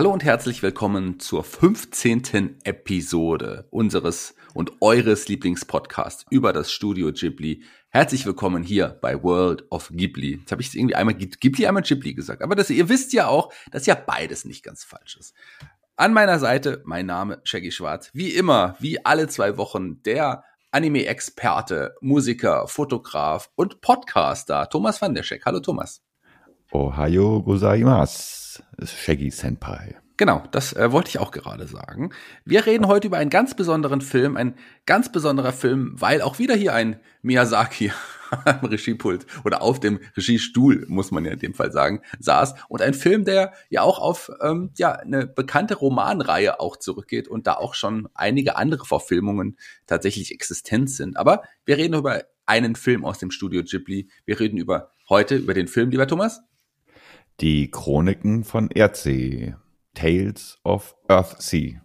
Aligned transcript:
Hallo 0.00 0.14
und 0.14 0.24
herzlich 0.24 0.62
willkommen 0.62 1.20
zur 1.20 1.44
15. 1.44 2.56
Episode 2.64 3.66
unseres 3.68 4.34
und 4.54 4.80
eures 4.80 5.28
Lieblingspodcasts 5.28 6.24
über 6.30 6.54
das 6.54 6.72
Studio 6.72 7.12
Ghibli. 7.12 7.64
Herzlich 7.90 8.24
willkommen 8.24 8.62
hier 8.62 8.98
bei 9.02 9.22
World 9.22 9.70
of 9.70 9.90
Ghibli. 9.92 10.38
Jetzt 10.38 10.52
habe 10.52 10.62
ich 10.62 10.74
irgendwie 10.74 10.94
einmal 10.94 11.16
Ghibli, 11.16 11.66
einmal 11.66 11.82
Ghibli 11.82 12.14
gesagt. 12.14 12.40
Aber 12.40 12.54
das, 12.54 12.70
ihr 12.70 12.88
wisst 12.88 13.12
ja 13.12 13.26
auch, 13.28 13.52
dass 13.72 13.84
ja 13.84 13.94
beides 13.94 14.46
nicht 14.46 14.64
ganz 14.64 14.84
falsch 14.84 15.18
ist. 15.18 15.34
An 15.96 16.14
meiner 16.14 16.38
Seite 16.38 16.80
mein 16.86 17.04
Name 17.04 17.42
Shaggy 17.44 17.70
Schwarz. 17.70 18.08
Wie 18.14 18.30
immer, 18.30 18.76
wie 18.78 19.04
alle 19.04 19.28
zwei 19.28 19.58
Wochen, 19.58 20.02
der 20.04 20.44
Anime-Experte, 20.70 21.94
Musiker, 22.00 22.68
Fotograf 22.68 23.50
und 23.54 23.82
Podcaster 23.82 24.66
Thomas 24.70 25.02
van 25.02 25.12
der 25.12 25.24
Scheck. 25.24 25.44
Hallo 25.44 25.60
Thomas. 25.60 26.00
Ohayo 26.72 27.42
gozaimasu 27.42 28.39
Shaggy 28.84 29.30
Senpai. 29.30 29.96
Genau, 30.20 30.42
das 30.50 30.74
äh, 30.74 30.92
wollte 30.92 31.08
ich 31.08 31.18
auch 31.18 31.30
gerade 31.30 31.66
sagen. 31.66 32.10
Wir 32.44 32.66
reden 32.66 32.88
heute 32.88 33.06
über 33.06 33.16
einen 33.16 33.30
ganz 33.30 33.54
besonderen 33.54 34.02
Film, 34.02 34.36
ein 34.36 34.54
ganz 34.84 35.10
besonderer 35.10 35.54
Film, 35.54 35.94
weil 35.94 36.20
auch 36.20 36.38
wieder 36.38 36.54
hier 36.54 36.74
ein 36.74 37.00
Miyazaki 37.22 37.90
am 38.44 38.62
Regiepult 38.66 39.24
oder 39.44 39.62
auf 39.62 39.80
dem 39.80 39.98
Regiestuhl, 40.18 40.84
muss 40.88 41.10
man 41.10 41.24
ja 41.24 41.32
in 41.32 41.38
dem 41.38 41.54
Fall 41.54 41.72
sagen, 41.72 42.02
saß. 42.18 42.54
Und 42.68 42.82
ein 42.82 42.92
Film, 42.92 43.24
der 43.24 43.54
ja 43.70 43.80
auch 43.80 43.98
auf 43.98 44.30
ähm, 44.42 44.72
ja, 44.76 44.92
eine 44.92 45.26
bekannte 45.26 45.76
Romanreihe 45.76 46.60
auch 46.60 46.76
zurückgeht 46.76 47.26
und 47.26 47.46
da 47.46 47.54
auch 47.54 47.72
schon 47.72 48.06
einige 48.12 48.56
andere 48.56 48.84
Verfilmungen 48.84 49.56
tatsächlich 49.86 50.32
existent 50.32 50.90
sind. 50.90 51.16
Aber 51.16 51.44
wir 51.64 51.78
reden 51.78 51.94
über 51.94 52.24
einen 52.44 52.76
Film 52.76 53.06
aus 53.06 53.18
dem 53.20 53.30
Studio 53.30 53.62
Ghibli. 53.62 54.10
Wir 54.26 54.38
reden 54.38 54.58
über 54.58 54.90
heute 55.08 55.36
über 55.36 55.54
den 55.54 55.66
Film, 55.66 55.88
lieber 55.88 56.06
Thomas. 56.06 56.42
Die 57.40 57.70
Chroniken 57.70 58.44
von 58.44 58.68
Erdsee. 58.70 59.54
Tales 59.94 60.58
of 60.62 60.94
Earthsea. 61.08 61.80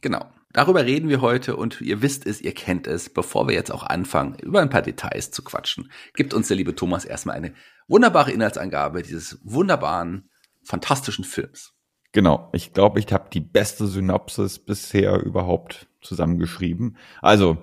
Genau. 0.00 0.24
Darüber 0.54 0.84
reden 0.84 1.10
wir 1.10 1.20
heute 1.20 1.56
und 1.56 1.82
ihr 1.82 2.00
wisst 2.00 2.26
es, 2.26 2.40
ihr 2.40 2.54
kennt 2.54 2.86
es. 2.86 3.10
Bevor 3.10 3.48
wir 3.48 3.54
jetzt 3.54 3.70
auch 3.70 3.82
anfangen, 3.82 4.36
über 4.42 4.60
ein 4.60 4.70
paar 4.70 4.80
Details 4.80 5.30
zu 5.30 5.42
quatschen, 5.44 5.90
gibt 6.14 6.32
uns 6.32 6.48
der 6.48 6.56
liebe 6.56 6.74
Thomas 6.74 7.04
erstmal 7.04 7.36
eine 7.36 7.52
wunderbare 7.86 8.32
Inhaltsangabe 8.32 9.02
dieses 9.02 9.40
wunderbaren, 9.44 10.30
fantastischen 10.62 11.24
Films. 11.24 11.74
Genau, 12.12 12.50
ich 12.54 12.72
glaube, 12.72 12.98
ich 12.98 13.12
habe 13.12 13.28
die 13.30 13.40
beste 13.40 13.86
Synopsis 13.86 14.58
bisher 14.58 15.22
überhaupt 15.22 15.86
zusammengeschrieben. 16.00 16.96
Also, 17.20 17.58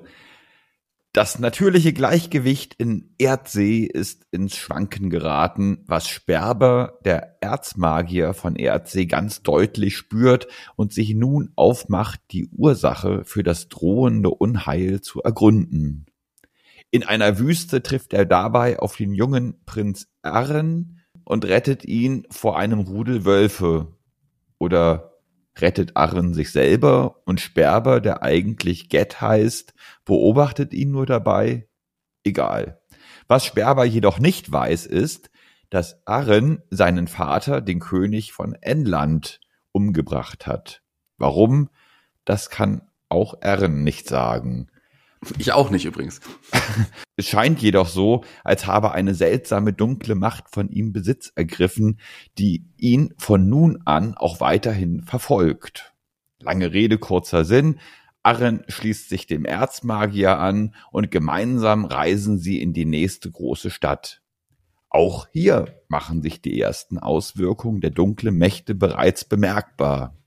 das 1.19 1.37
natürliche 1.37 1.91
Gleichgewicht 1.91 2.75
in 2.77 3.13
Erdsee 3.17 3.79
ist 3.83 4.25
ins 4.31 4.55
Schwanken 4.55 5.09
geraten, 5.09 5.83
was 5.85 6.07
Sperber, 6.07 6.97
der 7.03 7.35
Erzmagier 7.41 8.33
von 8.33 8.55
Erdsee, 8.55 9.05
ganz 9.05 9.43
deutlich 9.43 9.97
spürt 9.97 10.47
und 10.77 10.93
sich 10.93 11.13
nun 11.13 11.51
aufmacht, 11.57 12.21
die 12.31 12.47
Ursache 12.47 13.25
für 13.25 13.43
das 13.43 13.67
drohende 13.67 14.29
Unheil 14.29 15.01
zu 15.01 15.21
ergründen. 15.21 16.05
In 16.89 17.03
einer 17.03 17.37
Wüste 17.37 17.83
trifft 17.83 18.13
er 18.13 18.25
dabei 18.25 18.79
auf 18.79 18.95
den 18.95 19.13
jungen 19.13 19.59
Prinz 19.65 20.07
Arren 20.21 21.01
und 21.25 21.43
rettet 21.43 21.83
ihn 21.83 22.27
vor 22.29 22.57
einem 22.57 22.79
Rudel 22.79 23.25
Wölfe 23.25 23.93
oder 24.57 25.08
rettet 25.61 25.95
Arren 25.95 26.33
sich 26.33 26.51
selber 26.51 27.21
und 27.25 27.39
Sperber, 27.39 28.01
der 28.01 28.23
eigentlich 28.23 28.89
Get 28.89 29.21
heißt, 29.21 29.73
beobachtet 30.05 30.73
ihn 30.73 30.91
nur 30.91 31.05
dabei? 31.05 31.67
Egal. 32.23 32.81
Was 33.27 33.45
Sperber 33.45 33.85
jedoch 33.85 34.19
nicht 34.19 34.51
weiß, 34.51 34.85
ist, 34.85 35.29
dass 35.69 36.05
Arren 36.07 36.63
seinen 36.69 37.07
Vater, 37.07 37.61
den 37.61 37.79
König 37.79 38.33
von 38.33 38.53
Enland, 38.55 39.39
umgebracht 39.71 40.47
hat. 40.47 40.81
Warum? 41.17 41.69
Das 42.25 42.49
kann 42.49 42.89
auch 43.07 43.41
Arren 43.41 43.83
nicht 43.83 44.07
sagen. 44.07 44.69
Ich 45.37 45.51
auch 45.51 45.69
nicht 45.69 45.85
übrigens. 45.85 46.21
es 47.17 47.27
scheint 47.27 47.61
jedoch 47.61 47.89
so, 47.89 48.23
als 48.43 48.67
habe 48.67 48.93
eine 48.93 49.13
seltsame 49.13 49.73
dunkle 49.73 50.15
Macht 50.15 50.49
von 50.49 50.69
ihm 50.69 50.93
Besitz 50.93 51.31
ergriffen, 51.35 51.99
die 52.37 52.65
ihn 52.77 53.13
von 53.17 53.49
nun 53.49 53.81
an 53.85 54.15
auch 54.15 54.39
weiterhin 54.39 55.03
verfolgt. 55.03 55.93
Lange 56.39 56.71
Rede, 56.71 56.97
kurzer 56.97 57.43
Sinn. 57.43 57.79
Arren 58.23 58.63
schließt 58.67 59.09
sich 59.09 59.27
dem 59.27 59.45
Erzmagier 59.45 60.39
an 60.39 60.75
und 60.91 61.11
gemeinsam 61.11 61.85
reisen 61.85 62.37
sie 62.37 62.61
in 62.61 62.73
die 62.73 62.85
nächste 62.85 63.29
große 63.29 63.69
Stadt. 63.69 64.21
Auch 64.89 65.27
hier 65.31 65.81
machen 65.87 66.21
sich 66.21 66.41
die 66.41 66.59
ersten 66.59 66.97
Auswirkungen 66.97 67.81
der 67.81 67.91
dunklen 67.91 68.35
Mächte 68.35 68.73
bereits 68.73 69.23
bemerkbar. 69.23 70.18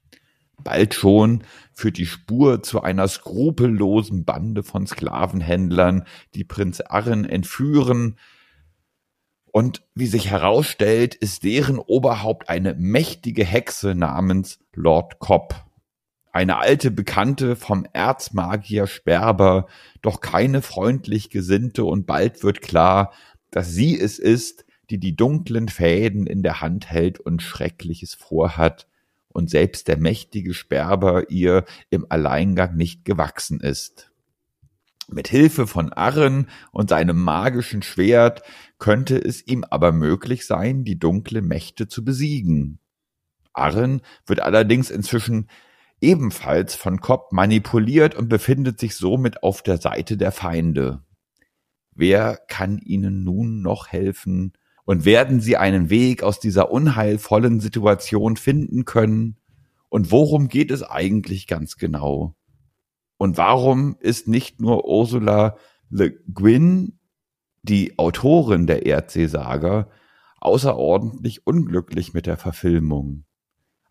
Bald 0.63 0.95
schon 0.95 1.45
führt 1.73 1.99
die 1.99 2.07
Spur 2.07 2.63
zu 2.63 2.83
einer 2.83 3.09
skrupellosen 3.09 4.25
Bande 4.25 4.63
von 4.63 4.87
Sklavenhändlern, 4.87 6.05
die 6.35 6.45
Prinz 6.45 6.81
Arren 6.81 7.25
entführen. 7.25 8.17
Und 9.53 9.83
wie 9.95 10.07
sich 10.07 10.31
herausstellt, 10.31 11.15
ist 11.15 11.45
deren 11.45 11.79
Oberhaupt 11.79 12.49
eine 12.49 12.75
mächtige 12.75 13.45
Hexe 13.45 13.95
namens 13.95 14.59
Lord 14.73 15.19
Cobb. 15.19 15.67
Eine 16.33 16.57
alte 16.57 16.91
Bekannte 16.91 17.57
vom 17.57 17.87
Erzmagier 17.93 18.87
Sperber, 18.87 19.67
doch 20.01 20.23
keine 20.23 20.63
freundlich 20.63 21.29
gesinnte 21.29 21.85
und 21.85 22.07
bald 22.07 22.43
wird 22.43 22.63
klar, 22.63 23.13
dass 23.51 23.71
sie 23.71 24.01
es 24.01 24.19
ist, 24.19 24.65
die 24.89 24.99
die 24.99 25.15
dunklen 25.15 25.69
Fäden 25.69 26.27
in 26.27 26.43
der 26.43 26.63
Hand 26.63 26.91
hält 26.91 27.21
und 27.21 27.43
Schreckliches 27.43 28.15
vorhat, 28.15 28.87
und 29.33 29.51
selbst 29.51 29.89
der 29.89 29.99
mächtige 29.99 30.55
Sperber 30.55 31.31
ihr 31.31 31.65
im 31.91 32.07
Alleingang 32.09 32.77
nicht 32.77 33.05
gewachsen 33.05 33.61
ist. 33.61 34.13
Mit 35.09 35.29
Hilfe 35.29 35.67
von 35.67 35.93
Arren 35.93 36.49
und 36.71 36.91
seinem 36.91 37.21
magischen 37.21 37.83
Schwert 37.83 38.43
könnte 38.79 39.19
es 39.19 39.47
ihm 39.47 39.65
aber 39.69 39.93
möglich 39.93 40.47
sein, 40.47 40.85
die 40.85 40.99
dunkle 40.99 41.43
Mächte 41.43 41.89
zu 41.89 42.05
besiegen. 42.05 42.79
Arren 43.53 44.01
wird 44.27 44.41
allerdings 44.41 44.91
inzwischen 44.91 45.49
ebenfalls 46.01 46.75
von 46.75 47.01
Cobb 47.01 47.33
manipuliert 47.33 48.15
und 48.15 48.29
befindet 48.29 48.81
sich 48.81 48.97
somit 48.97 49.43
auf 49.43 49.63
der 49.63 49.79
Seite 49.79 50.17
der 50.17 50.33
Feinde. 50.33 51.03
Wer 51.95 52.39
kann 52.49 52.79
ihnen 52.79 53.23
nun 53.23 53.63
noch 53.63 53.89
helfen? 53.89 54.53
Und 54.85 55.05
werden 55.05 55.41
sie 55.41 55.57
einen 55.57 55.91
Weg 55.91 56.23
aus 56.23 56.41
dieser 56.41 56.71
unheilvollen 56.71 57.61
Situation 57.61 58.37
finden 58.37 58.85
können? 58.85 59.37
Und 59.89 60.11
worum 60.11 60.49
geht 60.49 60.71
es 60.71 60.83
eigentlich 60.83 61.47
ganz 61.47 61.77
genau? 61.77 62.35
Und 63.17 63.37
warum 63.37 63.97
ist 64.01 64.27
nicht 64.27 64.61
nur 64.61 64.89
Ursula 64.89 65.57
Le 65.91 66.13
Guin, 66.33 66.99
die 67.63 67.99
Autorin 67.99 68.67
der 68.67 68.87
Erdseesaga, 68.87 69.89
außerordentlich 70.41 71.47
unglücklich 71.47 72.15
mit 72.15 72.27
der 72.27 72.37
Verfilmung? 72.37 73.25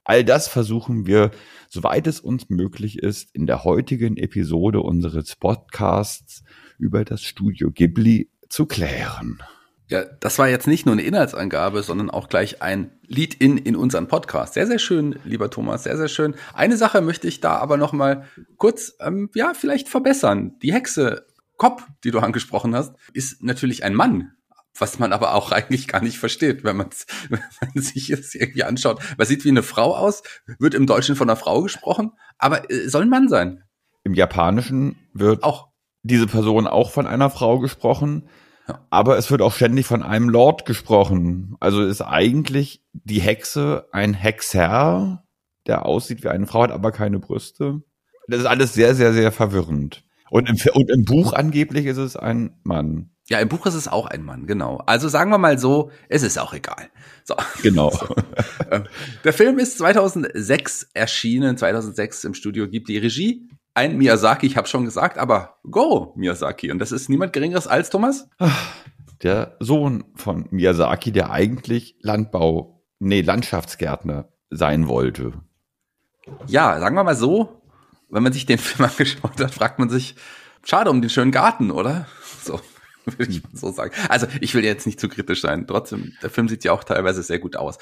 All 0.04 0.26
das 0.26 0.48
versuchen 0.48 1.06
wir, 1.06 1.32
soweit 1.70 2.08
es 2.08 2.20
uns 2.20 2.50
möglich 2.50 3.00
ist, 3.00 3.34
in 3.36 3.46
der 3.46 3.64
heutigen 3.64 4.18
Episode 4.18 4.82
unseres 4.82 5.36
Podcasts 5.36 6.44
über 6.80 7.06
das 7.06 7.22
Studio 7.22 7.72
Ghibli 7.72 8.30
zu 8.50 8.66
klären. 8.66 9.42
Ja, 9.92 10.06
das 10.22 10.40
war 10.40 10.48
jetzt 10.48 10.68
nicht 10.68 10.86
nur 10.86 10.94
eine 10.94 11.02
Inhaltsangabe, 11.02 11.84
sondern 11.84 12.10
auch 12.10 12.30
gleich 12.30 12.62
ein 12.62 12.92
Lead-in 13.08 13.58
in 13.58 13.76
unseren 13.76 14.08
Podcast. 14.08 14.54
Sehr, 14.54 14.66
sehr 14.66 14.80
schön, 14.80 15.20
lieber 15.26 15.50
Thomas, 15.50 15.84
sehr, 15.84 15.98
sehr 15.98 16.08
schön. 16.08 16.34
Eine 16.54 16.78
Sache 16.78 17.02
möchte 17.02 17.28
ich 17.28 17.42
da 17.42 17.58
aber 17.58 17.76
noch 17.76 17.92
mal 17.92 18.26
kurz, 18.56 18.94
ähm, 19.02 19.30
ja, 19.36 19.52
vielleicht 19.54 19.90
verbessern. 19.90 20.58
Die 20.62 20.72
Hexe 20.72 21.26
Kopp, 21.58 21.86
die 22.06 22.12
du 22.12 22.20
angesprochen 22.20 22.74
hast, 22.74 22.96
ist 23.12 23.44
natürlich 23.44 23.84
ein 23.84 23.94
Mann. 23.94 24.32
was 24.80 24.98
man 24.98 25.12
aber 25.12 25.36
auch 25.36 25.52
eigentlich 25.52 25.90
gar 25.90 26.02
nicht 26.02 26.18
versteht, 26.20 26.64
wenn, 26.64 26.78
wenn 27.30 27.42
man 27.60 27.84
sich 27.84 28.08
das 28.08 28.34
irgendwie 28.34 28.64
anschaut. 28.64 29.02
Man 29.18 29.28
sieht 29.28 29.44
wie 29.44 29.50
eine 29.50 29.62
Frau 29.62 29.94
aus, 29.94 30.24
wird 30.58 30.74
im 30.74 30.88
Deutschen 30.88 31.18
von 31.18 31.30
einer 31.30 31.36
Frau 31.36 31.62
gesprochen, 31.64 32.14
aber 32.38 32.72
äh, 32.72 32.88
soll 32.88 33.02
ein 33.02 33.10
Mann 33.10 33.28
sein. 33.28 33.66
Im 34.06 34.14
Japanischen 34.14 34.96
wird 35.14 35.44
auch 35.44 35.68
diese 36.02 36.28
Person 36.28 36.66
auch 36.66 36.92
von 36.92 37.08
einer 37.08 37.30
Frau 37.30 37.60
gesprochen. 37.60 38.30
Aber 38.90 39.18
es 39.18 39.30
wird 39.32 39.42
auch 39.42 39.54
ständig 39.54 39.86
von 39.86 40.04
einem 40.04 40.30
Lord 40.30 40.66
gesprochen. 40.66 41.56
Also 41.60 41.84
ist 41.84 42.02
eigentlich 42.02 42.84
die 42.94 43.22
Hexe 43.22 43.88
ein 43.92 44.14
Hexer, 44.14 45.24
der 45.68 45.86
aussieht 45.86 46.24
wie 46.24 46.30
eine 46.30 46.48
Frau, 46.48 46.64
hat 46.64 46.72
aber 46.72 46.92
keine 46.92 47.20
Brüste. 47.20 47.82
Das 48.28 48.40
ist 48.40 48.46
alles 48.46 48.74
sehr, 48.74 48.96
sehr, 48.96 49.14
sehr 49.14 49.32
verwirrend. 49.32 50.04
Und 50.30 50.50
im, 50.50 50.58
und 50.74 50.90
im 50.90 51.04
Buch 51.06 51.34
angeblich 51.34 51.86
ist 51.86 51.98
es 51.98 52.16
ein 52.16 52.58
Mann. 52.64 53.12
Ja, 53.28 53.40
im 53.40 53.50
Buch 53.50 53.66
ist 53.66 53.76
es 53.76 53.88
auch 53.88 54.08
ein 54.08 54.24
Mann, 54.24 54.48
genau. 54.48 54.82
Also 54.86 55.08
sagen 55.08 55.32
wir 55.32 55.38
mal 55.38 55.58
so, 55.58 55.92
es 56.10 56.24
ist 56.24 56.38
auch 56.38 56.54
egal. 56.54 56.90
So. 57.24 57.36
Genau. 57.62 57.92
So. 58.02 58.16
Ähm, 58.72 58.84
der 59.24 59.34
Film 59.34 59.60
ist 59.60 59.78
2006 59.78 60.90
erschienen, 60.94 61.58
2006 61.58 62.24
im 62.24 62.34
Studio 62.34 62.70
gibt 62.70 62.88
die 62.88 62.98
Regie. 62.98 63.50
Ein 63.74 63.98
Miyazaki, 63.98 64.48
ich 64.48 64.58
habe 64.58 64.68
schon 64.68 64.84
gesagt, 64.84 65.18
aber 65.18 65.60
Go 65.70 66.14
Miyazaki. 66.16 66.72
Und 66.72 66.80
das 66.80 66.92
ist 66.92 67.10
niemand 67.10 67.32
Geringeres 67.32 67.68
als 67.68 67.90
Thomas? 67.90 68.28
Der 69.24 69.56
Sohn 69.60 70.04
von 70.16 70.48
Miyazaki, 70.52 71.12
der 71.12 71.32
eigentlich 71.32 71.96
Landbau, 72.02 72.84
nee, 73.00 73.22
Landschaftsgärtner 73.22 74.30
sein 74.50 74.88
wollte. 74.88 75.34
Ja, 76.48 76.80
sagen 76.80 76.96
wir 76.96 77.04
mal 77.04 77.16
so, 77.16 77.62
wenn 78.10 78.24
man 78.24 78.34
sich 78.34 78.46
den 78.46 78.58
Film 78.58 78.90
angeschaut 78.90 79.40
hat, 79.40 79.54
fragt 79.54 79.80
man 79.80 79.90
sich, 79.90 80.16
schade 80.64 80.90
um 80.90 81.02
den 81.02 81.10
schönen 81.10 81.32
Garten, 81.32 81.72
oder? 81.72 82.08
So. 82.44 82.60
würde 83.06 83.32
ich 83.32 83.44
mal 83.44 83.50
so 83.54 83.72
sagen. 83.72 83.94
Also 84.10 84.28
ich 84.42 84.56
will 84.56 84.64
jetzt 84.64 84.86
nicht 84.86 85.00
zu 85.00 85.10
kritisch 85.10 85.42
sein. 85.42 85.68
Trotzdem, 85.68 86.14
der 86.22 86.30
Film 86.30 86.48
sieht 86.48 86.64
ja 86.64 86.72
auch 86.72 86.84
teilweise 86.84 87.22
sehr 87.22 87.40
gut 87.40 87.56
aus. 87.56 87.78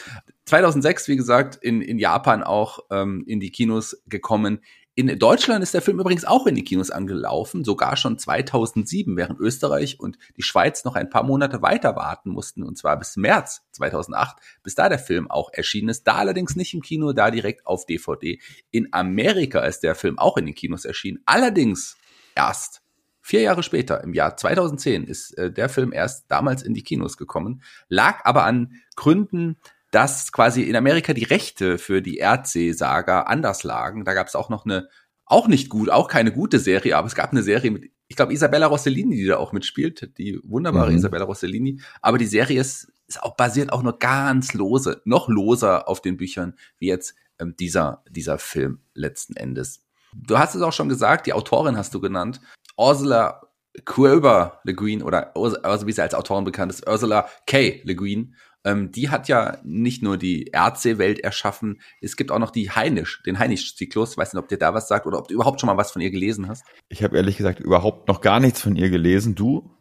2006, 0.45 1.07
wie 1.07 1.15
gesagt, 1.15 1.56
in, 1.56 1.81
in 1.81 1.97
Japan 1.97 2.44
auch 2.44 2.80
ähm, 2.92 3.24
in 3.25 3.39
die 3.39 3.51
Kinos 3.51 4.01
gekommen. 4.07 4.62
In 5.00 5.18
Deutschland 5.18 5.63
ist 5.63 5.74
der 5.74 5.81
Film 5.81 6.01
übrigens 6.01 6.25
auch 6.25 6.46
in 6.46 6.56
die 6.56 6.66
Kinos 6.66 6.92
angelaufen, 6.92 7.63
sogar 7.63 7.96
schon 7.96 8.19
2007, 8.19 9.16
während 9.16 9.40
Österreich 9.40 9.98
und 9.98 10.18
die 10.36 10.44
Schweiz 10.44 10.84
noch 10.84 10.96
ein 10.96 11.10
paar 11.10 11.24
Monate 11.24 11.62
weiter 11.62 11.96
warten 11.96 12.31
mussten, 12.31 12.63
und 12.63 12.78
zwar 12.78 13.00
bis 13.00 13.16
März 13.16 13.62
2008, 13.72 14.36
bis 14.62 14.75
da 14.75 14.90
der 14.90 15.00
Film 15.00 15.31
auch 15.31 15.51
erschienen 15.54 15.88
ist. 15.88 16.04
Da 16.04 16.16
allerdings 16.16 16.57
nicht 16.57 16.74
im 16.74 16.81
Kino, 16.81 17.13
da 17.13 17.31
direkt 17.31 17.66
auf 17.66 17.86
DVD. 17.86 18.42
In 18.72 18.90
Amerika 18.92 19.62
ist 19.62 19.84
der 19.84 19.96
Film 19.96 20.19
auch 20.19 20.36
in 20.36 20.48
den 20.48 20.54
Kinos 20.54 20.84
erschienen, 20.84 21.22
allerdings 21.25 21.95
erst 22.36 22.81
Vier 23.22 23.42
Jahre 23.42 23.62
später, 23.63 24.04
im 24.04 24.13
Jahr 24.13 24.38
2010, 24.38 25.04
ist 25.04 25.38
äh, 25.38 25.52
der 25.52 25.69
Film 25.69 25.94
erst 25.94 26.31
damals 26.31 26.63
in 26.63 26.74
die 26.74 26.84
Kinos 26.84 27.16
gekommen, 27.16 27.62
lag 27.88 28.25
aber 28.25 28.44
an 28.45 28.74
Gründen, 28.95 29.57
dass 29.91 30.31
quasi 30.31 30.63
in 30.63 30.75
Amerika 30.75 31.13
die 31.13 31.24
Rechte 31.24 31.77
für 31.77 32.01
die 32.01 32.18
Erdsee-Saga 32.18 33.21
anders 33.21 33.63
lagen. 33.63 34.06
Da 34.06 34.13
gab 34.13 34.27
es 34.27 34.36
auch 34.36 34.50
noch 34.50 34.65
eine, 34.65 34.89
auch 35.25 35.47
nicht 35.47 35.69
gut, 35.69 35.89
auch 35.89 36.07
keine 36.07 36.31
gute 36.31 36.59
Serie, 36.59 36.97
aber 36.97 37.07
es 37.07 37.15
gab 37.15 37.31
eine 37.31 37.44
Serie 37.44 37.71
mit, 37.71 37.91
ich 38.07 38.15
glaube, 38.15 38.33
Isabella 38.33 38.68
Rossellini, 38.68 39.15
die 39.15 39.25
da 39.25 39.38
auch 39.38 39.51
mitspielt, 39.51 40.18
die 40.18 40.39
wunderbare 40.44 40.91
mhm. 40.91 40.97
Isabella 40.97 41.25
Rossellini. 41.25 41.81
Aber 42.01 42.18
die 42.18 42.25
Serie 42.25 42.59
ist, 42.59 42.91
ist 43.07 43.21
auch 43.21 43.36
basiert 43.36 43.71
auch 43.71 43.83
nur 43.83 43.97
ganz 44.00 44.53
lose, 44.53 45.01
noch 45.06 45.30
loser 45.30 45.88
auf 45.88 46.01
den 46.01 46.18
Büchern, 46.18 46.56
wie 46.80 46.88
jetzt 46.88 47.15
ähm, 47.39 47.56
dieser, 47.59 48.03
dieser 48.09 48.38
Film 48.38 48.81
letzten 48.94 49.35
Endes. 49.35 49.85
Du 50.13 50.39
hast 50.39 50.56
es 50.56 50.62
auch 50.62 50.74
schon 50.74 50.89
gesagt, 50.89 51.27
die 51.27 51.33
Autorin 51.33 51.77
hast 51.77 51.94
du 51.94 52.00
genannt. 52.00 52.42
Ursula 52.77 53.42
Quilber 53.85 54.59
Le 54.63 54.74
Guin 54.74 55.03
oder 55.03 55.35
also 55.35 55.88
wie 55.88 55.92
sie 55.92 56.01
als 56.01 56.15
Autorin 56.15 56.44
bekannt 56.44 56.71
ist, 56.71 56.88
Ursula 56.88 57.30
K. 57.45 57.81
Le 57.83 57.95
Guin. 57.95 58.35
Ähm, 58.65 58.91
die 58.91 59.09
hat 59.09 59.27
ja 59.29 59.57
nicht 59.63 60.03
nur 60.03 60.17
die 60.17 60.47
Erdsee-Welt 60.47 61.19
erschaffen, 61.19 61.79
es 62.01 62.17
gibt 62.17 62.31
auch 62.31 62.39
noch 62.39 62.51
die 62.51 62.69
Heinisch, 62.71 63.23
den 63.23 63.39
Heinisch-Zyklus. 63.39 64.17
Weiß 64.17 64.33
nicht, 64.33 64.41
ob 64.41 64.50
dir 64.50 64.57
da 64.57 64.73
was 64.73 64.88
sagt 64.88 65.06
oder 65.06 65.17
ob 65.17 65.27
du 65.29 65.33
überhaupt 65.33 65.61
schon 65.61 65.67
mal 65.67 65.77
was 65.77 65.91
von 65.91 66.01
ihr 66.01 66.11
gelesen 66.11 66.47
hast. 66.47 66.65
Ich 66.89 67.03
habe 67.03 67.15
ehrlich 67.15 67.38
gesagt 67.38 67.59
überhaupt 67.59 68.07
noch 68.07 68.21
gar 68.21 68.39
nichts 68.39 68.61
von 68.61 68.75
ihr 68.75 68.89
gelesen. 68.89 69.35
Du? 69.35 69.71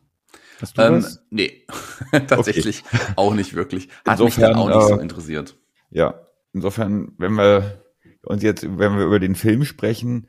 Hast 0.60 0.78
du 0.78 0.82
ähm, 0.82 0.96
was? 0.96 1.24
Nee, 1.30 1.66
tatsächlich 2.28 2.84
okay. 2.92 3.12
auch 3.16 3.34
nicht 3.34 3.54
wirklich. 3.54 3.88
Hat 4.06 4.20
insofern, 4.20 4.50
mich 4.50 4.52
dann 4.52 4.56
auch 4.56 4.68
nicht 4.68 4.90
äh, 4.90 4.94
so 4.94 5.00
interessiert. 5.00 5.56
Ja, 5.90 6.26
insofern, 6.52 7.12
wenn 7.18 7.32
wir 7.32 7.82
uns 8.22 8.42
jetzt, 8.42 8.64
wenn 8.64 8.96
wir 8.96 9.04
über 9.04 9.20
den 9.20 9.34
Film 9.34 9.64
sprechen, 9.64 10.28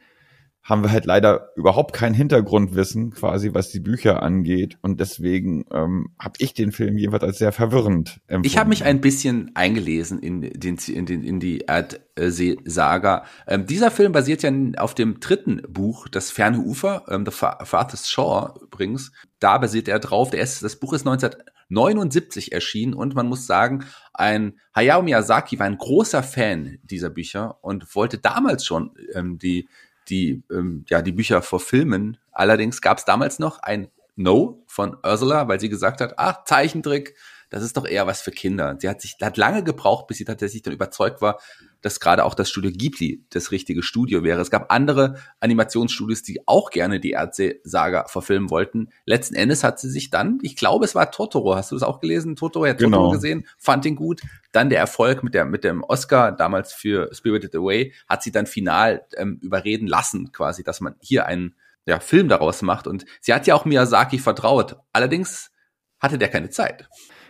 haben 0.63 0.83
wir 0.83 0.91
halt 0.91 1.05
leider 1.05 1.49
überhaupt 1.55 1.93
kein 1.93 2.13
Hintergrundwissen 2.13 3.11
quasi, 3.11 3.53
was 3.53 3.69
die 3.69 3.79
Bücher 3.79 4.21
angeht. 4.21 4.77
Und 4.81 4.99
deswegen 4.99 5.65
ähm, 5.71 6.09
habe 6.19 6.35
ich 6.37 6.53
den 6.53 6.71
Film 6.71 6.97
jeweils 6.97 7.23
als 7.23 7.37
sehr 7.39 7.51
verwirrend 7.51 8.19
empfunden. 8.27 8.45
Ich 8.45 8.57
habe 8.57 8.69
mich 8.69 8.83
ein 8.83 9.01
bisschen 9.01 9.51
eingelesen 9.55 10.19
in, 10.19 10.41
den, 10.41 10.77
in, 10.77 11.05
den, 11.05 11.23
in 11.23 11.39
die 11.39 11.59
Erdsee-Saga. 11.59 13.25
Ähm, 13.47 13.65
dieser 13.65 13.89
Film 13.89 14.11
basiert 14.11 14.43
ja 14.43 14.51
auf 14.77 14.93
dem 14.93 15.19
dritten 15.19 15.61
Buch, 15.67 16.07
Das 16.07 16.29
ferne 16.29 16.59
Ufer, 16.59 17.03
ähm, 17.09 17.25
The 17.25 17.31
Farthest 17.31 18.11
Shore 18.11 18.53
übrigens. 18.61 19.11
Da 19.39 19.57
basiert 19.57 19.87
er 19.87 19.99
drauf. 19.99 20.29
Der 20.29 20.41
ist, 20.41 20.61
das 20.61 20.75
Buch 20.75 20.93
ist 20.93 21.07
1979 21.07 22.51
erschienen 22.51 22.93
und 22.93 23.15
man 23.15 23.27
muss 23.27 23.47
sagen, 23.47 23.85
ein 24.13 24.59
Hayao 24.75 25.01
Miyazaki 25.01 25.57
war 25.57 25.65
ein 25.65 25.77
großer 25.77 26.21
Fan 26.21 26.77
dieser 26.83 27.09
Bücher 27.09 27.57
und 27.61 27.95
wollte 27.95 28.17
damals 28.17 28.65
schon 28.65 28.91
ähm, 29.15 29.39
die 29.39 29.67
die, 30.09 30.43
ähm, 30.51 30.85
ja, 30.89 31.01
die 31.01 31.11
Bücher 31.11 31.41
verfilmen. 31.41 32.17
Allerdings 32.31 32.81
gab 32.81 32.97
es 32.97 33.05
damals 33.05 33.39
noch 33.39 33.59
ein 33.59 33.89
No 34.15 34.63
von 34.67 34.97
Ursula, 35.03 35.47
weil 35.47 35.59
sie 35.59 35.69
gesagt 35.69 36.01
hat, 36.01 36.15
ach, 36.17 36.43
Zeichentrick, 36.43 37.15
das 37.49 37.63
ist 37.63 37.77
doch 37.77 37.85
eher 37.85 38.07
was 38.07 38.21
für 38.21 38.31
Kinder. 38.31 38.75
Sie 38.79 38.87
hat 38.87 39.01
sich, 39.01 39.15
hat 39.21 39.37
lange 39.37 39.63
gebraucht, 39.63 40.07
bis 40.07 40.17
sie 40.17 40.25
tatsächlich 40.25 40.61
dann 40.61 40.73
überzeugt 40.73 41.21
war, 41.21 41.39
dass 41.81 41.99
gerade 41.99 42.25
auch 42.25 42.35
das 42.35 42.49
Studio 42.49 42.71
Ghibli 42.71 43.25
das 43.29 43.51
richtige 43.51 43.81
Studio 43.83 44.23
wäre. 44.23 44.41
Es 44.41 44.51
gab 44.51 44.71
andere 44.71 45.15
Animationsstudios, 45.39 46.23
die 46.23 46.45
auch 46.47 46.69
gerne 46.69 46.99
die 46.99 47.11
Erdsee-Saga 47.11 48.07
verfilmen 48.07 48.49
wollten. 48.49 48.89
Letzten 49.05 49.35
Endes 49.35 49.63
hat 49.63 49.79
sie 49.79 49.89
sich 49.89 50.09
dann, 50.09 50.39
ich 50.41 50.55
glaube, 50.55 50.85
es 50.85 50.93
war 50.93 51.11
Totoro, 51.11 51.55
hast 51.55 51.71
du 51.71 51.75
das 51.75 51.83
auch 51.83 51.99
gelesen? 51.99 52.35
Totoro, 52.35 52.67
hat 52.67 52.77
genau. 52.77 52.97
Totoro 52.97 53.11
gesehen, 53.13 53.47
fand 53.57 53.85
ihn 53.85 53.95
gut. 53.95 54.21
Dann 54.51 54.69
der 54.69 54.79
Erfolg 54.79 55.23
mit 55.23 55.33
der, 55.33 55.45
mit 55.45 55.63
dem 55.63 55.83
Oscar 55.83 56.31
damals 56.31 56.73
für 56.73 57.09
Spirited 57.13 57.55
Away 57.55 57.93
hat 58.07 58.23
sie 58.23 58.31
dann 58.31 58.45
final 58.45 59.05
ähm, 59.15 59.39
überreden 59.41 59.87
lassen, 59.87 60.31
quasi, 60.31 60.63
dass 60.63 60.81
man 60.81 60.95
hier 60.99 61.25
einen 61.25 61.55
ja, 61.85 61.99
Film 61.99 62.27
daraus 62.27 62.61
macht. 62.61 62.87
Und 62.87 63.05
sie 63.21 63.33
hat 63.33 63.47
ja 63.47 63.55
auch 63.55 63.65
Miyazaki 63.65 64.19
vertraut. 64.19 64.75
Allerdings 64.91 65.51
hatte 65.99 66.17
der 66.17 66.29
keine 66.29 66.49
Zeit. 66.49 66.87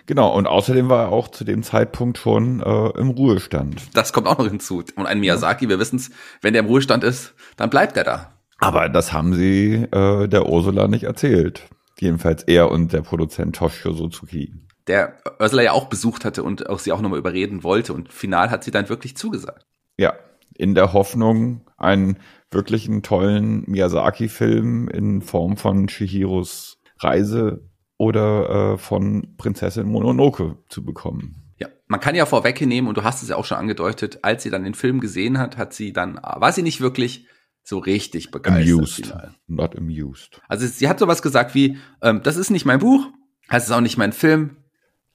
Genau, 0.10 0.36
und 0.36 0.48
außerdem 0.48 0.90
war 0.90 1.04
er 1.04 1.12
auch 1.12 1.28
zu 1.28 1.44
dem 1.44 1.62
Zeitpunkt 1.62 2.18
schon 2.18 2.62
äh, 2.62 3.00
im 3.00 3.12
Ruhestand. 3.12 3.96
Das 3.96 4.12
kommt 4.12 4.26
auch 4.26 4.40
noch 4.40 4.48
hinzu. 4.48 4.84
Und 4.96 5.06
ein 5.06 5.20
Miyazaki, 5.20 5.70
wir 5.70 5.78
wissen 5.78 5.98
es, 5.98 6.10
wenn 6.42 6.54
der 6.54 6.64
im 6.64 6.66
Ruhestand 6.66 7.04
ist, 7.04 7.36
dann 7.58 7.70
bleibt 7.70 7.96
er 7.96 8.06
da. 8.06 8.34
Aber 8.58 8.90
das 8.90 9.14
haben 9.14 9.36
sie 9.36 9.76
äh, 9.76 10.28
der 10.28 10.50
Ursula 10.50 10.88
nicht 10.88 11.04
erzählt. 11.04 11.70
Jedenfalls 12.00 12.42
er 12.42 12.72
und 12.72 12.92
der 12.92 13.04
Produzent 13.04 13.56
Toshio 13.56 13.94
Suzuki. 13.94 14.52
Der 14.88 15.14
Ursula 15.40 15.62
ja 15.62 15.72
auch 15.74 15.90
besucht 15.90 16.26
hatte 16.26 16.42
und 16.42 16.68
auch 16.68 16.80
sie 16.80 16.92
auch 16.92 17.02
nochmal 17.02 17.20
überreden 17.20 17.62
wollte. 17.62 17.94
Und 17.94 18.12
final 18.12 18.50
hat 18.50 18.64
sie 18.64 18.72
dann 18.72 18.90
wirklich 18.90 19.16
zugesagt. 19.16 19.68
Ja, 19.96 20.16
in 20.56 20.74
der 20.74 20.92
Hoffnung, 20.94 21.68
einen 21.78 22.18
wirklichen 22.50 23.04
tollen 23.04 23.64
Miyazaki-Film 23.68 24.88
in 24.88 25.22
Form 25.22 25.56
von 25.56 25.88
Shihiros 25.88 26.80
Reise 26.98 27.69
oder 28.00 28.74
äh, 28.74 28.78
von 28.78 29.36
Prinzessin 29.38 29.86
Mononoke 29.86 30.58
zu 30.70 30.84
bekommen. 30.84 31.54
Ja, 31.58 31.68
man 31.88 32.00
kann 32.00 32.16
ja 32.16 32.26
vorwegnehmen, 32.26 32.88
und 32.88 32.98
du 32.98 33.04
hast 33.04 33.22
es 33.22 33.30
ja 33.30 33.36
auch 33.36 33.44
schon 33.44 33.58
angedeutet, 33.58 34.20
als 34.24 34.42
sie 34.42 34.50
dann 34.50 34.64
den 34.64 34.74
Film 34.74 35.02
gesehen 35.02 35.38
hat, 35.38 35.58
hat 35.58 35.74
sie 35.74 35.92
dann, 35.92 36.16
war 36.16 36.52
sie 36.54 36.64
nicht 36.64 36.80
wirklich 36.80 37.28
so 37.62 37.78
richtig 37.78 38.32
begeistert. 38.32 38.74
Amused, 38.74 39.06
final. 39.06 39.36
not 39.48 39.78
amused. 39.78 40.42
Also 40.48 40.66
sie 40.66 40.88
hat 40.88 40.98
sowas 40.98 41.22
gesagt 41.22 41.54
wie, 41.54 41.78
ähm, 42.02 42.24
das 42.24 42.38
ist 42.38 42.50
nicht 42.50 42.66
mein 42.66 42.80
Buch, 42.80 43.06
das 43.50 43.66
ist 43.66 43.72
auch 43.72 43.82
nicht 43.82 43.98
mein 43.98 44.14
Film, 44.14 44.56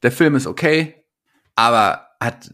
der 0.02 0.12
Film 0.12 0.36
ist 0.36 0.46
okay, 0.46 1.06
aber 1.56 2.06
hat, 2.20 2.50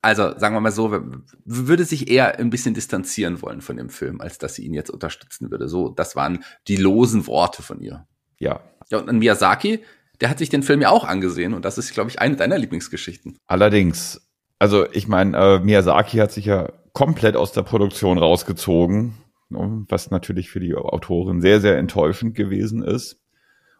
also 0.00 0.38
sagen 0.38 0.56
wir 0.56 0.60
mal 0.60 0.72
so, 0.72 0.98
würde 1.44 1.84
sich 1.84 2.10
eher 2.10 2.38
ein 2.38 2.48
bisschen 2.48 2.72
distanzieren 2.72 3.42
wollen 3.42 3.60
von 3.60 3.76
dem 3.76 3.90
Film, 3.90 4.22
als 4.22 4.38
dass 4.38 4.54
sie 4.54 4.64
ihn 4.64 4.72
jetzt 4.72 4.90
unterstützen 4.90 5.50
würde. 5.50 5.68
So, 5.68 5.90
das 5.90 6.16
waren 6.16 6.42
die 6.68 6.76
losen 6.76 7.26
Worte 7.26 7.62
von 7.62 7.80
ihr. 7.80 8.06
Ja, 8.38 8.60
ja, 8.90 8.98
und 8.98 9.18
Miyazaki, 9.18 9.80
der 10.20 10.30
hat 10.30 10.38
sich 10.38 10.48
den 10.48 10.62
Film 10.62 10.80
ja 10.80 10.90
auch 10.90 11.04
angesehen 11.04 11.54
und 11.54 11.64
das 11.64 11.78
ist, 11.78 11.92
glaube 11.92 12.10
ich, 12.10 12.20
eine 12.20 12.36
deiner 12.36 12.58
Lieblingsgeschichten. 12.58 13.38
Allerdings, 13.46 14.20
also 14.58 14.90
ich 14.92 15.08
meine, 15.08 15.36
äh, 15.36 15.58
Miyazaki 15.58 16.18
hat 16.18 16.32
sich 16.32 16.46
ja 16.46 16.72
komplett 16.92 17.36
aus 17.36 17.52
der 17.52 17.62
Produktion 17.62 18.18
rausgezogen, 18.18 19.14
ne, 19.48 19.84
was 19.88 20.10
natürlich 20.10 20.50
für 20.50 20.60
die 20.60 20.74
Autorin 20.74 21.40
sehr, 21.40 21.60
sehr 21.60 21.78
enttäuschend 21.78 22.34
gewesen 22.34 22.82
ist. 22.82 23.20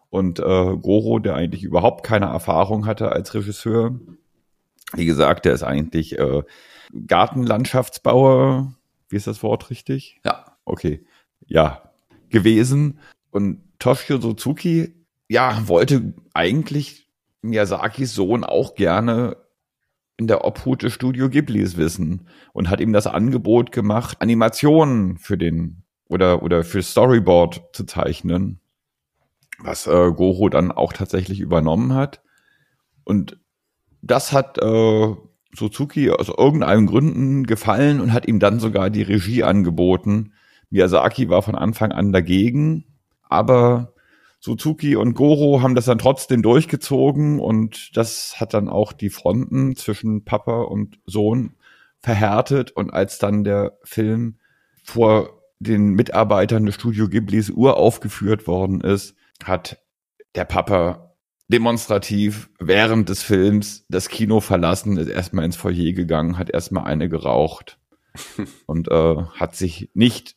Und 0.09 0.39
äh, 0.39 0.43
Goro, 0.77 1.19
der 1.19 1.35
eigentlich 1.35 1.63
überhaupt 1.63 2.05
keine 2.05 2.27
Erfahrung 2.27 2.85
hatte 2.85 3.11
als 3.11 3.33
Regisseur, 3.33 3.99
wie 4.93 5.05
gesagt, 5.05 5.45
der 5.45 5.53
ist 5.53 5.63
eigentlich 5.63 6.17
äh, 6.19 6.43
Gartenlandschaftsbauer, 7.07 8.73
wie 9.09 9.15
ist 9.15 9.27
das 9.27 9.43
Wort 9.43 9.69
richtig? 9.69 10.19
Ja. 10.23 10.57
Okay, 10.63 11.05
ja, 11.47 11.91
gewesen. 12.29 12.99
Und 13.31 13.61
Toshio 13.85 14.19
Suzuki, 14.19 14.95
ja, 15.27 15.67
wollte 15.67 16.15
eigentlich 16.33 17.07
Miyazakis 17.43 18.15
Sohn 18.15 18.43
auch 18.43 18.73
gerne 18.73 19.37
in 20.17 20.25
der 20.25 20.43
Obhut 20.43 20.81
des 20.81 20.91
Studio 20.91 21.29
Ghiblis 21.29 21.77
wissen 21.77 22.27
und 22.51 22.71
hat 22.71 22.81
ihm 22.81 22.93
das 22.93 23.05
Angebot 23.05 23.71
gemacht, 23.71 24.17
Animationen 24.21 25.19
für 25.19 25.37
den 25.37 25.83
oder 26.09 26.41
oder 26.41 26.63
für 26.63 26.81
Storyboard 26.81 27.61
zu 27.73 27.85
zeichnen, 27.85 28.59
was 29.59 29.85
äh, 29.85 30.11
Goro 30.13 30.49
dann 30.49 30.71
auch 30.71 30.91
tatsächlich 30.91 31.39
übernommen 31.39 31.93
hat. 31.93 32.23
Und 33.03 33.37
das 34.01 34.33
hat 34.33 34.57
äh, 34.57 35.15
Suzuki 35.53 36.09
aus 36.09 36.29
irgendeinem 36.29 36.87
Gründen 36.87 37.43
gefallen 37.43 38.01
und 38.01 38.13
hat 38.13 38.27
ihm 38.27 38.39
dann 38.39 38.59
sogar 38.59 38.89
die 38.89 39.03
Regie 39.03 39.43
angeboten. 39.43 40.33
Miyazaki 40.71 41.29
war 41.29 41.43
von 41.43 41.53
Anfang 41.53 41.91
an 41.91 42.11
dagegen, 42.11 42.94
aber 43.29 43.93
Suzuki 44.39 44.95
und 44.95 45.15
Goro 45.15 45.61
haben 45.61 45.75
das 45.75 45.85
dann 45.85 45.97
trotzdem 45.97 46.41
durchgezogen 46.43 47.39
und 47.39 47.97
das 47.97 48.39
hat 48.39 48.53
dann 48.53 48.69
auch 48.69 48.93
die 48.93 49.09
Fronten 49.09 49.75
zwischen 49.75 50.23
Papa 50.23 50.61
und 50.61 50.99
Sohn 51.05 51.55
verhärtet. 51.99 52.71
Und 52.71 52.91
als 52.91 53.17
dann 53.17 53.43
der 53.43 53.77
Film 53.83 54.37
vor 54.83 55.41
den 55.59 55.93
Mitarbeitern 55.93 56.65
des 56.65 56.75
Studio 56.75 57.09
Ghiblis 57.09 57.49
uraufgeführt 57.49 58.45
worden 58.45 58.81
ist, 58.81 59.15
hat 59.43 59.81
der 60.35 60.45
Papa 60.45 61.15
demonstrativ 61.47 62.49
während 62.59 63.09
des 63.09 63.23
Films 63.23 63.85
das 63.89 64.09
Kino 64.09 64.39
verlassen, 64.41 64.97
ist 64.97 65.09
erstmal 65.09 65.45
ins 65.45 65.55
Foyer 65.55 65.93
gegangen, 65.93 66.37
hat 66.37 66.49
erstmal 66.49 66.85
eine 66.85 67.09
geraucht 67.09 67.79
und 68.67 68.89
äh, 68.89 69.15
hat 69.33 69.55
sich 69.55 69.89
nicht 69.93 70.35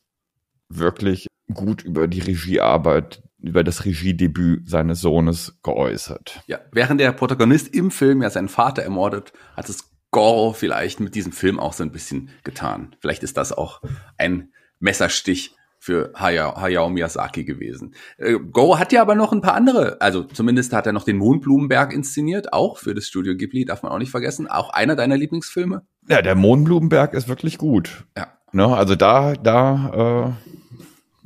wirklich 0.68 1.27
gut 1.52 1.82
über 1.82 2.08
die 2.08 2.20
Regiearbeit 2.20 3.22
über 3.40 3.62
das 3.62 3.84
Regiedebüt 3.84 4.68
seines 4.68 5.00
Sohnes 5.00 5.58
geäußert. 5.62 6.40
Ja, 6.46 6.58
während 6.72 7.00
der 7.00 7.12
Protagonist 7.12 7.74
im 7.74 7.90
Film 7.90 8.22
ja 8.22 8.30
seinen 8.30 8.48
Vater 8.48 8.82
ermordet, 8.82 9.32
hat 9.56 9.68
es 9.68 9.90
Goro 10.10 10.52
vielleicht 10.52 11.00
mit 11.00 11.14
diesem 11.14 11.32
Film 11.32 11.60
auch 11.60 11.72
so 11.72 11.84
ein 11.84 11.92
bisschen 11.92 12.30
getan. 12.42 12.96
Vielleicht 13.00 13.22
ist 13.22 13.36
das 13.36 13.52
auch 13.52 13.82
ein 14.16 14.52
Messerstich 14.80 15.54
für 15.78 16.12
Hayao, 16.16 16.60
Hayao 16.60 16.88
Miyazaki 16.88 17.44
gewesen. 17.44 17.94
Äh, 18.16 18.38
Goro 18.38 18.78
hat 18.78 18.92
ja 18.92 19.00
aber 19.00 19.14
noch 19.14 19.32
ein 19.32 19.42
paar 19.42 19.54
andere, 19.54 20.00
also 20.00 20.24
zumindest 20.24 20.72
hat 20.72 20.86
er 20.86 20.92
noch 20.92 21.04
den 21.04 21.18
Mondblumenberg 21.18 21.92
inszeniert, 21.92 22.52
auch 22.52 22.78
für 22.78 22.94
das 22.94 23.06
Studio 23.06 23.36
Ghibli, 23.36 23.64
darf 23.64 23.82
man 23.82 23.92
auch 23.92 23.98
nicht 23.98 24.10
vergessen. 24.10 24.48
Auch 24.48 24.70
einer 24.70 24.96
deiner 24.96 25.16
Lieblingsfilme? 25.16 25.82
Ja, 26.08 26.22
der 26.22 26.34
Mondblumenberg 26.34 27.14
ist 27.14 27.28
wirklich 27.28 27.58
gut. 27.58 28.04
Ja. 28.16 28.28
Ne, 28.50 28.66
also 28.66 28.96
da, 28.96 29.34
da 29.34 30.34
äh, 30.38 30.57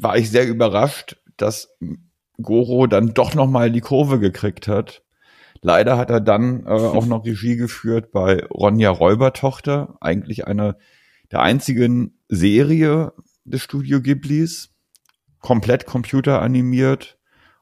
war 0.02 0.16
ich 0.16 0.30
sehr 0.30 0.48
überrascht, 0.48 1.16
dass 1.36 1.76
Goro 2.40 2.86
dann 2.86 3.14
doch 3.14 3.34
noch 3.34 3.48
mal 3.48 3.70
die 3.70 3.80
Kurve 3.80 4.18
gekriegt 4.18 4.68
hat. 4.68 5.02
Leider 5.60 5.96
hat 5.96 6.10
er 6.10 6.20
dann 6.20 6.66
äh, 6.66 6.70
auch 6.70 7.06
noch 7.06 7.24
Regie 7.24 7.56
geführt 7.56 8.10
bei 8.10 8.44
Ronja 8.46 8.90
Räubertochter, 8.90 9.96
eigentlich 10.00 10.46
eine 10.46 10.76
der 11.30 11.40
einzigen 11.40 12.18
Serie 12.28 13.12
des 13.44 13.62
Studio 13.62 14.00
Ghiblis, 14.00 14.70
komplett 15.40 15.86
computeranimiert 15.86 17.18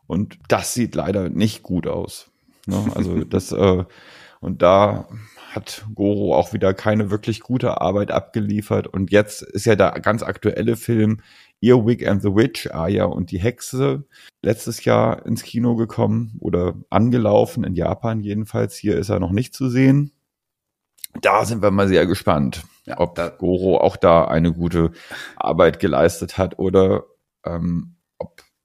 und 0.06 0.38
das 0.48 0.74
sieht 0.74 0.94
leider 0.94 1.28
nicht 1.28 1.62
gut 1.62 1.86
aus. 1.86 2.30
Ne? 2.66 2.90
Also 2.94 3.24
das 3.24 3.52
äh, 3.52 3.84
und 4.40 4.62
da 4.62 5.08
hat 5.52 5.84
Goro 5.94 6.34
auch 6.34 6.52
wieder 6.52 6.72
keine 6.74 7.10
wirklich 7.10 7.40
gute 7.40 7.80
Arbeit 7.80 8.10
abgeliefert 8.10 8.86
und 8.86 9.10
jetzt 9.10 9.42
ist 9.42 9.66
ja 9.66 9.76
der 9.76 9.92
ganz 10.00 10.22
aktuelle 10.22 10.76
Film 10.76 11.20
Earwig 11.62 12.06
and 12.06 12.22
the 12.22 12.34
Witch, 12.34 12.70
Aya 12.72 13.04
und 13.04 13.30
die 13.30 13.38
Hexe, 13.38 14.04
letztes 14.42 14.84
Jahr 14.84 15.26
ins 15.26 15.42
Kino 15.42 15.76
gekommen 15.76 16.36
oder 16.40 16.74
angelaufen, 16.88 17.64
in 17.64 17.74
Japan 17.74 18.20
jedenfalls. 18.20 18.76
Hier 18.76 18.96
ist 18.96 19.10
er 19.10 19.20
noch 19.20 19.32
nicht 19.32 19.54
zu 19.54 19.68
sehen. 19.68 20.12
Da 21.20 21.44
sind 21.44 21.62
wir 21.62 21.70
mal 21.70 21.88
sehr 21.88 22.06
gespannt, 22.06 22.62
ob 22.96 23.14
da 23.16 23.28
Goro 23.28 23.78
auch 23.78 23.96
da 23.96 24.26
eine 24.26 24.52
gute 24.52 24.92
Arbeit 25.36 25.80
geleistet 25.80 26.38
hat 26.38 26.58
oder 26.58 27.04
ähm, 27.44 27.96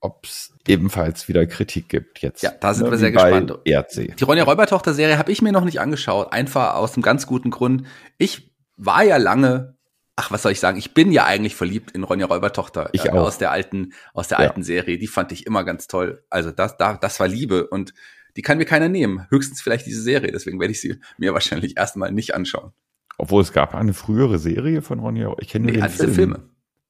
ob 0.06 0.26
es 0.26 0.54
ebenfalls 0.68 1.28
wieder 1.28 1.46
Kritik 1.48 1.90
gibt 1.90 2.22
jetzt. 2.22 2.44
Ja, 2.44 2.52
da 2.52 2.74
sind 2.74 2.86
ne, 2.86 2.92
wir 2.92 2.98
sehr 2.98 3.12
gespannt. 3.12 3.58
Erdsee. 3.66 4.14
Die 4.18 4.24
Ronja 4.24 4.44
Räubertochter-Serie 4.44 5.18
habe 5.18 5.32
ich 5.32 5.42
mir 5.42 5.52
noch 5.52 5.66
nicht 5.66 5.82
angeschaut, 5.82 6.32
einfach 6.32 6.76
aus 6.76 6.96
einem 6.96 7.02
ganz 7.02 7.26
guten 7.28 7.50
Grund. 7.50 7.86
Ich 8.18 8.52
war 8.78 9.04
ja 9.04 9.18
lange 9.18 9.75
ach, 10.16 10.32
was 10.32 10.44
soll 10.44 10.52
ich 10.52 10.60
sagen? 10.60 10.78
Ich 10.78 10.94
bin 10.94 11.12
ja 11.12 11.26
eigentlich 11.26 11.56
verliebt 11.56 11.92
in 11.92 12.04
Ronja 12.04 12.26
Räubertochter 12.26 12.90
ich 12.94 13.06
äh, 13.06 13.10
auch. 13.10 13.26
aus 13.26 13.38
der 13.38 13.52
alten, 13.52 13.94
aus 14.14 14.28
der 14.28 14.40
ja. 14.40 14.48
alten 14.48 14.64
Serie. 14.64 14.98
Die 14.98 15.08
fand 15.08 15.32
ich 15.32 15.46
immer 15.46 15.64
ganz 15.64 15.88
toll. 15.88 16.24
Also 16.30 16.52
das, 16.52 16.78
da, 16.78 16.96
das 16.96 17.20
war 17.20 17.28
Liebe 17.28 17.68
und 17.68 17.94
die 18.36 18.42
kann 18.42 18.58
mir 18.58 18.66
keiner 18.66 18.90
nehmen. 18.90 19.26
Höchstens 19.30 19.62
vielleicht 19.62 19.86
diese 19.86 20.02
Serie. 20.02 20.32
Deswegen 20.32 20.60
werde 20.60 20.72
ich 20.72 20.82
sie 20.82 21.00
mir 21.18 21.34
wahrscheinlich 21.34 21.78
erstmal 21.78 22.12
nicht 22.12 22.34
anschauen. 22.36 22.72
Obwohl 23.18 23.42
es 23.42 23.54
gab 23.54 23.76
eine 23.76 23.94
frühere 23.94 24.40
Serie 24.40 24.82
von 24.82 25.00
Ronja. 25.00 25.34
Ich 25.40 25.50
kenne 25.50 25.68
nee, 25.68 25.74
den 25.74 25.90
Film. 25.90 26.14
Filme. 26.14 26.50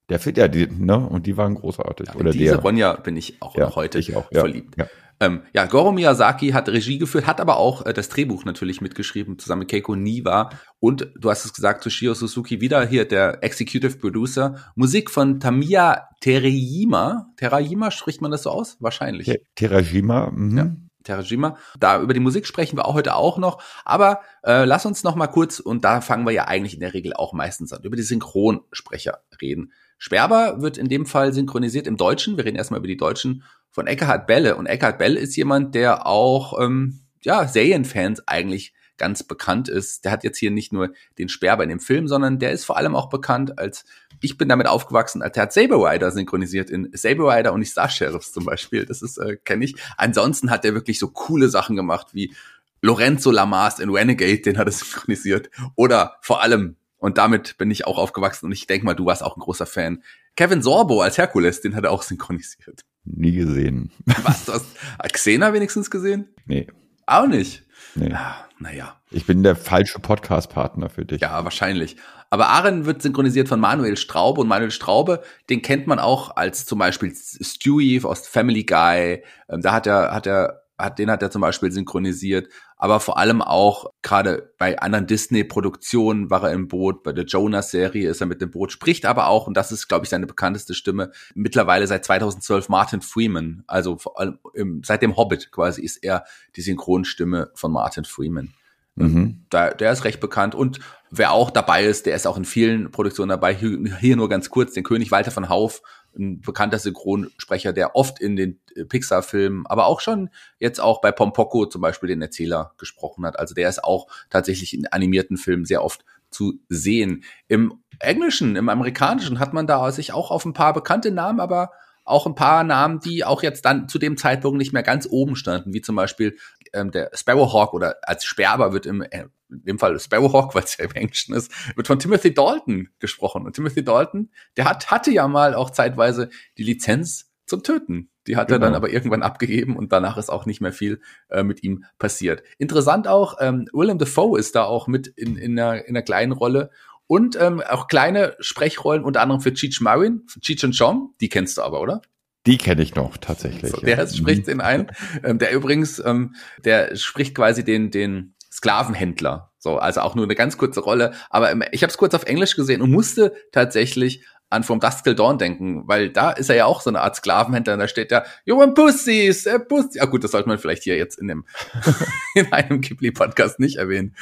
Der 0.09 0.19
Film, 0.19 0.35
ja, 0.35 0.47
die, 0.47 0.67
ne, 0.67 0.97
und 0.97 1.25
die 1.25 1.35
waren 1.35 1.55
großartig. 1.55 2.09
Ja, 2.09 2.15
Oder 2.15 2.31
diese 2.31 2.53
der. 2.53 2.61
Ronja 2.61 2.93
bin 2.93 3.17
ich 3.17 3.41
auch 3.41 3.55
ja, 3.55 3.65
noch 3.65 3.75
heute 3.75 3.97
ich 3.97 4.15
auch, 4.15 4.29
verliebt. 4.31 4.75
Ja. 4.77 4.87
Ähm, 5.19 5.43
ja, 5.53 5.65
Goro 5.65 5.91
Miyazaki 5.91 6.49
hat 6.49 6.67
Regie 6.67 6.97
geführt, 6.97 7.25
hat 7.25 7.39
aber 7.39 7.57
auch 7.57 7.85
äh, 7.85 7.93
das 7.93 8.09
Drehbuch 8.09 8.43
natürlich 8.43 8.81
mitgeschrieben, 8.81 9.39
zusammen 9.39 9.59
mit 9.59 9.71
Keiko 9.71 9.95
Niwa. 9.95 10.49
Und 10.79 11.09
du 11.17 11.29
hast 11.29 11.45
es 11.45 11.53
gesagt, 11.53 11.83
Toshio 11.83 12.13
Suzuki, 12.13 12.59
wieder 12.59 12.85
hier 12.85 13.07
der 13.07 13.43
Executive 13.43 13.97
Producer. 13.97 14.55
Musik 14.75 15.09
von 15.09 15.39
Tamiya 15.39 16.09
Terajima. 16.19 17.27
Terajima, 17.37 17.91
spricht 17.91 18.21
man 18.21 18.31
das 18.31 18.43
so 18.43 18.49
aus? 18.49 18.77
Wahrscheinlich. 18.81 19.31
Terajima, 19.55 20.31
mhm. 20.31 20.57
Ja. 20.57 20.75
Terajima. 21.05 21.57
Da 21.79 22.01
über 22.01 22.13
die 22.13 22.19
Musik 22.19 22.45
sprechen 22.45 22.77
wir 22.77 22.85
auch 22.85 22.95
heute 22.95 23.15
auch 23.15 23.37
noch. 23.37 23.61
Aber 23.85 24.19
äh, 24.43 24.65
lass 24.65 24.85
uns 24.85 25.03
noch 25.03 25.15
mal 25.15 25.27
kurz, 25.27 25.59
und 25.59 25.85
da 25.85 26.01
fangen 26.01 26.25
wir 26.25 26.33
ja 26.33 26.45
eigentlich 26.45 26.73
in 26.73 26.81
der 26.81 26.93
Regel 26.93 27.13
auch 27.13 27.31
meistens 27.31 27.71
an, 27.71 27.83
über 27.83 27.95
die 27.95 28.03
Synchronsprecher 28.03 29.19
reden. 29.41 29.71
Sperber 29.97 30.61
wird 30.61 30.77
in 30.77 30.89
dem 30.89 31.05
Fall 31.05 31.31
synchronisiert 31.31 31.87
im 31.87 31.95
Deutschen. 31.95 32.35
Wir 32.35 32.43
reden 32.43 32.57
erstmal 32.57 32.79
über 32.79 32.87
die 32.87 32.97
Deutschen 32.97 33.43
von 33.75 33.87
Eckhard 33.87 34.25
Belle. 34.25 34.55
Und 34.55 34.67
Eckhard 34.67 34.97
Belle 34.97 35.19
ist 35.19 35.35
jemand, 35.35 35.75
der 35.75 36.07
auch 36.07 36.57
ähm, 36.61 37.01
ja, 37.23 37.45
Serienfans 37.45 38.25
eigentlich 38.25 38.73
ganz 38.97 39.23
bekannt 39.23 39.67
ist. 39.67 40.05
Der 40.05 40.13
hat 40.13 40.23
jetzt 40.23 40.37
hier 40.37 40.49
nicht 40.49 40.71
nur 40.71 40.93
den 41.17 41.27
Sperber 41.27 41.63
in 41.63 41.67
dem 41.67 41.81
Film, 41.81 42.07
sondern 42.07 42.39
der 42.39 42.53
ist 42.53 42.63
vor 42.63 42.77
allem 42.77 42.95
auch 42.95 43.09
bekannt 43.09 43.59
als, 43.59 43.83
ich 44.21 44.37
bin 44.37 44.47
damit 44.47 44.67
aufgewachsen, 44.67 45.21
als 45.21 45.33
der 45.33 45.43
hat 45.43 45.51
Saber 45.51 45.91
Rider 45.91 46.09
synchronisiert 46.11 46.69
in 46.69 46.89
Saber 46.93 47.35
Rider 47.35 47.51
und 47.51 47.59
die 47.59 47.65
Star 47.67 47.89
Sheriffs 47.89 48.31
zum 48.31 48.45
Beispiel. 48.45 48.85
Das 48.85 49.01
ist, 49.01 49.17
äh, 49.17 49.35
kenne 49.43 49.65
ich. 49.65 49.75
Ansonsten 49.97 50.51
hat 50.51 50.63
er 50.63 50.73
wirklich 50.73 50.97
so 50.97 51.09
coole 51.09 51.49
Sachen 51.49 51.75
gemacht 51.75 52.13
wie 52.13 52.33
Lorenzo 52.81 53.29
Lamas 53.29 53.79
in 53.79 53.89
Renegade, 53.89 54.39
den 54.39 54.57
hat 54.57 54.69
er 54.69 54.71
synchronisiert. 54.71 55.49
Oder 55.75 56.15
vor 56.21 56.41
allem, 56.41 56.77
und 56.97 57.17
damit 57.17 57.57
bin 57.57 57.69
ich 57.71 57.85
auch 57.85 57.97
aufgewachsen 57.97 58.45
und 58.45 58.53
ich 58.53 58.67
denke 58.67 58.85
mal, 58.85 58.93
du 58.93 59.05
warst 59.05 59.21
auch 59.21 59.35
ein 59.35 59.41
großer 59.41 59.65
Fan. 59.65 60.01
Kevin 60.37 60.61
Sorbo 60.61 61.01
als 61.01 61.17
Herkules, 61.17 61.59
den 61.59 61.75
hat 61.75 61.83
er 61.83 61.91
auch 61.91 62.03
synchronisiert. 62.03 62.85
Nie 63.05 63.33
gesehen. 63.33 63.91
Was, 64.23 64.45
du 64.45 64.53
hast 64.53 64.67
Xena 65.13 65.53
wenigstens 65.53 65.89
gesehen? 65.91 66.27
Nee. 66.45 66.67
Auch 67.05 67.27
nicht? 67.27 67.63
Nee. 67.95 68.11
Ah, 68.13 68.35
naja. 68.59 68.95
Ich 69.11 69.25
bin 69.25 69.43
der 69.43 69.55
falsche 69.55 69.99
Podcast-Partner 69.99 70.89
für 70.89 71.05
dich. 71.05 71.21
Ja, 71.21 71.43
wahrscheinlich. 71.43 71.97
Aber 72.29 72.49
Aaron 72.49 72.85
wird 72.85 73.01
synchronisiert 73.01 73.47
von 73.47 73.59
Manuel 73.59 73.97
Straube 73.97 74.41
und 74.41 74.47
Manuel 74.47 74.71
Straube, 74.71 75.23
den 75.49 75.61
kennt 75.61 75.87
man 75.87 75.99
auch 75.99 76.35
als 76.35 76.65
zum 76.65 76.79
Beispiel 76.79 77.13
Stewie 77.15 78.03
aus 78.03 78.27
Family 78.27 78.63
Guy. 78.63 79.23
Ähm, 79.47 79.61
da 79.61 79.71
hat 79.71 79.87
er, 79.87 80.13
hat 80.13 80.27
er 80.27 80.64
hat, 80.77 80.99
den 80.99 81.09
hat 81.09 81.21
er 81.21 81.31
zum 81.31 81.41
Beispiel 81.41 81.71
synchronisiert, 81.71 82.49
aber 82.77 82.99
vor 82.99 83.17
allem 83.17 83.41
auch 83.41 83.91
gerade 84.01 84.53
bei 84.57 84.79
anderen 84.79 85.07
Disney-Produktionen 85.07 86.29
war 86.29 86.43
er 86.43 86.53
im 86.53 86.67
Boot, 86.67 87.03
bei 87.03 87.13
der 87.13 87.25
Jonas-Serie 87.25 88.09
ist 88.09 88.21
er 88.21 88.27
mit 88.27 88.41
dem 88.41 88.51
Boot, 88.51 88.71
spricht 88.71 89.05
aber 89.05 89.27
auch, 89.27 89.47
und 89.47 89.55
das 89.55 89.71
ist, 89.71 89.87
glaube 89.87 90.05
ich, 90.05 90.09
seine 90.09 90.27
bekannteste 90.27 90.73
Stimme, 90.73 91.11
mittlerweile 91.33 91.87
seit 91.87 92.05
2012 92.05 92.69
Martin 92.69 93.01
Freeman, 93.01 93.63
also 93.67 93.97
vor 93.97 94.19
allem 94.19 94.39
im, 94.53 94.81
seit 94.83 95.01
dem 95.01 95.15
Hobbit 95.15 95.51
quasi 95.51 95.81
ist 95.81 96.03
er 96.03 96.25
die 96.55 96.61
Synchronstimme 96.61 97.51
von 97.55 97.71
Martin 97.71 98.05
Freeman. 98.05 98.53
Mhm. 98.95 99.45
Da, 99.49 99.71
der 99.71 99.91
ist 99.91 100.05
recht 100.05 100.21
bekannt 100.21 100.55
und 100.55 100.79
wer 101.11 101.31
auch 101.31 101.51
dabei 101.51 101.83
ist, 101.83 102.05
der 102.05 102.15
ist 102.15 102.25
auch 102.25 102.37
in 102.37 102.45
vielen 102.45 102.91
Produktionen 102.91 103.29
dabei. 103.29 103.53
Hier, 103.53 103.77
hier 103.99 104.15
nur 104.15 104.29
ganz 104.29 104.49
kurz, 104.49 104.73
den 104.73 104.83
König 104.83 105.11
Walter 105.11 105.31
von 105.31 105.49
Hauf 105.49 105.81
ein 106.17 106.41
bekannter 106.41 106.79
Synchronsprecher, 106.79 107.73
der 107.73 107.95
oft 107.95 108.19
in 108.19 108.35
den 108.35 108.59
äh, 108.75 108.85
Pixar-Filmen, 108.85 109.65
aber 109.67 109.87
auch 109.87 110.01
schon 110.01 110.29
jetzt 110.59 110.79
auch 110.79 111.01
bei 111.01 111.11
Pompoko 111.11 111.65
zum 111.65 111.81
Beispiel 111.81 112.07
den 112.07 112.21
Erzähler 112.21 112.73
gesprochen 112.77 113.25
hat. 113.25 113.39
Also 113.39 113.53
der 113.53 113.69
ist 113.69 113.83
auch 113.83 114.07
tatsächlich 114.29 114.73
in 114.73 114.87
animierten 114.87 115.37
Filmen 115.37 115.65
sehr 115.65 115.83
oft 115.83 116.05
zu 116.29 116.59
sehen. 116.69 117.23
Im 117.47 117.81
Englischen, 117.99 118.55
im 118.55 118.69
Amerikanischen 118.69 119.39
hat 119.39 119.53
man 119.53 119.67
da 119.67 119.91
sich 119.91 120.11
auch 120.11 120.31
auf 120.31 120.45
ein 120.45 120.53
paar 120.53 120.73
bekannte 120.73 121.11
Namen, 121.11 121.39
aber 121.39 121.71
auch 122.03 122.27
ein 122.27 122.35
paar 122.35 122.63
Namen, 122.63 122.99
die 122.99 123.23
auch 123.25 123.41
jetzt 123.41 123.65
dann 123.65 123.89
zu 123.89 123.97
dem 123.97 124.15
Zeitpunkt 124.15 124.57
nicht 124.57 124.73
mehr 124.73 124.83
ganz 124.83 125.07
oben 125.09 125.35
standen, 125.35 125.73
wie 125.73 125.81
zum 125.81 125.95
Beispiel 125.95 126.37
ähm, 126.73 126.91
der 126.91 127.09
Sparrowhawk 127.13 127.73
oder 127.73 127.95
als 128.03 128.25
Sperber 128.25 128.73
wird 128.73 128.85
im, 128.85 129.01
äh, 129.01 129.25
in 129.59 129.65
dem 129.65 129.79
Fall 129.79 129.99
Sparrowhawk, 129.99 130.55
weil 130.55 130.63
es 130.63 130.77
ja 130.77 130.85
im 130.85 130.91
Englischen 130.91 131.33
ist, 131.33 131.51
wird 131.75 131.87
von 131.87 131.99
Timothy 131.99 132.33
Dalton 132.33 132.89
gesprochen. 132.99 133.45
Und 133.45 133.55
Timothy 133.55 133.83
Dalton, 133.83 134.31
der 134.57 134.65
hat, 134.65 134.91
hatte 134.91 135.11
ja 135.11 135.27
mal 135.27 135.55
auch 135.55 135.69
zeitweise 135.69 136.29
die 136.57 136.63
Lizenz 136.63 137.31
zum 137.45 137.63
Töten. 137.63 138.09
Die 138.27 138.37
hat 138.37 138.47
genau. 138.47 138.55
er 138.55 138.59
dann 138.59 138.69
genau. 138.69 138.77
aber 138.77 138.89
irgendwann 138.89 139.21
abgegeben 139.21 139.75
und 139.75 139.91
danach 139.91 140.17
ist 140.17 140.29
auch 140.29 140.45
nicht 140.45 140.61
mehr 140.61 140.73
viel 140.73 140.99
äh, 141.29 141.43
mit 141.43 141.63
ihm 141.63 141.85
passiert. 141.99 142.43
Interessant 142.57 143.07
auch, 143.07 143.37
ähm, 143.39 143.67
Willem 143.71 143.99
Dafoe 143.99 144.39
ist 144.39 144.55
da 144.55 144.63
auch 144.63 144.87
mit 144.87 145.07
in, 145.07 145.37
in, 145.37 145.59
einer, 145.59 145.85
in 145.85 145.95
einer 145.95 146.01
kleinen 146.01 146.31
Rolle 146.31 146.71
und 147.07 147.39
ähm, 147.39 147.61
auch 147.61 147.87
kleine 147.87 148.35
Sprechrollen, 148.39 149.03
unter 149.03 149.21
anderem 149.21 149.41
für 149.41 149.53
Cheech 149.53 149.79
Marin, 149.79 150.25
Cheech 150.41 150.63
und 150.65 150.75
Chong, 150.75 151.13
die 151.21 151.29
kennst 151.29 151.57
du 151.57 151.61
aber, 151.61 151.81
oder? 151.81 152.01
Die 152.47 152.57
kenne 152.57 152.83
ich 152.83 152.93
noch 152.93 153.17
tatsächlich. 153.17 153.71
So, 153.71 153.77
der 153.81 153.97
ja. 153.97 154.07
spricht 154.07 154.47
den 154.47 154.61
ein. 154.61 154.91
Ähm, 155.23 155.39
der 155.39 155.51
übrigens, 155.51 155.99
ähm, 156.03 156.35
der 156.63 156.95
spricht 156.95 157.33
quasi 157.33 157.63
den 157.63 157.89
den 157.89 158.34
Sklavenhändler. 158.55 159.51
So, 159.57 159.77
also 159.77 160.01
auch 160.01 160.15
nur 160.15 160.23
eine 160.25 160.35
ganz 160.35 160.57
kurze 160.57 160.79
Rolle. 160.79 161.11
Aber 161.29 161.73
ich 161.73 161.83
habe 161.83 161.91
es 161.91 161.97
kurz 161.97 162.13
auf 162.13 162.23
Englisch 162.23 162.55
gesehen 162.55 162.81
und 162.81 162.89
musste 162.89 163.33
tatsächlich 163.51 164.25
an 164.49 164.63
From 164.63 164.79
Dusk 164.79 165.03
Till 165.03 165.15
Dawn 165.15 165.37
denken, 165.37 165.87
weil 165.87 166.09
da 166.09 166.31
ist 166.31 166.49
er 166.49 166.55
ja 166.55 166.65
auch 166.65 166.79
so 166.79 166.89
eine 166.89 167.01
Art 167.01 167.15
Sklavenhändler 167.15 167.73
und 167.73 167.79
da 167.79 167.87
steht 167.87 168.11
da, 168.11 168.23
you 168.45 168.57
want 168.57 168.75
pussies, 168.75 169.45
uh, 169.47 169.59
pussies. 169.59 169.95
Ja 169.95 170.05
gut, 170.05 170.23
das 170.23 170.31
sollte 170.31 170.47
man 170.47 170.57
vielleicht 170.57 170.83
hier 170.83 170.95
jetzt 170.95 171.19
in, 171.19 171.27
dem, 171.27 171.45
in 172.35 172.53
einem 172.53 172.79
Ghibli-Podcast 172.79 173.59
nicht 173.59 173.77
erwähnen. 173.77 174.15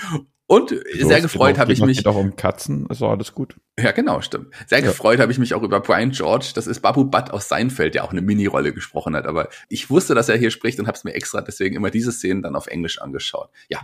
Und 0.47 0.69
so, 0.69 1.07
sehr 1.07 1.21
gefreut 1.21 1.57
habe 1.57 1.71
ich 1.71 1.81
mich. 1.81 1.97
Es 1.97 2.03
geht 2.03 2.07
auch 2.07 2.17
um 2.17 2.35
Katzen, 2.35 2.87
ist 2.87 3.01
auch 3.01 3.11
alles 3.11 3.33
gut. 3.33 3.55
Ja, 3.77 3.91
genau, 3.91 4.21
stimmt. 4.21 4.53
Sehr 4.67 4.79
ja. 4.79 4.87
gefreut 4.87 5.19
habe 5.19 5.31
ich 5.31 5.39
mich 5.39 5.53
auch 5.53 5.63
über 5.63 5.79
Brian 5.79 6.11
George. 6.11 6.51
Das 6.55 6.67
ist 6.67 6.81
Babu 6.81 7.05
Butt 7.05 7.31
aus 7.31 7.47
Seinfeld, 7.47 7.95
der 7.95 8.03
auch 8.03 8.11
eine 8.11 8.21
Mini-Rolle 8.21 8.73
gesprochen 8.73 9.15
hat. 9.15 9.25
Aber 9.25 9.49
ich 9.69 9.89
wusste, 9.89 10.15
dass 10.15 10.29
er 10.29 10.37
hier 10.37 10.51
spricht 10.51 10.79
und 10.79 10.87
habe 10.87 10.97
es 10.97 11.03
mir 11.03 11.13
extra 11.13 11.41
deswegen 11.41 11.75
immer 11.75 11.91
diese 11.91 12.11
Szenen 12.11 12.41
dann 12.41 12.55
auf 12.55 12.67
Englisch 12.67 13.01
angeschaut. 13.01 13.49
Ja, 13.69 13.79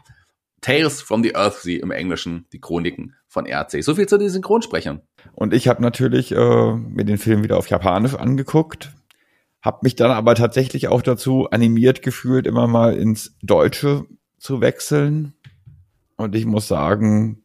Tales 0.61 1.01
from 1.01 1.23
the 1.23 1.35
Earthsea 1.35 1.81
im 1.81 1.91
Englischen, 1.91 2.45
die 2.53 2.59
Chroniken 2.59 3.15
von 3.27 3.45
RC. 3.45 3.83
So 3.83 3.95
viel 3.95 4.07
zu 4.07 4.17
den 4.17 4.29
Synchronsprechern. 4.29 5.01
Und 5.33 5.53
ich 5.53 5.67
habe 5.67 5.81
natürlich 5.81 6.31
äh, 6.31 6.73
mir 6.73 7.05
den 7.05 7.17
Film 7.17 7.43
wieder 7.43 7.57
auf 7.57 7.69
Japanisch 7.69 8.15
angeguckt, 8.15 8.91
habe 9.61 9.79
mich 9.83 9.95
dann 9.95 10.11
aber 10.11 10.35
tatsächlich 10.35 10.87
auch 10.87 11.01
dazu 11.01 11.49
animiert 11.49 12.01
gefühlt, 12.01 12.47
immer 12.47 12.67
mal 12.67 12.95
ins 12.95 13.35
Deutsche 13.41 14.05
zu 14.37 14.61
wechseln. 14.61 15.33
Und 16.15 16.35
ich 16.35 16.45
muss 16.45 16.67
sagen, 16.67 17.43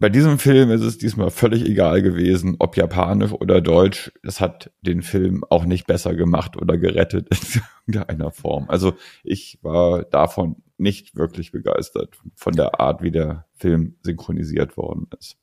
bei 0.00 0.08
diesem 0.08 0.38
Film 0.38 0.70
ist 0.70 0.82
es 0.82 0.98
diesmal 0.98 1.30
völlig 1.30 1.64
egal 1.64 2.02
gewesen, 2.02 2.56
ob 2.60 2.76
japanisch 2.76 3.32
oder 3.32 3.60
deutsch. 3.60 4.12
Das 4.22 4.40
hat 4.40 4.70
den 4.80 5.02
Film 5.02 5.42
auch 5.50 5.64
nicht 5.64 5.88
besser 5.88 6.14
gemacht 6.14 6.56
oder 6.56 6.78
gerettet 6.78 7.28
in 7.30 7.62
irgendeiner 7.94 8.30
Form. 8.30 8.66
Also 8.68 8.94
ich 9.24 9.58
war 9.62 10.04
davon 10.04 10.62
nicht 10.78 11.16
wirklich 11.16 11.52
begeistert 11.52 12.16
von 12.36 12.54
der 12.54 12.80
Art, 12.80 13.02
wie 13.02 13.10
der 13.10 13.46
Film 13.56 13.96
synchronisiert 14.02 14.76
worden 14.76 15.08
ist. 15.18 15.36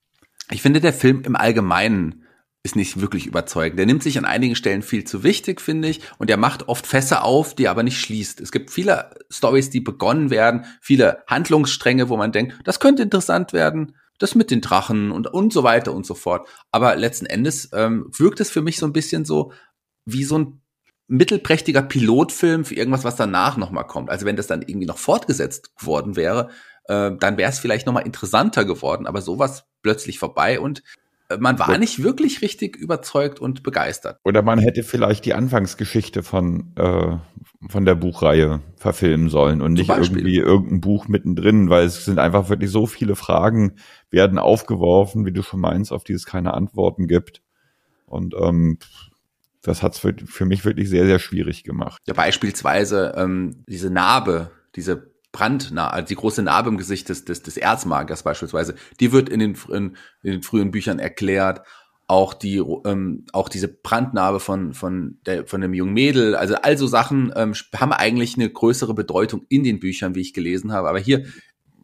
Ich 0.51 0.62
finde, 0.62 0.80
der 0.80 0.94
Film 0.94 1.24
im 1.24 1.36
Allgemeinen 1.36 2.24
ist 2.63 2.75
nicht 2.75 3.00
wirklich 3.00 3.27
überzeugend. 3.27 3.77
Der 3.77 3.86
nimmt 3.86 4.01
sich 4.01 4.18
an 4.18 4.25
einigen 4.25 4.56
Stellen 4.56 4.82
viel 4.82 5.04
zu 5.04 5.24
wichtig, 5.24 5.62
finde 5.62 5.88
ich, 5.88 6.01
und 6.18 6.32
er 6.32 6.38
macht 6.38 6.68
oft 6.68 6.88
Fässer 6.88 7.24
auf, 7.24 7.54
die 7.54 7.65
er 7.65 7.72
aber 7.72 7.84
nicht 7.84 8.00
schließt. 8.00 8.42
Es 8.42 8.51
gibt 8.51 8.72
viele 8.72 9.12
Stories, 9.30 9.70
die 9.70 9.82
begonnen 9.82 10.32
werden, 10.32 10.65
viele 10.82 11.24
Handlungsstränge, 11.27 12.10
wo 12.10 12.18
man 12.18 12.32
denkt, 12.32 12.56
das 12.63 12.80
könnte 12.80 13.04
interessant 13.04 13.54
werden, 13.54 13.96
das 14.18 14.34
mit 14.34 14.50
den 14.50 14.62
Drachen 14.62 15.12
und 15.12 15.27
und 15.27 15.54
so 15.54 15.62
weiter 15.63 15.94
und 15.94 16.08
so 16.08 16.15
fort. 16.15 16.48
Aber 16.72 16.96
letzten 16.96 17.27
Endes 17.27 17.70
ähm, 17.74 18.10
wirkt 18.18 18.39
es 18.39 18.50
für 18.50 18.63
mich 18.63 18.77
so 18.77 18.88
ein 18.88 18.94
bisschen 18.94 19.25
so 19.25 19.51
wie 20.06 20.24
so 20.24 20.39
ein 20.39 20.62
mittelprächtiger 21.07 21.81
Pilotfilm 21.81 22.65
für 22.65 22.75
irgendwas, 22.75 23.03
was 23.03 23.15
danach 23.15 23.57
nochmal 23.57 23.85
kommt. 23.85 24.09
Also 24.09 24.25
wenn 24.25 24.35
das 24.35 24.47
dann 24.47 24.62
irgendwie 24.62 24.88
noch 24.88 24.97
fortgesetzt 24.97 25.71
worden 25.79 26.15
wäre, 26.15 26.50
äh, 26.85 27.12
dann 27.19 27.38
wäre 27.38 27.51
es 27.51 27.59
vielleicht 27.59 27.85
nochmal 27.85 28.05
interessanter 28.05 28.65
geworden. 28.65 29.07
Aber 29.07 29.21
sowas 29.21 29.65
plötzlich 29.81 30.19
vorbei 30.19 30.59
und 30.59 30.83
äh, 31.29 31.38
man 31.38 31.59
war 31.59 31.77
nicht 31.77 32.03
wirklich 32.03 32.41
richtig 32.41 32.75
überzeugt 32.75 33.39
und 33.39 33.63
begeistert. 33.63 34.19
Oder 34.24 34.41
man 34.41 34.59
hätte 34.59 34.83
vielleicht 34.83 35.25
die 35.25 35.33
Anfangsgeschichte 35.33 36.24
von, 36.24 36.74
äh, 36.75 37.17
von 37.69 37.85
der 37.85 37.95
Buchreihe 37.95 38.62
verfilmen 38.75 39.29
sollen 39.29 39.62
und 39.62 39.74
nicht 39.74 39.89
irgendwie 39.89 40.38
irgendein 40.38 40.81
Buch 40.81 41.07
mittendrin, 41.07 41.69
weil 41.69 41.85
es 41.85 42.05
sind 42.05 42.19
einfach 42.19 42.50
wirklich 42.50 42.71
so 42.71 42.85
viele 42.85 43.15
Fragen 43.15 43.75
werden 44.12 44.38
aufgeworfen, 44.38 45.25
wie 45.25 45.31
du 45.31 45.41
schon 45.41 45.59
meinst, 45.59 45.91
auf 45.91 46.03
die 46.03 46.13
es 46.13 46.25
keine 46.25 46.53
Antworten 46.53 47.07
gibt. 47.07 47.41
Und 48.05 48.35
ähm, 48.39 48.77
das 49.66 49.82
hat 49.82 49.94
es 49.94 50.00
für, 50.00 50.16
für 50.25 50.46
mich 50.46 50.64
wirklich 50.64 50.90
sehr, 50.90 51.06
sehr 51.06 51.20
schwierig 51.20 51.64
gemacht. 51.64 52.01
Ja, 52.06 52.14
beispielsweise 52.14 53.14
ähm, 53.18 53.64
diese 53.68 53.90
Narbe, 53.90 54.51
diese 54.75 55.12
Brandnarbe, 55.32 55.94
also 55.94 56.08
die 56.08 56.16
große 56.16 56.44
Narbe 56.44 56.70
im 56.70 56.78
Gesicht 56.78 57.10
des, 57.10 57.25
des, 57.25 57.42
des 57.42 57.58
Erzmagers 57.58 58.24
beispielsweise, 58.24 58.75
die 59.00 59.12
wird 59.12 59.28
in 59.28 59.40
den, 59.40 59.58
in, 59.70 59.98
in 60.24 60.32
den 60.32 60.44
frühen 60.44 60.72
Büchern 60.72 61.00
erklärt. 61.00 61.62
Auch 62.08 62.36
die, 62.36 62.58
ähm, 62.86 63.25
auch 63.34 63.50
diese 63.50 63.68
Brandnarbe 63.68 64.40
von, 64.40 64.74
von, 64.75 65.18
der, 65.25 65.48
von 65.48 65.60
dem 65.60 65.74
jungen 65.74 65.94
Mädel, 65.94 66.36
also 66.36 66.54
all 66.56 66.78
so 66.78 66.86
Sachen 66.86 67.34
ähm, 67.36 67.56
haben 67.75 67.92
eigentlich 67.92 68.36
eine 68.36 68.48
größere 68.48 68.94
Bedeutung 68.94 69.46
in 69.50 69.64
den 69.64 69.80
Büchern, 69.80 70.14
wie 70.14 70.22
ich 70.22 70.34
gelesen 70.34 70.72
habe. 70.72 70.88
Aber 70.88 71.00
hier 71.00 71.25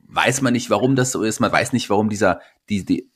weiß 0.08 0.44
man 0.44 0.54
nicht, 0.54 0.70
warum 0.70 0.96
das 0.96 1.12
so 1.12 1.24
ist. 1.24 1.40
Man 1.40 1.52
weiß 1.52 1.74
nicht, 1.74 1.90
warum 1.90 2.10
dieser, 2.10 2.40
die, 2.70 2.86
die, 2.86 3.12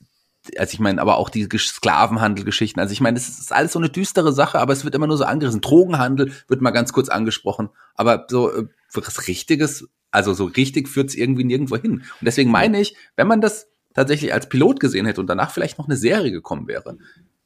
also 0.58 0.72
ich 0.72 0.80
meine, 0.80 1.00
aber 1.00 1.16
auch 1.16 1.30
die 1.30 1.44
Sklavenhandelgeschichten. 1.44 2.80
Also 2.80 2.92
ich 2.92 3.00
meine, 3.00 3.14
das 3.14 3.28
ist 3.28 3.52
alles 3.52 3.72
so 3.72 3.78
eine 3.78 3.88
düstere 3.88 4.32
Sache, 4.32 4.58
aber 4.58 4.72
es 4.72 4.84
wird 4.84 4.94
immer 4.94 5.06
nur 5.06 5.16
so 5.16 5.24
angerissen. 5.24 5.60
Drogenhandel 5.60 6.32
wird 6.48 6.60
mal 6.60 6.70
ganz 6.70 6.92
kurz 6.92 7.08
angesprochen, 7.08 7.70
aber 7.94 8.26
so 8.28 8.52
äh, 8.52 8.66
was 8.92 9.28
Richtiges, 9.28 9.88
also 10.10 10.34
so 10.34 10.44
richtig 10.44 10.88
führt 10.88 11.10
es 11.10 11.14
irgendwie 11.14 11.44
nirgendwo 11.44 11.76
hin. 11.76 11.92
Und 11.92 12.24
deswegen 12.24 12.50
meine 12.50 12.80
ich, 12.80 12.96
wenn 13.16 13.26
man 13.26 13.40
das 13.40 13.68
tatsächlich 13.94 14.32
als 14.32 14.48
Pilot 14.48 14.80
gesehen 14.80 15.06
hätte 15.06 15.20
und 15.20 15.26
danach 15.26 15.50
vielleicht 15.50 15.78
noch 15.78 15.86
eine 15.86 15.96
Serie 15.96 16.30
gekommen 16.30 16.68
wäre, 16.68 16.98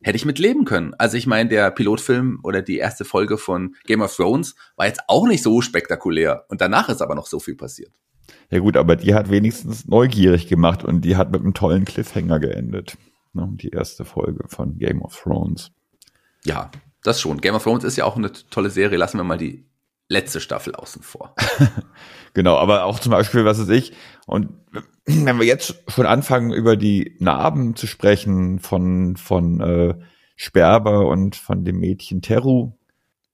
hätte 0.03 0.17
ich 0.17 0.25
mit 0.25 0.39
leben 0.39 0.65
können. 0.65 0.95
Also 0.95 1.17
ich 1.17 1.27
meine, 1.27 1.49
der 1.49 1.71
Pilotfilm 1.71 2.41
oder 2.43 2.63
die 2.63 2.79
erste 2.79 3.05
Folge 3.05 3.39
von 3.39 3.77
Game 3.85 4.03
of 4.03 4.15
Thrones 4.15 4.55
war 4.77 4.87
jetzt 4.87 5.03
auch 5.09 5.27
nicht 5.27 5.43
so 5.43 5.61
spektakulär 5.61 6.47
und 6.49 6.61
danach 6.61 6.89
ist 6.89 7.03
aber 7.03 7.15
noch 7.15 7.27
so 7.27 7.39
viel 7.39 7.55
passiert. 7.55 7.93
Ja 8.51 8.59
gut, 8.59 8.77
aber 8.77 8.97
die 8.97 9.14
hat 9.14 9.31
wenigstens 9.31 9.87
neugierig 9.87 10.49
gemacht 10.49 10.85
und 10.85 11.03
die 11.03 11.16
hat 11.16 11.31
mit 11.31 11.40
einem 11.40 11.55
tollen 11.55 11.85
Cliffhanger 11.85 12.40
geendet. 12.40 12.97
Ne, 13.33 13.49
die 13.53 13.69
erste 13.69 14.05
Folge 14.05 14.45
von 14.49 14.79
Game 14.79 15.03
of 15.03 15.16
Thrones. 15.23 15.71
Ja, 16.45 16.71
das 17.03 17.21
schon. 17.21 17.40
Game 17.40 17.55
of 17.55 17.62
Thrones 17.62 17.85
ist 17.85 17.97
ja 17.97 18.05
auch 18.05 18.16
eine 18.16 18.33
tolle 18.33 18.71
Serie. 18.71 18.99
Lassen 18.99 19.19
wir 19.19 19.25
mal 19.25 19.38
die 19.38 19.64
letzte 20.09 20.40
Staffel 20.40 20.75
außen 20.75 21.03
vor. 21.03 21.35
genau, 22.35 22.57
aber 22.57 22.85
auch 22.85 22.99
zum 22.99 23.12
Beispiel, 23.12 23.45
was 23.45 23.61
weiß 23.61 23.69
ich, 23.69 23.93
und 24.27 24.49
wenn 25.07 25.38
wir 25.38 25.47
jetzt 25.47 25.77
schon 25.88 26.07
anfangen, 26.07 26.53
über 26.53 26.77
die 26.77 27.16
Narben 27.21 27.77
zu 27.77 27.87
sprechen 27.87 28.59
von, 28.59 29.16
von 29.16 29.61
äh, 29.61 29.95
Sperber 30.35 31.07
und 31.07 31.37
von 31.37 31.64
dem 31.64 31.79
Mädchen 31.79 32.23
Teru, 32.23 32.73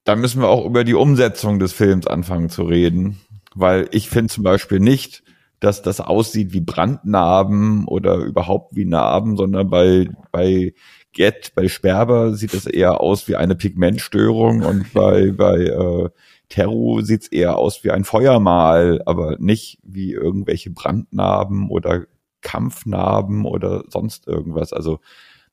dann 0.04 0.20
müssen 0.20 0.42
wir 0.42 0.48
auch 0.48 0.64
über 0.66 0.85
die 0.85 0.94
Umsetzung 0.94 1.59
des 1.59 1.72
Films 1.72 2.06
anfangen 2.06 2.50
zu 2.50 2.62
reden 2.62 3.18
weil 3.56 3.88
ich 3.90 4.08
finde 4.08 4.32
zum 4.32 4.44
Beispiel 4.44 4.80
nicht, 4.80 5.22
dass 5.60 5.82
das 5.82 6.00
aussieht 6.00 6.52
wie 6.52 6.60
Brandnarben 6.60 7.86
oder 7.86 8.16
überhaupt 8.16 8.76
wie 8.76 8.84
Narben, 8.84 9.36
sondern 9.36 9.70
bei, 9.70 10.10
bei 10.30 10.74
Get, 11.12 11.52
bei 11.54 11.68
Sperber 11.68 12.34
sieht 12.34 12.52
es 12.52 12.66
eher 12.66 13.00
aus 13.00 13.26
wie 13.26 13.36
eine 13.36 13.56
Pigmentstörung 13.56 14.62
und 14.62 14.92
bei, 14.94 15.30
bei 15.30 15.64
äh, 15.64 16.10
Teru 16.48 17.00
sieht 17.00 17.22
es 17.22 17.28
eher 17.28 17.56
aus 17.56 17.82
wie 17.82 17.90
ein 17.90 18.04
Feuermal, 18.04 19.02
aber 19.06 19.36
nicht 19.38 19.78
wie 19.82 20.12
irgendwelche 20.12 20.70
Brandnarben 20.70 21.70
oder 21.70 22.04
Kampfnarben 22.42 23.46
oder 23.46 23.84
sonst 23.88 24.28
irgendwas. 24.28 24.72
Also 24.72 25.00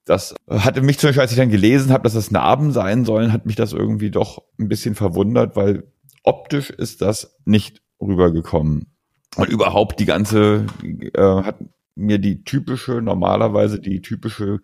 das 0.06 0.36
hatte 0.50 0.82
mich 0.82 1.00
zum 1.00 1.08
Beispiel, 1.08 1.22
als 1.22 1.32
ich 1.32 1.38
dann 1.38 1.50
gelesen 1.50 1.94
habe, 1.94 2.04
dass 2.04 2.14
das 2.14 2.30
Narben 2.30 2.74
sein 2.74 3.06
sollen, 3.06 3.32
hat 3.32 3.46
mich 3.46 3.56
das 3.56 3.72
irgendwie 3.72 4.12
doch 4.12 4.44
ein 4.60 4.68
bisschen 4.68 4.96
verwundert, 4.96 5.56
weil 5.56 5.86
optisch 6.24 6.70
ist 6.70 7.02
das 7.02 7.38
nicht 7.46 7.83
rübergekommen. 8.02 8.88
Und 9.36 9.50
überhaupt 9.50 10.00
die 10.00 10.06
ganze 10.06 10.66
äh, 10.84 11.22
hat 11.22 11.58
mir 11.96 12.20
die 12.20 12.44
typische, 12.44 13.02
normalerweise 13.02 13.80
die 13.80 14.02
typische 14.02 14.60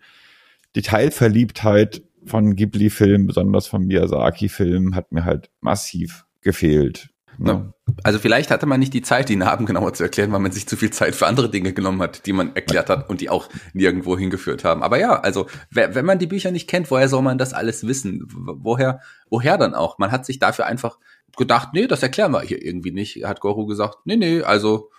Detailverliebtheit 0.76 2.04
von 2.26 2.56
Ghibli-Filmen, 2.56 3.28
besonders 3.28 3.68
von 3.68 3.86
Miyazaki-Filmen, 3.86 4.96
hat 4.96 5.12
mir 5.12 5.26
halt 5.26 5.50
massiv 5.62 6.26
gefehlt. 6.42 7.10
Ne? 7.40 7.74
Also 8.04 8.20
vielleicht 8.20 8.52
hatte 8.52 8.66
man 8.66 8.82
nicht 8.82 8.94
die 8.94 9.02
Zeit, 9.02 9.30
die 9.30 9.38
Narben 9.38 9.66
genauer 9.66 9.94
zu 9.94 10.04
erklären, 10.04 10.32
weil 10.34 10.42
man 10.42 10.52
sich 10.52 10.68
zu 10.68 10.76
viel 10.76 10.92
Zeit 10.92 11.16
für 11.16 11.26
andere 11.26 11.50
Dinge 11.50 11.72
genommen 11.72 12.02
hat, 12.02 12.26
die 12.26 12.34
man 12.34 12.54
erklärt 12.54 12.90
hat 12.90 13.10
und 13.10 13.22
die 13.22 13.30
auch 13.30 13.48
nirgendwo 13.74 14.18
hingeführt 14.18 14.66
haben. 14.66 14.84
Aber 14.84 15.00
ja, 15.00 15.22
also 15.22 15.48
wenn 15.72 16.06
man 16.06 16.20
die 16.20 16.28
Bücher 16.28 16.52
nicht 16.52 16.70
kennt, 16.70 16.92
woher 16.92 17.08
soll 17.08 17.22
man 17.22 17.38
das 17.38 17.54
alles 17.54 17.88
wissen? 17.88 18.28
Woher, 18.30 19.00
woher 19.30 19.58
dann 19.58 19.74
auch? 19.74 19.98
Man 20.00 20.12
hat 20.12 20.26
sich 20.26 20.40
dafür 20.40 20.66
einfach 20.66 21.00
gedacht, 21.38 21.70
nee, 21.74 21.88
das 21.88 22.04
erklären 22.04 22.32
wir 22.32 22.42
hier 22.42 22.64
irgendwie 22.64 22.92
nicht. 22.92 23.24
Hat 23.26 23.42
Goro 23.42 23.66
gesagt, 23.66 24.00
nee, 24.06 24.16
nee, 24.16 24.42
also 24.42 24.90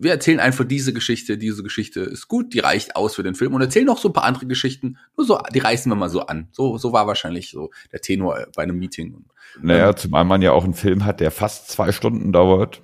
wir 0.00 0.12
erzählen 0.12 0.40
einfach 0.40 0.64
diese 0.64 0.94
Geschichte, 0.94 1.36
diese 1.36 1.62
Geschichte 1.62 2.00
ist 2.00 2.26
gut, 2.26 2.54
die 2.54 2.60
reicht 2.60 2.96
aus 2.96 3.14
für 3.14 3.22
den 3.22 3.34
Film 3.34 3.52
und 3.52 3.60
erzählen 3.60 3.84
noch 3.84 3.98
so 3.98 4.08
ein 4.08 4.14
paar 4.14 4.24
andere 4.24 4.46
Geschichten, 4.46 4.96
nur 5.14 5.26
so, 5.26 5.38
die 5.54 5.58
reißen 5.58 5.92
wir 5.92 5.96
mal 5.96 6.08
so 6.08 6.22
an. 6.22 6.48
So, 6.52 6.78
so 6.78 6.94
war 6.94 7.06
wahrscheinlich 7.06 7.50
so 7.50 7.70
der 7.92 8.00
Tenor 8.00 8.46
bei 8.56 8.62
einem 8.62 8.78
Meeting. 8.78 9.26
Naja, 9.60 9.90
ähm, 9.90 9.96
zumal 9.96 10.24
man 10.24 10.40
ja 10.40 10.52
auch 10.52 10.64
einen 10.64 10.72
Film 10.72 11.04
hat, 11.04 11.20
der 11.20 11.30
fast 11.30 11.68
zwei 11.68 11.92
Stunden 11.92 12.32
dauert 12.32 12.82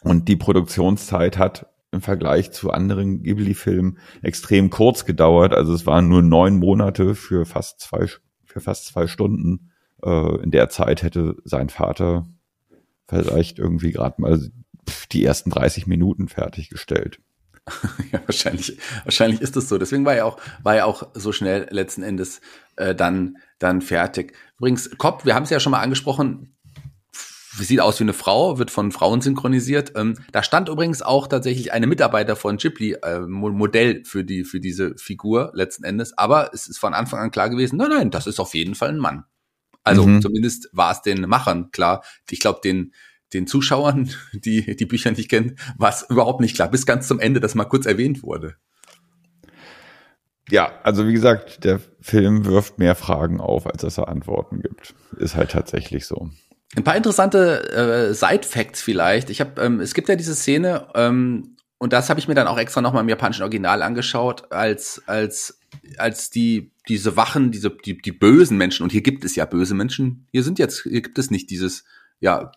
und 0.00 0.26
die 0.28 0.36
Produktionszeit 0.36 1.36
hat 1.36 1.66
im 1.92 2.00
Vergleich 2.00 2.52
zu 2.52 2.70
anderen 2.70 3.22
Ghibli-Filmen 3.22 3.98
extrem 4.22 4.70
kurz 4.70 5.04
gedauert. 5.04 5.52
Also 5.52 5.74
es 5.74 5.84
waren 5.84 6.08
nur 6.08 6.22
neun 6.22 6.58
Monate 6.58 7.14
für 7.14 7.44
fast 7.44 7.80
zwei, 7.80 8.08
für 8.44 8.60
fast 8.60 8.86
zwei 8.86 9.06
Stunden. 9.06 9.72
Äh, 10.04 10.42
in 10.42 10.50
der 10.50 10.68
Zeit 10.68 11.02
hätte 11.02 11.36
sein 11.44 11.68
Vater 11.68 12.26
vielleicht 13.08 13.58
irgendwie 13.58 13.92
gerade 13.92 14.20
mal 14.20 14.40
die 15.12 15.24
ersten 15.24 15.50
30 15.50 15.86
Minuten 15.86 16.28
fertiggestellt. 16.28 17.20
ja, 18.12 18.20
wahrscheinlich, 18.26 18.78
wahrscheinlich 19.04 19.40
ist 19.40 19.56
es 19.56 19.68
so. 19.68 19.78
Deswegen 19.78 20.04
war 20.04 20.14
er 20.14 20.26
auch, 20.26 20.38
war 20.62 20.76
er 20.76 20.86
auch 20.86 21.08
so 21.14 21.32
schnell 21.32 21.66
letzten 21.70 22.02
Endes 22.02 22.40
äh, 22.76 22.94
dann, 22.94 23.38
dann 23.58 23.80
fertig. 23.80 24.34
Übrigens, 24.58 24.90
Kopp, 24.98 25.24
wir 25.24 25.34
haben 25.34 25.44
es 25.44 25.50
ja 25.50 25.60
schon 25.60 25.70
mal 25.70 25.80
angesprochen, 25.80 26.54
sieht 27.56 27.80
aus 27.80 28.00
wie 28.00 28.04
eine 28.04 28.12
Frau, 28.12 28.58
wird 28.58 28.70
von 28.70 28.92
Frauen 28.92 29.22
synchronisiert. 29.22 29.92
Ähm, 29.96 30.18
da 30.32 30.42
stand 30.42 30.68
übrigens 30.68 31.00
auch 31.00 31.26
tatsächlich 31.26 31.72
eine 31.72 31.86
Mitarbeiter 31.86 32.36
von 32.36 32.58
Ghibli 32.58 32.94
äh, 33.02 33.20
Modell 33.20 34.04
für 34.04 34.24
die 34.24 34.44
für 34.44 34.60
diese 34.60 34.96
Figur 34.98 35.52
letzten 35.54 35.84
Endes. 35.84 36.18
Aber 36.18 36.50
es 36.52 36.66
ist 36.66 36.78
von 36.78 36.92
Anfang 36.92 37.20
an 37.20 37.30
klar 37.30 37.48
gewesen, 37.48 37.76
nein, 37.76 37.90
nein, 37.90 38.10
das 38.10 38.26
ist 38.26 38.40
auf 38.40 38.54
jeden 38.54 38.74
Fall 38.74 38.90
ein 38.90 38.98
Mann. 38.98 39.24
Also 39.84 40.06
mhm. 40.06 40.22
zumindest 40.22 40.68
war 40.72 40.90
es 40.92 41.02
den 41.02 41.20
Machern 41.22 41.70
klar. 41.70 42.02
Ich 42.28 42.40
glaube, 42.40 42.60
den 42.64 42.92
den 43.32 43.46
Zuschauern, 43.46 44.10
die 44.32 44.76
die 44.76 44.86
Bücher 44.86 45.10
nicht 45.10 45.28
kennen, 45.28 45.56
war 45.76 45.90
es 45.90 46.06
überhaupt 46.08 46.40
nicht 46.40 46.54
klar, 46.54 46.70
bis 46.70 46.86
ganz 46.86 47.06
zum 47.08 47.20
Ende, 47.20 47.40
dass 47.40 47.54
mal 47.54 47.64
kurz 47.64 47.86
erwähnt 47.86 48.22
wurde. 48.22 48.56
Ja, 50.50 50.72
also 50.82 51.06
wie 51.06 51.12
gesagt, 51.12 51.64
der 51.64 51.80
Film 52.00 52.44
wirft 52.44 52.78
mehr 52.78 52.94
Fragen 52.94 53.40
auf, 53.40 53.66
als 53.66 53.82
dass 53.82 53.98
er 53.98 54.08
Antworten 54.08 54.60
gibt. 54.60 54.94
Ist 55.16 55.36
halt 55.36 55.50
tatsächlich 55.50 56.06
so. 56.06 56.28
Ein 56.76 56.84
paar 56.84 56.96
interessante 56.96 57.70
äh, 57.72 58.14
Side-Facts 58.14 58.82
vielleicht. 58.82 59.30
Ich 59.30 59.40
habe, 59.40 59.60
ähm, 59.62 59.80
es 59.80 59.94
gibt 59.94 60.08
ja 60.08 60.16
diese 60.16 60.34
Szene, 60.34 60.88
ähm, 60.94 61.53
und 61.84 61.92
das 61.92 62.08
habe 62.08 62.18
ich 62.18 62.28
mir 62.28 62.34
dann 62.34 62.46
auch 62.46 62.56
extra 62.56 62.80
nochmal 62.80 63.02
im 63.02 63.10
japanischen 63.10 63.42
Original 63.42 63.82
angeschaut, 63.82 64.50
als 64.50 65.02
als 65.04 65.60
als 65.98 66.30
die 66.30 66.72
diese 66.88 67.18
Wachen, 67.18 67.50
diese 67.50 67.68
die 67.68 67.98
die 67.98 68.10
bösen 68.10 68.56
Menschen 68.56 68.84
und 68.84 68.90
hier 68.90 69.02
gibt 69.02 69.22
es 69.22 69.36
ja 69.36 69.44
böse 69.44 69.74
Menschen. 69.74 70.26
Hier 70.32 70.42
sind 70.42 70.58
jetzt 70.58 70.84
hier 70.84 71.02
gibt 71.02 71.18
es 71.18 71.30
nicht 71.30 71.50
dieses 71.50 71.84
ja 72.20 72.52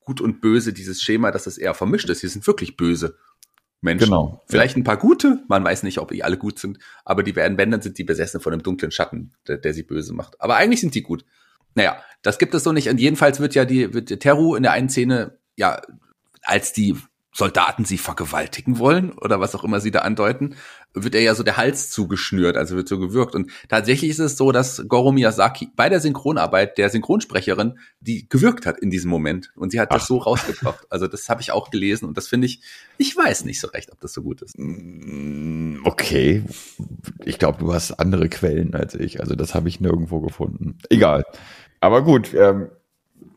gut 0.00 0.22
und 0.22 0.40
böse, 0.40 0.72
dieses 0.72 1.02
Schema, 1.02 1.32
dass 1.32 1.46
es 1.46 1.58
eher 1.58 1.74
vermischt 1.74 2.08
ist. 2.08 2.22
Hier 2.22 2.30
sind 2.30 2.46
wirklich 2.46 2.78
böse 2.78 3.18
Menschen. 3.82 4.06
Genau. 4.06 4.42
Vielleicht 4.48 4.74
ja. 4.74 4.80
ein 4.80 4.84
paar 4.84 4.96
gute, 4.96 5.42
man 5.48 5.62
weiß 5.62 5.82
nicht, 5.82 5.98
ob 5.98 6.10
die 6.10 6.24
alle 6.24 6.38
gut 6.38 6.58
sind, 6.58 6.78
aber 7.04 7.22
die 7.22 7.36
werden, 7.36 7.58
wenn, 7.58 7.70
dann 7.70 7.82
sind 7.82 7.98
die 7.98 8.04
besessen 8.04 8.40
von 8.40 8.54
einem 8.54 8.62
dunklen 8.62 8.90
Schatten, 8.90 9.32
der, 9.46 9.58
der 9.58 9.74
sie 9.74 9.82
böse 9.82 10.14
macht. 10.14 10.40
Aber 10.40 10.56
eigentlich 10.56 10.80
sind 10.80 10.94
die 10.94 11.02
gut. 11.02 11.26
Naja, 11.74 12.02
das 12.22 12.38
gibt 12.38 12.54
es 12.54 12.64
so 12.64 12.72
nicht. 12.72 12.88
Und 12.88 12.98
jedenfalls 12.98 13.38
wird 13.38 13.54
ja 13.54 13.66
die, 13.66 13.92
wird 13.92 14.18
Teru 14.18 14.54
in 14.54 14.62
der 14.62 14.72
einen 14.72 14.88
Szene, 14.88 15.36
ja, 15.56 15.82
als 16.42 16.72
die 16.72 16.96
Soldaten 17.34 17.86
sie 17.86 17.96
vergewaltigen 17.96 18.78
wollen 18.78 19.12
oder 19.12 19.40
was 19.40 19.54
auch 19.54 19.64
immer 19.64 19.80
sie 19.80 19.90
da 19.90 20.00
andeuten, 20.00 20.54
wird 20.92 21.14
er 21.14 21.22
ja 21.22 21.34
so 21.34 21.42
der 21.42 21.56
Hals 21.56 21.90
zugeschnürt, 21.90 22.58
also 22.58 22.76
wird 22.76 22.88
so 22.88 22.98
gewürgt. 22.98 23.34
Und 23.34 23.50
tatsächlich 23.70 24.10
ist 24.10 24.18
es 24.18 24.36
so, 24.36 24.52
dass 24.52 24.84
Goro 24.86 25.12
Miyazaki 25.12 25.70
bei 25.74 25.88
der 25.88 26.00
Synchronarbeit 26.00 26.76
der 26.76 26.90
Synchronsprecherin 26.90 27.78
die 28.00 28.28
gewürgt 28.28 28.66
hat 28.66 28.78
in 28.78 28.90
diesem 28.90 29.10
Moment. 29.10 29.50
Und 29.56 29.72
sie 29.72 29.80
hat 29.80 29.88
Ach. 29.90 29.96
das 29.96 30.06
so 30.06 30.18
rausgebracht. 30.18 30.86
Also 30.90 31.06
das 31.06 31.28
habe 31.30 31.40
ich 31.40 31.52
auch 31.52 31.70
gelesen 31.70 32.06
und 32.06 32.18
das 32.18 32.28
finde 32.28 32.46
ich, 32.46 32.60
ich 32.98 33.16
weiß 33.16 33.46
nicht 33.46 33.60
so 33.60 33.68
recht, 33.68 33.90
ob 33.92 34.00
das 34.00 34.12
so 34.12 34.22
gut 34.22 34.42
ist. 34.42 34.58
Mm, 34.58 35.78
okay. 35.84 36.42
Ich 37.24 37.38
glaube, 37.38 37.58
du 37.58 37.72
hast 37.72 37.92
andere 37.92 38.28
Quellen 38.28 38.74
als 38.74 38.94
ich. 38.94 39.20
Also 39.20 39.34
das 39.34 39.54
habe 39.54 39.70
ich 39.70 39.80
nirgendwo 39.80 40.20
gefunden. 40.20 40.76
Egal. 40.90 41.24
Aber 41.80 42.02
gut, 42.02 42.34
ähm, 42.34 42.68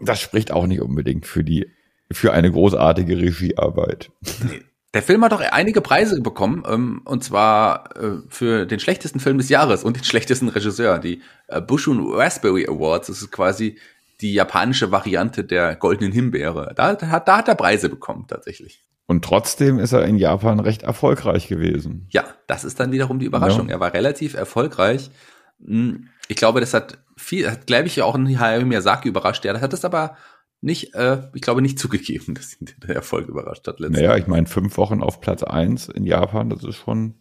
das 0.01 0.19
spricht 0.19 0.51
auch 0.51 0.67
nicht 0.67 0.81
unbedingt 0.81 1.25
für 1.25 1.45
die 1.45 1.71
für 2.11 2.33
eine 2.33 2.51
großartige 2.51 3.17
Regiearbeit. 3.17 4.11
Der 4.93 5.03
Film 5.03 5.25
hat 5.25 5.33
doch 5.33 5.41
einige 5.41 5.81
Preise 5.81 6.21
bekommen, 6.21 6.63
ähm, 6.67 7.01
und 7.03 7.23
zwar 7.23 7.97
äh, 7.97 8.21
für 8.29 8.65
den 8.65 8.79
schlechtesten 8.79 9.19
Film 9.19 9.37
des 9.37 9.49
Jahres 9.49 9.83
und 9.83 9.97
den 9.97 10.05
schlechtesten 10.05 10.47
Regisseur. 10.47 10.99
Die 10.99 11.21
äh, 11.47 11.59
Bushun 11.59 12.13
Raspberry 12.13 12.65
Awards, 12.65 13.07
das 13.07 13.21
ist 13.21 13.31
quasi 13.31 13.77
die 14.21 14.33
japanische 14.33 14.91
Variante 14.91 15.43
der 15.43 15.75
goldenen 15.75 16.13
Himbeere. 16.13 16.71
Da, 16.75 16.95
da, 16.95 17.19
da 17.19 17.37
hat 17.37 17.47
er 17.49 17.55
Preise 17.55 17.89
bekommen, 17.89 18.25
tatsächlich. 18.27 18.85
Und 19.07 19.25
trotzdem 19.25 19.79
ist 19.79 19.91
er 19.91 20.05
in 20.05 20.17
Japan 20.17 20.59
recht 20.59 20.83
erfolgreich 20.83 21.47
gewesen. 21.47 22.07
Ja, 22.09 22.23
das 22.47 22.63
ist 22.63 22.79
dann 22.79 22.91
wiederum 22.91 23.19
die 23.19 23.25
Überraschung. 23.25 23.67
Ja. 23.67 23.75
Er 23.75 23.79
war 23.79 23.93
relativ 23.93 24.33
erfolgreich. 24.33 25.11
Hm, 25.63 26.07
ich 26.27 26.37
glaube, 26.37 26.59
das 26.59 26.73
hat 26.73 26.97
viel, 27.17 27.49
hat, 27.51 27.67
glaube 27.67 27.87
ich, 27.87 28.01
auch 28.01 28.15
ein 28.15 28.39
Hayao 28.39 28.65
Miyazaki 28.65 29.09
überrascht. 29.09 29.45
Ja, 29.45 29.53
das 29.53 29.61
hat 29.61 29.73
es 29.73 29.85
aber 29.85 30.17
nicht, 30.65 30.95
äh, 30.95 31.29
ich 31.33 31.41
glaube, 31.41 31.61
nicht 31.61 31.79
zugegeben, 31.79 32.33
dass 32.35 32.59
ihn 32.59 32.69
der 32.85 32.95
Erfolg 32.95 33.27
überrascht 33.29 33.67
hat. 33.67 33.79
Naja, 33.79 34.17
ich 34.17 34.27
meine, 34.27 34.47
fünf 34.47 34.77
Wochen 34.77 35.01
auf 35.01 35.21
Platz 35.21 35.43
eins 35.43 35.87
in 35.87 36.05
Japan, 36.05 36.49
das 36.49 36.63
ist 36.63 36.75
schon 36.77 37.15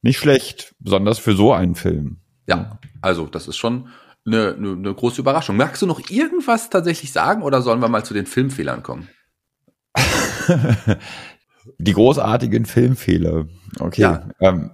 nicht 0.00 0.18
schlecht, 0.18 0.74
besonders 0.78 1.18
für 1.18 1.34
so 1.34 1.52
einen 1.52 1.74
Film. 1.74 2.18
Ja, 2.46 2.78
also 3.02 3.26
das 3.26 3.48
ist 3.48 3.56
schon 3.56 3.88
eine, 4.24 4.54
eine, 4.54 4.72
eine 4.72 4.94
große 4.94 5.20
Überraschung. 5.20 5.56
Magst 5.56 5.82
du 5.82 5.86
noch 5.86 6.08
irgendwas 6.10 6.70
tatsächlich 6.70 7.12
sagen 7.12 7.42
oder 7.42 7.60
sollen 7.60 7.80
wir 7.80 7.88
mal 7.88 8.04
zu 8.04 8.14
den 8.14 8.26
Filmfehlern 8.26 8.82
kommen? 8.82 9.08
die 11.78 11.92
großartigen 11.92 12.64
Filmfehler. 12.64 13.46
Okay. 13.80 14.02
Ja. 14.02 14.28
Ähm, 14.40 14.70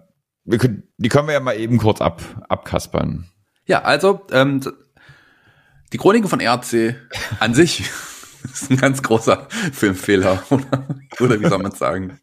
können, 0.49 0.85
die 0.99 1.09
können 1.09 1.29
wir 1.29 1.35
ja 1.35 1.41
mal 1.41 1.59
eben 1.59 1.79
kurz 1.79 2.01
ab, 2.01 2.23
abkaspern. 2.49 3.29
Ja, 3.67 3.83
also 3.83 4.27
ähm, 4.33 4.61
die 5.93 5.99
Chroniken 5.99 6.29
von 6.29 6.41
RC 6.41 6.97
an 7.41 7.55
sich 7.55 7.81
ist 8.53 8.71
ein 8.71 8.77
ganz 8.77 9.03
großer 9.03 9.49
Filmfehler, 9.73 10.43
oder, 10.51 10.87
oder 11.21 11.41
wie 11.41 11.49
soll 11.49 11.63
man 11.63 11.73
sagen? 11.73 12.21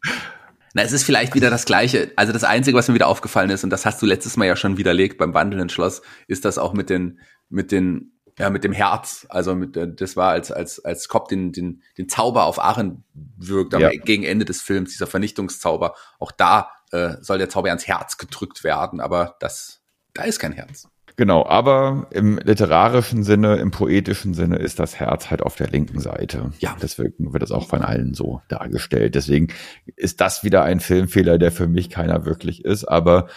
Na, 0.74 0.82
es 0.82 0.92
ist 0.92 1.02
vielleicht 1.02 1.34
wieder 1.34 1.50
das 1.50 1.64
Gleiche. 1.64 2.12
Also 2.16 2.32
das 2.32 2.44
Einzige, 2.44 2.76
was 2.76 2.86
mir 2.88 2.94
wieder 2.94 3.08
aufgefallen 3.08 3.50
ist, 3.50 3.64
und 3.64 3.70
das 3.70 3.86
hast 3.86 4.00
du 4.02 4.06
letztes 4.06 4.36
Mal 4.36 4.46
ja 4.46 4.56
schon 4.56 4.76
widerlegt 4.76 5.18
beim 5.18 5.34
wandelnden 5.34 5.68
Schloss, 5.68 6.02
ist 6.28 6.44
das 6.44 6.58
auch 6.58 6.74
mit 6.74 6.90
den, 6.90 7.18
mit 7.48 7.72
den, 7.72 8.12
ja, 8.38 8.50
mit 8.50 8.62
dem 8.62 8.72
Herz. 8.72 9.26
Also 9.30 9.56
mit, 9.56 9.76
das 9.76 10.16
war 10.16 10.30
als, 10.30 10.52
als, 10.52 10.84
als 10.84 11.08
Cobb 11.08 11.28
den, 11.28 11.50
den, 11.50 11.82
den 11.98 12.08
Zauber 12.08 12.44
auf 12.44 12.62
Aachen 12.62 13.02
wirkt, 13.36 13.74
aber 13.74 13.92
ja. 13.92 14.00
gegen 14.00 14.22
Ende 14.22 14.44
des 14.44 14.62
Films, 14.62 14.92
dieser 14.92 15.08
Vernichtungszauber, 15.08 15.96
auch 16.20 16.30
da 16.30 16.70
äh, 16.92 17.14
soll 17.20 17.38
der 17.38 17.48
Zauber 17.48 17.68
ans 17.68 17.88
Herz 17.88 18.16
gedrückt 18.16 18.62
werden, 18.62 19.00
aber 19.00 19.36
das, 19.40 19.82
da 20.14 20.22
ist 20.22 20.38
kein 20.38 20.52
Herz. 20.52 20.88
Genau, 21.20 21.44
aber 21.44 22.06
im 22.12 22.38
literarischen 22.38 23.24
Sinne, 23.24 23.56
im 23.56 23.70
poetischen 23.70 24.32
Sinne 24.32 24.56
ist 24.56 24.78
das 24.78 24.98
Herz 24.98 25.28
halt 25.28 25.42
auf 25.42 25.54
der 25.54 25.68
linken 25.68 26.00
Seite. 26.00 26.50
Ja. 26.60 26.74
Deswegen 26.80 27.34
wird 27.34 27.42
es 27.42 27.50
auch 27.50 27.68
von 27.68 27.82
allen 27.82 28.14
so 28.14 28.40
dargestellt. 28.48 29.16
Deswegen 29.16 29.48
ist 29.96 30.22
das 30.22 30.44
wieder 30.44 30.62
ein 30.64 30.80
Filmfehler, 30.80 31.36
der 31.36 31.52
für 31.52 31.68
mich 31.68 31.90
keiner 31.90 32.24
wirklich 32.24 32.64
ist. 32.64 32.86
Aber 32.86 33.28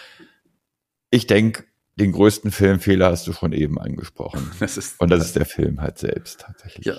ich 1.10 1.26
denke, 1.26 1.64
den 1.96 2.12
größten 2.12 2.52
Filmfehler 2.52 3.10
hast 3.10 3.26
du 3.26 3.34
schon 3.34 3.52
eben 3.52 3.78
angesprochen. 3.78 4.50
Das 4.60 4.78
ist, 4.78 4.98
Und 4.98 5.10
das 5.10 5.22
ist 5.22 5.36
der 5.36 5.44
Film 5.44 5.82
halt 5.82 5.98
selbst 5.98 6.40
tatsächlich. 6.40 6.86
Ja. 6.86 6.94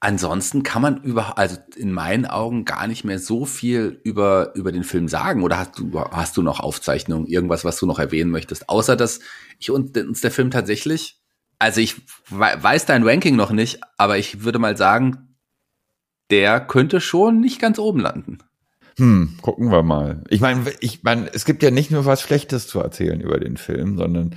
Ansonsten 0.00 0.62
kann 0.62 0.80
man 0.80 1.02
über, 1.02 1.38
also 1.38 1.56
in 1.74 1.92
meinen 1.92 2.24
Augen 2.24 2.64
gar 2.64 2.86
nicht 2.86 3.02
mehr 3.04 3.18
so 3.18 3.44
viel 3.44 4.00
über, 4.04 4.54
über 4.54 4.70
den 4.70 4.84
Film 4.84 5.08
sagen. 5.08 5.42
Oder 5.42 5.58
hast 5.58 5.78
du, 5.78 6.00
hast 6.00 6.36
du 6.36 6.42
noch 6.42 6.60
Aufzeichnungen, 6.60 7.26
irgendwas, 7.26 7.64
was 7.64 7.78
du 7.80 7.86
noch 7.86 7.98
erwähnen 7.98 8.30
möchtest? 8.30 8.68
Außer, 8.68 8.94
dass 8.94 9.18
ich 9.58 9.70
uns 9.70 10.20
der 10.20 10.30
Film 10.30 10.52
tatsächlich, 10.52 11.20
also 11.58 11.80
ich 11.80 11.96
weiß 12.30 12.86
dein 12.86 13.02
Ranking 13.02 13.34
noch 13.34 13.50
nicht, 13.50 13.80
aber 13.96 14.18
ich 14.18 14.44
würde 14.44 14.60
mal 14.60 14.76
sagen, 14.76 15.36
der 16.30 16.60
könnte 16.60 17.00
schon 17.00 17.40
nicht 17.40 17.60
ganz 17.60 17.80
oben 17.80 17.98
landen. 17.98 18.38
Hm, 18.98 19.36
gucken 19.42 19.70
wir 19.70 19.82
mal. 19.82 20.22
Ich 20.28 20.40
meine, 20.40 20.64
ich 20.80 21.02
meine, 21.02 21.32
es 21.32 21.44
gibt 21.44 21.62
ja 21.62 21.72
nicht 21.72 21.90
nur 21.90 22.04
was 22.04 22.20
Schlechtes 22.20 22.68
zu 22.68 22.78
erzählen 22.78 23.20
über 23.20 23.40
den 23.40 23.56
Film, 23.56 23.96
sondern 23.96 24.36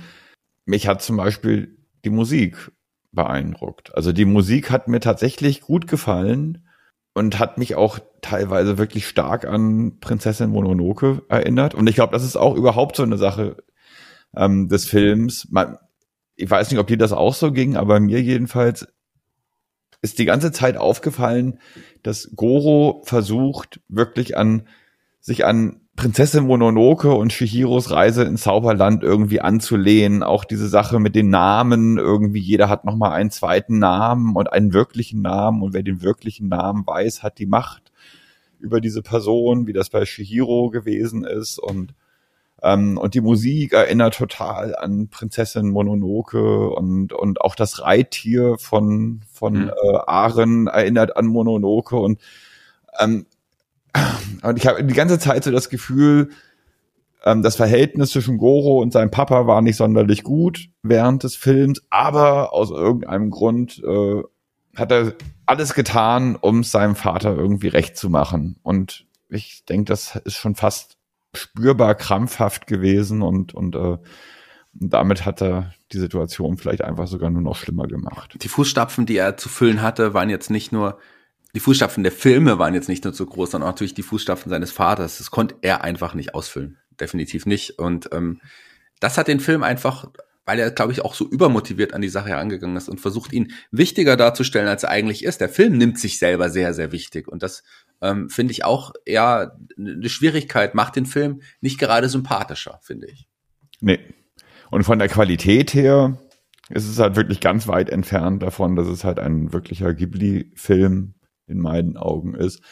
mich 0.64 0.88
hat 0.88 1.02
zum 1.02 1.16
Beispiel 1.16 1.76
die 2.04 2.10
Musik 2.10 2.72
beeindruckt. 3.12 3.94
Also 3.94 4.12
die 4.12 4.24
Musik 4.24 4.70
hat 4.70 4.88
mir 4.88 5.00
tatsächlich 5.00 5.60
gut 5.60 5.86
gefallen 5.86 6.66
und 7.14 7.38
hat 7.38 7.58
mich 7.58 7.74
auch 7.74 7.98
teilweise 8.22 8.78
wirklich 8.78 9.06
stark 9.06 9.44
an 9.44 9.98
Prinzessin 10.00 10.50
Mononoke 10.50 11.22
erinnert. 11.28 11.74
Und 11.74 11.88
ich 11.88 11.94
glaube, 11.94 12.12
das 12.12 12.24
ist 12.24 12.36
auch 12.36 12.54
überhaupt 12.54 12.96
so 12.96 13.02
eine 13.02 13.18
Sache 13.18 13.56
ähm, 14.34 14.68
des 14.68 14.86
Films. 14.86 15.48
Man, 15.50 15.76
ich 16.36 16.50
weiß 16.50 16.70
nicht, 16.70 16.80
ob 16.80 16.86
dir 16.86 16.96
das 16.96 17.12
auch 17.12 17.34
so 17.34 17.52
ging, 17.52 17.76
aber 17.76 18.00
mir 18.00 18.20
jedenfalls 18.22 18.88
ist 20.00 20.18
die 20.18 20.24
ganze 20.24 20.50
Zeit 20.50 20.76
aufgefallen, 20.76 21.58
dass 22.02 22.30
Goro 22.34 23.02
versucht, 23.04 23.80
wirklich 23.88 24.36
an 24.36 24.66
sich 25.20 25.44
an 25.44 25.81
Prinzessin 25.96 26.46
Mononoke 26.46 27.12
und 27.12 27.32
Shihiros 27.32 27.90
Reise 27.90 28.24
ins 28.24 28.42
Zauberland 28.42 29.02
irgendwie 29.02 29.40
anzulehnen. 29.40 30.22
Auch 30.22 30.44
diese 30.44 30.68
Sache 30.68 30.98
mit 30.98 31.14
den 31.14 31.28
Namen, 31.28 31.98
irgendwie 31.98 32.40
jeder 32.40 32.68
hat 32.68 32.84
nochmal 32.84 33.12
einen 33.12 33.30
zweiten 33.30 33.78
Namen 33.78 34.34
und 34.34 34.52
einen 34.52 34.72
wirklichen 34.72 35.20
Namen 35.20 35.62
und 35.62 35.74
wer 35.74 35.82
den 35.82 36.00
wirklichen 36.00 36.48
Namen 36.48 36.86
weiß, 36.86 37.22
hat 37.22 37.38
die 37.38 37.46
Macht 37.46 37.92
über 38.58 38.80
diese 38.80 39.02
Person, 39.02 39.66
wie 39.66 39.72
das 39.72 39.90
bei 39.90 40.06
Shihiro 40.06 40.70
gewesen 40.70 41.24
ist 41.24 41.58
und 41.58 41.94
ähm, 42.62 42.96
und 42.96 43.14
die 43.14 43.20
Musik 43.20 43.72
erinnert 43.72 44.14
total 44.14 44.76
an 44.76 45.08
Prinzessin 45.08 45.68
Mononoke 45.68 46.70
und 46.70 47.12
und 47.12 47.40
auch 47.40 47.56
das 47.56 47.82
Reittier 47.82 48.56
von 48.58 49.20
von 49.30 49.64
mhm. 49.64 49.68
äh, 49.70 49.98
Aren 50.06 50.68
erinnert 50.68 51.16
an 51.16 51.26
Mononoke 51.26 51.96
und 51.96 52.20
ähm, 52.98 53.26
und 54.42 54.58
ich 54.58 54.66
habe 54.66 54.84
die 54.84 54.94
ganze 54.94 55.18
Zeit 55.18 55.44
so 55.44 55.50
das 55.50 55.68
Gefühl, 55.68 56.30
Ähm, 57.24 57.42
das 57.42 57.54
Verhältnis 57.54 58.10
zwischen 58.10 58.36
Goro 58.36 58.82
und 58.82 58.92
seinem 58.92 59.12
Papa 59.12 59.46
war 59.46 59.62
nicht 59.62 59.76
sonderlich 59.76 60.24
gut 60.24 60.70
während 60.82 61.22
des 61.22 61.36
Films, 61.36 61.80
aber 61.88 62.52
aus 62.52 62.72
irgendeinem 62.72 63.30
Grund 63.30 63.80
äh, 63.84 64.22
hat 64.74 64.90
er 64.90 65.14
alles 65.46 65.74
getan, 65.74 66.34
um 66.34 66.64
seinem 66.64 66.96
Vater 66.96 67.36
irgendwie 67.36 67.68
recht 67.68 67.96
zu 67.96 68.10
machen. 68.10 68.56
Und 68.64 69.06
ich 69.28 69.64
denke, 69.66 69.84
das 69.84 70.16
ist 70.24 70.34
schon 70.34 70.56
fast 70.56 70.96
spürbar 71.32 71.94
krampfhaft 71.94 72.66
gewesen 72.66 73.22
und, 73.22 73.54
und 73.54 73.76
äh, 73.76 73.98
damit 74.72 75.24
hat 75.24 75.42
er 75.42 75.74
die 75.92 76.00
Situation 76.00 76.56
vielleicht 76.56 76.82
einfach 76.82 77.06
sogar 77.06 77.30
nur 77.30 77.42
noch 77.42 77.54
schlimmer 77.54 77.86
gemacht. 77.86 78.36
Die 78.42 78.48
Fußstapfen, 78.48 79.06
die 79.06 79.16
er 79.16 79.36
zu 79.36 79.48
füllen 79.48 79.80
hatte, 79.80 80.12
waren 80.12 80.28
jetzt 80.28 80.50
nicht 80.50 80.72
nur, 80.72 80.98
die 81.54 81.60
Fußstapfen 81.60 82.02
der 82.02 82.12
Filme 82.12 82.58
waren 82.58 82.74
jetzt 82.74 82.88
nicht 82.88 83.04
nur 83.04 83.12
so 83.12 83.26
groß, 83.26 83.50
sondern 83.50 83.68
auch 83.68 83.72
natürlich 83.74 83.94
die 83.94 84.02
Fußstapfen 84.02 84.50
seines 84.50 84.70
Vaters. 84.70 85.18
Das 85.18 85.30
konnte 85.30 85.56
er 85.60 85.84
einfach 85.84 86.14
nicht 86.14 86.34
ausfüllen. 86.34 86.78
Definitiv 86.98 87.46
nicht. 87.46 87.78
Und 87.78 88.08
ähm, 88.12 88.40
das 89.00 89.18
hat 89.18 89.28
den 89.28 89.40
Film 89.40 89.62
einfach, 89.62 90.10
weil 90.46 90.58
er, 90.58 90.70
glaube 90.70 90.92
ich, 90.92 91.04
auch 91.04 91.14
so 91.14 91.28
übermotiviert 91.28 91.92
an 91.92 92.00
die 92.00 92.08
Sache 92.08 92.30
herangegangen 92.30 92.76
ist 92.76 92.88
und 92.88 93.00
versucht, 93.00 93.32
ihn 93.32 93.52
wichtiger 93.70 94.16
darzustellen, 94.16 94.68
als 94.68 94.84
er 94.84 94.90
eigentlich 94.90 95.24
ist. 95.24 95.40
Der 95.40 95.48
Film 95.48 95.76
nimmt 95.76 95.98
sich 95.98 96.18
selber 96.18 96.48
sehr, 96.48 96.72
sehr 96.72 96.90
wichtig. 96.90 97.28
Und 97.28 97.42
das 97.42 97.62
ähm, 98.00 98.30
finde 98.30 98.52
ich 98.52 98.64
auch 98.64 98.92
eher 99.04 99.58
eine 99.78 100.08
Schwierigkeit, 100.08 100.74
macht 100.74 100.96
den 100.96 101.06
Film 101.06 101.42
nicht 101.60 101.78
gerade 101.78 102.08
sympathischer, 102.08 102.80
finde 102.82 103.08
ich. 103.08 103.28
Nee, 103.80 104.00
und 104.72 104.84
von 104.84 104.98
der 104.98 105.08
Qualität 105.08 105.74
her 105.74 106.18
ist 106.70 106.88
es 106.88 106.98
halt 106.98 107.14
wirklich 107.14 107.40
ganz 107.40 107.68
weit 107.68 107.90
entfernt 107.90 108.42
davon, 108.42 108.74
dass 108.74 108.86
es 108.86 109.04
halt 109.04 109.18
ein 109.18 109.52
wirklicher 109.52 109.92
Ghibli-Film 109.92 111.12
in 111.46 111.58
meinen 111.58 111.96
Augen 111.96 112.34
ist. 112.34 112.62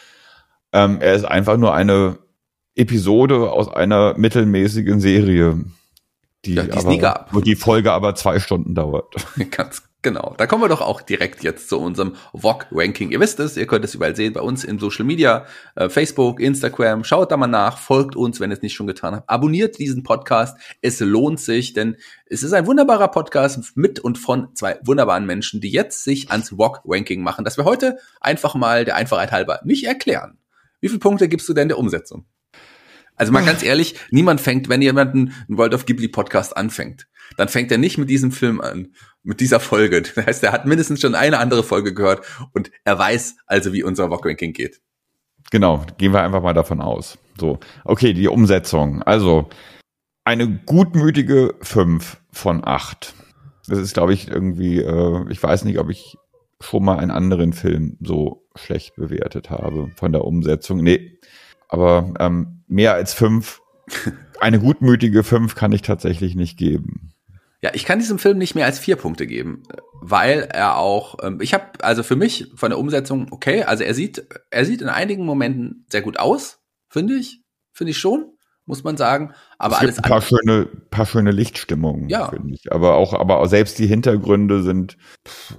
Ähm, 0.73 0.99
er 1.01 1.13
ist 1.13 1.25
einfach 1.25 1.57
nur 1.57 1.73
eine 1.73 2.19
Episode 2.75 3.51
aus 3.51 3.67
einer 3.67 4.17
mittelmäßigen 4.17 4.99
Serie, 5.01 5.65
die, 6.45 6.55
ja, 6.55 6.63
die 6.63 7.03
aber, 7.03 7.27
wo 7.31 7.41
die 7.41 7.55
Folge 7.55 7.91
aber 7.91 8.15
zwei 8.15 8.39
Stunden 8.39 8.73
dauert. 8.73 9.13
Ganz 9.51 9.83
Genau, 10.03 10.33
da 10.35 10.47
kommen 10.47 10.63
wir 10.63 10.67
doch 10.67 10.81
auch 10.81 11.01
direkt 11.01 11.43
jetzt 11.43 11.69
zu 11.69 11.79
unserem 11.79 12.15
VOG-Ranking. 12.33 13.11
Ihr 13.11 13.19
wisst 13.19 13.39
es, 13.39 13.55
ihr 13.55 13.67
könnt 13.67 13.85
es 13.85 13.93
überall 13.93 14.15
sehen 14.15 14.33
bei 14.33 14.41
uns 14.41 14.63
in 14.63 14.79
Social 14.79 15.05
Media, 15.05 15.45
äh, 15.75 15.89
Facebook, 15.89 16.39
Instagram. 16.39 17.03
Schaut 17.03 17.31
da 17.31 17.37
mal 17.37 17.45
nach, 17.45 17.77
folgt 17.77 18.15
uns, 18.15 18.39
wenn 18.39 18.49
ihr 18.49 18.55
es 18.55 18.63
nicht 18.63 18.73
schon 18.73 18.87
getan 18.87 19.13
habt. 19.13 19.29
Abonniert 19.29 19.77
diesen 19.77 20.01
Podcast, 20.01 20.57
es 20.81 20.99
lohnt 21.01 21.39
sich, 21.39 21.73
denn 21.73 21.97
es 22.25 22.41
ist 22.41 22.53
ein 22.53 22.65
wunderbarer 22.65 23.09
Podcast 23.09 23.77
mit 23.77 23.99
und 23.99 24.17
von 24.17 24.55
zwei 24.55 24.79
wunderbaren 24.83 25.27
Menschen, 25.27 25.61
die 25.61 25.69
jetzt 25.69 26.03
sich 26.03 26.31
ans 26.31 26.49
VOG-Ranking 26.49 27.21
machen, 27.21 27.45
das 27.45 27.57
wir 27.57 27.65
heute 27.65 27.97
einfach 28.21 28.55
mal 28.55 28.85
der 28.85 28.95
Einfachheit 28.95 29.31
halber 29.31 29.59
nicht 29.65 29.85
erklären. 29.85 30.39
Wie 30.79 30.87
viele 30.87 30.99
Punkte 30.99 31.29
gibst 31.29 31.47
du 31.47 31.53
denn 31.53 31.67
der 31.67 31.77
Umsetzung? 31.77 32.25
Also 33.15 33.31
mal 33.31 33.45
ganz 33.45 33.61
ehrlich, 33.61 33.93
niemand 34.09 34.41
fängt, 34.41 34.67
wenn 34.67 34.81
jemand 34.81 35.13
einen 35.13 35.35
World 35.47 35.75
of 35.75 35.85
Ghibli 35.85 36.07
Podcast 36.07 36.57
anfängt, 36.57 37.07
dann 37.37 37.47
fängt 37.47 37.71
er 37.71 37.77
nicht 37.77 37.97
mit 37.97 38.09
diesem 38.09 38.31
Film 38.31 38.61
an 38.61 38.89
mit 39.23 39.39
dieser 39.39 39.59
Folge. 39.59 40.01
Das 40.15 40.25
heißt, 40.25 40.43
er 40.43 40.51
hat 40.51 40.65
mindestens 40.65 41.01
schon 41.01 41.15
eine 41.15 41.39
andere 41.39 41.63
Folge 41.63 41.93
gehört 41.93 42.25
und 42.53 42.71
er 42.83 42.97
weiß 42.97 43.37
also, 43.45 43.73
wie 43.73 43.83
unser 43.83 44.09
Wok 44.09 44.25
Ranking 44.25 44.53
geht. 44.53 44.81
Genau, 45.51 45.85
gehen 45.97 46.13
wir 46.13 46.21
einfach 46.21 46.41
mal 46.41 46.53
davon 46.53 46.81
aus. 46.81 47.17
So, 47.39 47.59
okay, 47.83 48.13
die 48.13 48.27
Umsetzung. 48.27 49.03
Also 49.03 49.49
eine 50.23 50.47
gutmütige 50.49 51.55
5 51.61 52.21
von 52.31 52.61
8. 52.63 53.13
Das 53.67 53.79
ist, 53.79 53.93
glaube 53.93 54.13
ich, 54.13 54.27
irgendwie, 54.27 54.79
äh, 54.79 55.25
ich 55.29 55.41
weiß 55.41 55.65
nicht, 55.65 55.79
ob 55.79 55.89
ich 55.89 56.17
schon 56.59 56.85
mal 56.85 56.99
einen 56.99 57.11
anderen 57.11 57.53
Film 57.53 57.97
so 58.01 58.47
schlecht 58.55 58.95
bewertet 58.95 59.49
habe 59.49 59.89
von 59.95 60.11
der 60.11 60.25
Umsetzung. 60.25 60.83
Nee, 60.83 61.19
aber 61.67 62.13
ähm, 62.19 62.63
mehr 62.67 62.93
als 62.93 63.13
5, 63.13 63.61
eine 64.39 64.59
gutmütige 64.59 65.23
5 65.23 65.55
kann 65.55 65.71
ich 65.71 65.81
tatsächlich 65.81 66.35
nicht 66.35 66.57
geben. 66.57 67.13
Ja, 67.61 67.71
ich 67.73 67.85
kann 67.85 67.99
diesem 67.99 68.17
Film 68.17 68.37
nicht 68.37 68.55
mehr 68.55 68.65
als 68.65 68.79
vier 68.79 68.95
Punkte 68.95 69.27
geben, 69.27 69.63
weil 70.01 70.49
er 70.51 70.77
auch, 70.77 71.17
ähm, 71.21 71.39
ich 71.41 71.53
habe 71.53 71.65
also 71.81 72.01
für 72.01 72.15
mich 72.15 72.51
von 72.55 72.71
der 72.71 72.79
Umsetzung 72.79 73.27
okay, 73.29 73.63
also 73.63 73.83
er 73.83 73.93
sieht, 73.93 74.25
er 74.49 74.65
sieht 74.65 74.81
in 74.81 74.89
einigen 74.89 75.25
Momenten 75.25 75.85
sehr 75.89 76.01
gut 76.01 76.17
aus, 76.17 76.59
finde 76.89 77.15
ich, 77.15 77.43
finde 77.71 77.91
ich 77.91 77.99
schon, 77.99 78.33
muss 78.65 78.83
man 78.83 78.97
sagen. 78.97 79.33
Aber 79.59 79.75
es 79.75 79.81
alles 79.81 79.95
gibt 79.95 80.05
ein 80.05 80.09
paar 80.09 80.21
schöne, 80.21 80.65
paar 80.89 81.05
schöne 81.05 81.31
Lichtstimmungen, 81.31 82.09
ja. 82.09 82.29
finde 82.29 82.55
ich. 82.55 82.71
Aber 82.71 82.95
auch, 82.95 83.13
aber 83.13 83.39
auch 83.39 83.47
selbst 83.47 83.77
die 83.77 83.87
Hintergründe 83.87 84.63
sind. 84.63 84.97
Pff, 85.27 85.55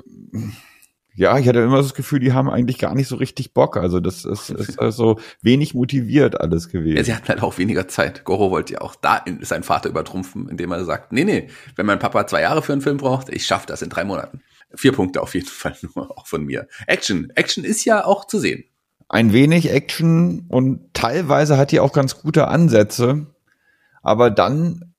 ja, 1.15 1.39
ich 1.39 1.47
hatte 1.47 1.61
immer 1.61 1.77
das 1.77 1.95
Gefühl, 1.95 2.21
die 2.21 2.33
haben 2.33 2.49
eigentlich 2.49 2.79
gar 2.79 2.95
nicht 2.95 3.09
so 3.09 3.17
richtig 3.17 3.53
Bock. 3.53 3.77
Also 3.77 4.01
das 4.01 4.25
ist, 4.25 4.51
ist 4.51 4.79
also 4.79 5.19
wenig 5.43 5.75
motiviert 5.75 6.41
alles 6.41 6.69
gewesen. 6.69 6.97
Ja, 6.97 7.05
sie 7.05 7.15
hatten 7.15 7.29
halt 7.29 7.43
auch 7.43 7.59
weniger 7.59 7.87
Zeit. 7.89 8.25
Goro 8.25 8.51
wollte 8.51 8.75
ja 8.75 8.81
auch 8.81 8.95
da 8.95 9.25
seinen 9.41 9.63
Vater 9.63 9.91
übertrumpfen, 9.91 10.49
indem 10.49 10.73
er 10.73 10.85
sagt, 10.85 11.13
nee, 11.13 11.25
nee, 11.25 11.49
wenn 11.77 11.87
mein 11.87 11.99
Papa 11.99 12.27
zwei 12.27 12.43
Jahre 12.43 12.63
für 12.63 12.73
einen 12.73 12.81
Film 12.81 12.97
braucht, 12.97 13.29
ich 13.29 13.47
schaffe 13.47 13.67
das 13.67 13.83
in 13.83 13.91
drei 13.91 14.05
Monaten. 14.05 14.41
Vier 14.75 14.93
Punkte 14.93 15.21
auf 15.21 15.35
jeden 15.35 15.47
Fall 15.49 15.77
nur 15.95 16.17
auch 16.17 16.27
von 16.27 16.45
mir. 16.45 16.67
Action. 16.87 17.31
Action 17.35 17.65
ist 17.65 17.85
ja 17.85 18.05
auch 18.05 18.27
zu 18.27 18.39
sehen. 18.39 18.65
Ein 19.09 19.35
wenig 19.35 19.71
Action 19.71 20.47
und 20.49 20.95
teilweise 20.95 21.59
hat 21.59 21.71
die 21.71 21.81
auch 21.81 21.93
ganz 21.93 22.23
gute 22.23 22.49
Ansätze. 22.49 23.27
Aber 24.03 24.31
dann 24.31 24.95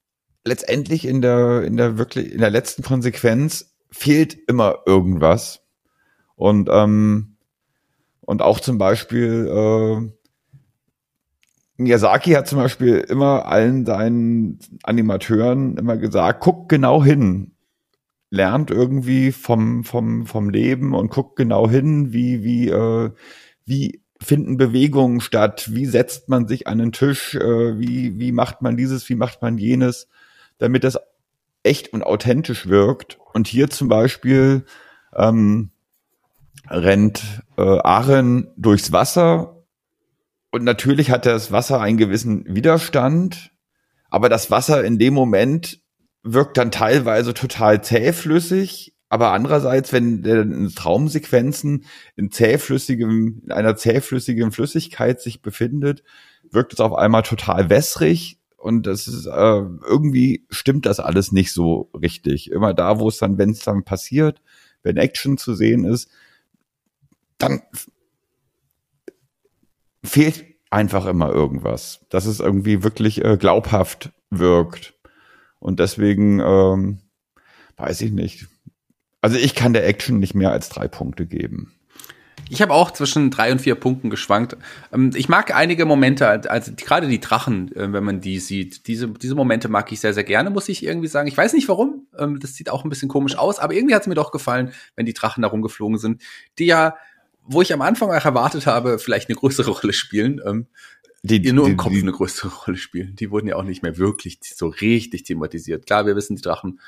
letztendlich 0.45 1.06
in 1.06 1.21
der, 1.21 1.63
in 1.63 1.78
der 1.78 1.97
wirklich, 1.97 2.32
in 2.32 2.39
der 2.39 2.52
letzten 2.52 2.84
Konsequenz 2.84 3.73
fehlt 3.89 4.38
immer 4.47 4.80
irgendwas 4.86 5.62
und, 6.43 6.67
ähm, 6.69 7.38
und 8.19 8.41
auch 8.41 8.60
zum 8.60 8.77
Beispiel, 8.77 9.47
äh, 9.47 10.12
Miyazaki 11.77 12.32
hat 12.32 12.49
zum 12.49 12.58
Beispiel 12.58 12.97
immer 12.97 13.45
allen 13.45 13.86
seinen 13.86 14.60
Animateuren 14.84 15.77
immer 15.77 15.95
gesagt, 15.95 16.41
guck 16.41 16.67
genau 16.67 17.01
hin, 17.01 17.53
lernt 18.29 18.71
irgendwie 18.71 19.32
vom, 19.32 19.86
vom, 19.86 20.25
vom 20.25 20.49
Leben 20.49 20.93
und 20.93 21.12
guckt 21.12 21.38
genau 21.38 21.69
hin, 21.69 22.12
wie, 22.12 22.43
wie, 22.43 22.67
äh, 22.67 23.12
wie 23.63 24.01
finden 24.21 24.58
Bewegungen 24.58 25.21
statt, 25.21 25.73
wie 25.73 25.86
setzt 25.86 26.27
man 26.27 26.45
sich 26.45 26.67
an 26.67 26.79
den 26.79 26.91
Tisch, 26.91 27.36
äh, 27.36 27.79
wie, 27.79 28.19
wie 28.19 28.34
macht 28.34 28.62
man 28.62 28.75
dieses, 28.75 29.08
wie 29.08 29.15
macht 29.15 29.41
man 29.41 29.58
jenes, 29.58 30.10
damit 30.58 30.84
das 30.84 30.99
echt 31.63 31.93
und 31.93 32.03
authentisch 32.03 32.67
wirkt. 32.67 33.17
Und 33.32 33.47
hier 33.47 33.69
zum 33.69 33.88
Beispiel 33.88 34.65
ähm, 35.15 35.69
rennt 36.73 37.41
äh, 37.57 37.62
Aren 37.62 38.47
durchs 38.57 38.91
Wasser. 38.91 39.63
Und 40.51 40.63
natürlich 40.63 41.12
hat 41.12 41.25
das 41.25 41.51
Wasser 41.51 41.81
einen 41.81 41.97
gewissen 41.97 42.45
Widerstand, 42.53 43.51
aber 44.09 44.29
das 44.29 44.51
Wasser 44.51 44.83
in 44.83 44.99
dem 44.99 45.13
Moment 45.13 45.81
wirkt 46.23 46.57
dann 46.57 46.71
teilweise 46.71 47.33
total 47.33 47.83
zähflüssig, 47.83 48.93
aber 49.09 49.31
andererseits, 49.31 49.93
wenn 49.93 50.23
der 50.23 50.41
in 50.41 50.69
Traumsequenzen 50.69 51.86
in 52.15 52.31
zähflüssigem, 52.31 53.41
in 53.45 53.51
einer 53.51 53.75
zähflüssigen 53.75 54.51
Flüssigkeit 54.51 55.21
sich 55.21 55.41
befindet, 55.41 56.03
wirkt 56.49 56.73
es 56.73 56.79
auf 56.79 56.95
einmal 56.95 57.23
total 57.23 57.69
wässrig. 57.69 58.39
Und 58.57 58.88
das 58.88 59.07
ist 59.07 59.25
äh, 59.27 59.62
irgendwie 59.88 60.45
stimmt 60.49 60.86
das 60.86 60.99
alles 60.99 61.31
nicht 61.31 61.51
so 61.51 61.91
richtig. 61.99 62.49
Immer 62.49 62.73
da, 62.73 62.99
wo 62.99 63.09
es 63.09 63.17
dann, 63.17 63.38
wenn 63.38 63.51
es 63.51 63.59
dann 63.59 63.83
passiert, 63.83 64.41
wenn 64.81 64.97
Action 64.97 65.38
zu 65.38 65.53
sehen 65.53 65.86
ist, 65.86 66.09
dann 67.38 67.62
fehlt 70.04 70.46
einfach 70.69 71.06
immer 71.06 71.30
irgendwas, 71.30 72.02
dass 72.10 72.26
es 72.26 72.39
irgendwie 72.39 72.84
wirklich 72.84 73.24
äh, 73.24 73.38
glaubhaft 73.38 74.12
wirkt. 74.30 74.93
Und 75.60 75.80
deswegen 75.80 76.39
ähm, 76.39 77.00
weiß 77.78 78.02
ich 78.02 78.12
nicht. 78.12 78.48
Also 79.22 79.38
ich 79.38 79.56
kann 79.56 79.74
der 79.74 79.88
Action 79.88 80.19
nicht 80.19 80.36
mehr 80.36 80.52
als 80.52 80.69
drei 80.69 80.88
Punkte 80.88 81.26
geben. 81.26 81.74
Ich 82.50 82.62
habe 82.62 82.74
auch 82.74 82.91
zwischen 82.91 83.32
drei 83.32 83.52
und 83.52 83.62
vier 83.62 83.76
Punkten 83.76 84.10
geschwankt. 84.10 84.58
Ähm, 84.91 85.12
ich 85.15 85.30
mag 85.30 85.56
einige 85.56 85.86
Momente, 85.86 86.28
also 86.50 86.74
gerade 86.76 87.08
die 87.08 87.22
Drachen, 87.22 87.74
äh, 87.76 87.93
wenn 87.93 88.04
man 88.04 88.19
die 88.19 88.39
sieht. 88.39 88.88
Diese, 88.88 89.08
diese 89.08 89.36
Momente 89.36 89.69
mag 89.69 89.91
ich 89.91 90.00
sehr, 90.00 90.13
sehr 90.13 90.24
gerne, 90.24 90.50
muss 90.50 90.69
ich 90.69 90.84
irgendwie 90.84 91.08
sagen. 91.08 91.28
Ich 91.28 91.38
weiß 91.38 91.54
nicht 91.54 91.69
warum. 91.69 92.08
Ähm, 92.17 92.39
das 92.39 92.56
sieht 92.56 92.69
auch 92.69 92.84
ein 92.84 92.89
bisschen 92.89 93.10
komisch 93.10 93.38
aus, 93.38 93.60
aber 93.60 93.74
irgendwie 93.74 93.96
hat 93.96 94.02
es 94.02 94.08
mir 94.08 94.15
doch 94.15 94.32
gefallen, 94.32 94.74
wenn 94.96 95.06
die 95.06 95.13
Drachen 95.13 95.41
da 95.41 95.48
rumgeflogen 95.48 95.98
sind, 95.98 96.22
die 96.60 96.65
ja 96.65 96.96
wo 97.45 97.62
ich 97.62 97.73
am 97.73 97.82
Anfang 97.82 98.10
auch 98.10 98.25
erwartet 98.25 98.67
habe, 98.67 98.99
vielleicht 98.99 99.29
eine 99.29 99.36
größere 99.36 99.71
Rolle 99.71 99.93
spielen, 99.93 100.41
ähm, 100.45 100.67
die, 101.23 101.41
die 101.41 101.53
nur 101.53 101.67
im 101.67 101.77
Kopf 101.77 101.93
die, 101.93 102.01
eine 102.01 102.12
größere 102.12 102.51
Rolle 102.65 102.77
spielen. 102.77 103.15
Die 103.15 103.32
wurden 103.32 103.47
ja 103.47 103.56
auch 103.56 103.63
nicht 103.63 103.84
mehr 103.84 103.97
wirklich 103.97 104.39
so 104.41 104.67
richtig 104.67 105.23
thematisiert. 105.23 105.86
Klar, 105.86 106.06
wir 106.06 106.15
wissen, 106.15 106.36
die 106.36 106.41
Drachen 106.41 106.79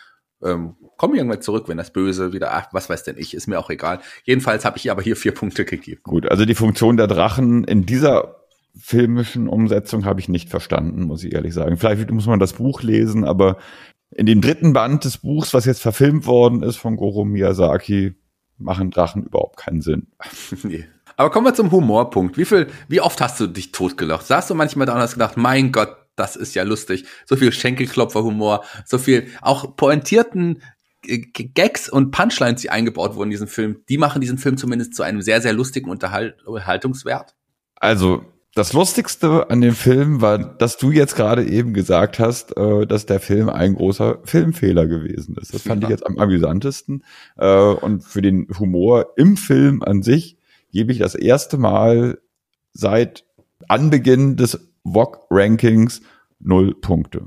ähm, 0.43 0.75
kommen 0.97 1.15
irgendwann 1.15 1.41
zurück, 1.41 1.67
wenn 1.67 1.77
das 1.77 1.91
Böse 1.91 2.33
wieder, 2.33 2.53
ach, 2.53 2.67
was 2.71 2.89
weiß 2.89 3.03
denn 3.03 3.17
ich, 3.17 3.33
ist 3.33 3.47
mir 3.47 3.59
auch 3.59 3.69
egal. 3.69 3.99
Jedenfalls 4.23 4.65
habe 4.65 4.77
ich 4.77 4.91
aber 4.91 5.01
hier 5.01 5.15
vier 5.15 5.33
Punkte 5.33 5.65
gegeben. 5.65 6.01
Gut, 6.03 6.29
also 6.29 6.45
die 6.45 6.55
Funktion 6.55 6.97
der 6.97 7.07
Drachen 7.07 7.63
in 7.63 7.85
dieser 7.85 8.41
filmischen 8.77 9.47
Umsetzung 9.47 10.03
habe 10.03 10.19
ich 10.19 10.27
nicht 10.27 10.49
verstanden, 10.49 11.03
muss 11.03 11.23
ich 11.23 11.33
ehrlich 11.33 11.53
sagen. 11.53 11.77
Vielleicht 11.77 12.11
muss 12.11 12.27
man 12.27 12.39
das 12.39 12.53
Buch 12.53 12.83
lesen, 12.83 13.23
aber 13.23 13.57
in 14.11 14.25
dem 14.25 14.41
dritten 14.41 14.73
Band 14.73 15.05
des 15.05 15.17
Buchs, 15.19 15.53
was 15.53 15.65
jetzt 15.65 15.81
verfilmt 15.81 16.25
worden 16.25 16.61
ist 16.61 16.75
von 16.75 16.97
Goro 16.97 17.23
Miyazaki, 17.23 18.15
machen 18.57 18.91
Drachen 18.91 19.23
überhaupt 19.23 19.57
keinen 19.57 19.81
Sinn. 19.81 20.07
nee. 20.63 20.85
Aber 21.17 21.29
kommen 21.29 21.45
wir 21.45 21.53
zum 21.53 21.71
Humorpunkt. 21.71 22.37
Wie 22.37 22.45
viel, 22.45 22.67
wie 22.87 23.01
oft 23.01 23.21
hast 23.21 23.39
du 23.39 23.47
dich 23.47 23.71
totgelacht? 23.71 24.25
Saßt 24.25 24.49
du 24.49 24.55
manchmal 24.55 24.85
da 24.85 24.93
und 24.95 24.99
hast 24.99 25.13
gedacht, 25.13 25.37
mein 25.37 25.71
Gott, 25.71 25.95
das 26.15 26.35
ist 26.35 26.55
ja 26.55 26.63
lustig. 26.63 27.05
So 27.25 27.35
viel 27.35 27.51
Schenkelklopfer-Humor, 27.51 28.63
so 28.85 28.97
viel 28.97 29.27
auch 29.41 29.75
pointierten 29.75 30.61
äh, 31.05 31.19
Gags 31.19 31.89
und 31.89 32.11
Punchlines, 32.11 32.61
die 32.61 32.69
eingebaut 32.69 33.15
wurden 33.15 33.27
in 33.27 33.31
diesem 33.31 33.47
Film, 33.47 33.81
die 33.89 33.97
machen 33.97 34.21
diesen 34.21 34.37
Film 34.37 34.57
zumindest 34.57 34.95
zu 34.95 35.03
einem 35.03 35.21
sehr, 35.21 35.41
sehr 35.41 35.53
lustigen 35.53 35.89
Unterhalt 35.89 36.45
Unterhaltungswert. 36.45 37.35
Also, 37.75 38.25
das 38.55 38.71
Lustigste 38.71 39.49
an 39.49 39.59
dem 39.59 39.75
Film 39.75 40.21
war, 40.21 40.37
dass 40.37 40.77
du 40.77 40.89
jetzt 40.89 41.17
gerade 41.17 41.45
eben 41.45 41.73
gesagt 41.73 42.19
hast, 42.19 42.57
äh, 42.57 42.87
dass 42.87 43.05
der 43.05 43.19
Film 43.19 43.49
ein 43.49 43.75
großer 43.75 44.19
Filmfehler 44.23 44.87
gewesen 44.87 45.35
ist. 45.35 45.53
Das 45.53 45.61
fand 45.61 45.83
ja. 45.83 45.89
ich 45.89 45.91
jetzt 45.91 46.05
am 46.07 46.17
amüsantesten. 46.17 47.03
Äh, 47.37 47.53
und 47.53 48.01
für 48.03 48.21
den 48.21 48.47
Humor 48.57 49.13
im 49.17 49.35
Film 49.35 49.83
an 49.83 50.01
sich 50.01 50.37
gebe 50.71 50.93
ich 50.93 50.99
das 50.99 51.15
erste 51.15 51.57
Mal 51.57 52.19
seit 52.71 53.25
Anbeginn 53.67 54.37
des 54.37 54.71
VOG-Rankings 54.85 56.01
null 56.39 56.75
Punkte. 56.75 57.25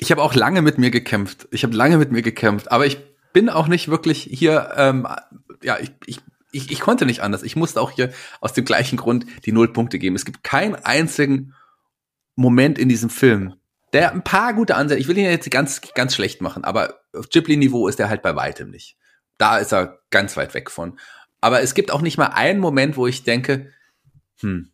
Ich 0.00 0.10
habe 0.10 0.22
auch 0.22 0.34
lange 0.34 0.62
mit 0.62 0.78
mir 0.78 0.90
gekämpft. 0.90 1.46
Ich 1.52 1.62
habe 1.62 1.76
lange 1.76 1.96
mit 1.96 2.10
mir 2.10 2.22
gekämpft, 2.22 2.72
aber 2.72 2.86
ich 2.86 2.98
bin 3.32 3.50
auch 3.50 3.68
nicht 3.68 3.88
wirklich 3.88 4.28
hier, 4.32 4.70
ähm, 4.76 5.06
ja, 5.62 5.78
ich, 5.78 5.92
ich, 6.06 6.20
ich, 6.52 6.70
ich 6.70 6.80
konnte 6.80 7.06
nicht 7.06 7.20
anders. 7.20 7.42
Ich 7.42 7.56
musste 7.56 7.80
auch 7.80 7.90
hier 7.90 8.12
aus 8.40 8.52
dem 8.52 8.64
gleichen 8.64 8.96
Grund 8.96 9.26
die 9.44 9.52
null 9.52 9.72
Punkte 9.72 9.98
geben. 9.98 10.16
Es 10.16 10.24
gibt 10.24 10.42
keinen 10.42 10.74
einzigen 10.74 11.54
Moment 12.34 12.78
in 12.78 12.88
diesem 12.88 13.10
Film, 13.10 13.54
der 13.92 14.12
ein 14.12 14.24
paar 14.24 14.54
gute 14.54 14.76
Ansätze, 14.76 15.00
ich 15.00 15.08
will 15.08 15.18
ihn 15.18 15.24
jetzt 15.24 15.50
ganz, 15.50 15.80
ganz 15.94 16.14
schlecht 16.14 16.40
machen, 16.40 16.64
aber 16.64 17.00
auf 17.12 17.28
Ghibli-Niveau 17.28 17.88
ist 17.88 18.00
er 18.00 18.08
halt 18.08 18.22
bei 18.22 18.36
weitem 18.36 18.70
nicht. 18.70 18.96
Da 19.36 19.58
ist 19.58 19.72
er 19.72 20.00
ganz 20.10 20.36
weit 20.36 20.54
weg 20.54 20.70
von. 20.70 20.98
Aber 21.40 21.62
es 21.62 21.74
gibt 21.74 21.90
auch 21.90 22.02
nicht 22.02 22.18
mal 22.18 22.26
einen 22.26 22.60
Moment, 22.60 22.96
wo 22.96 23.06
ich 23.06 23.24
denke, 23.24 23.72
hm, 24.40 24.70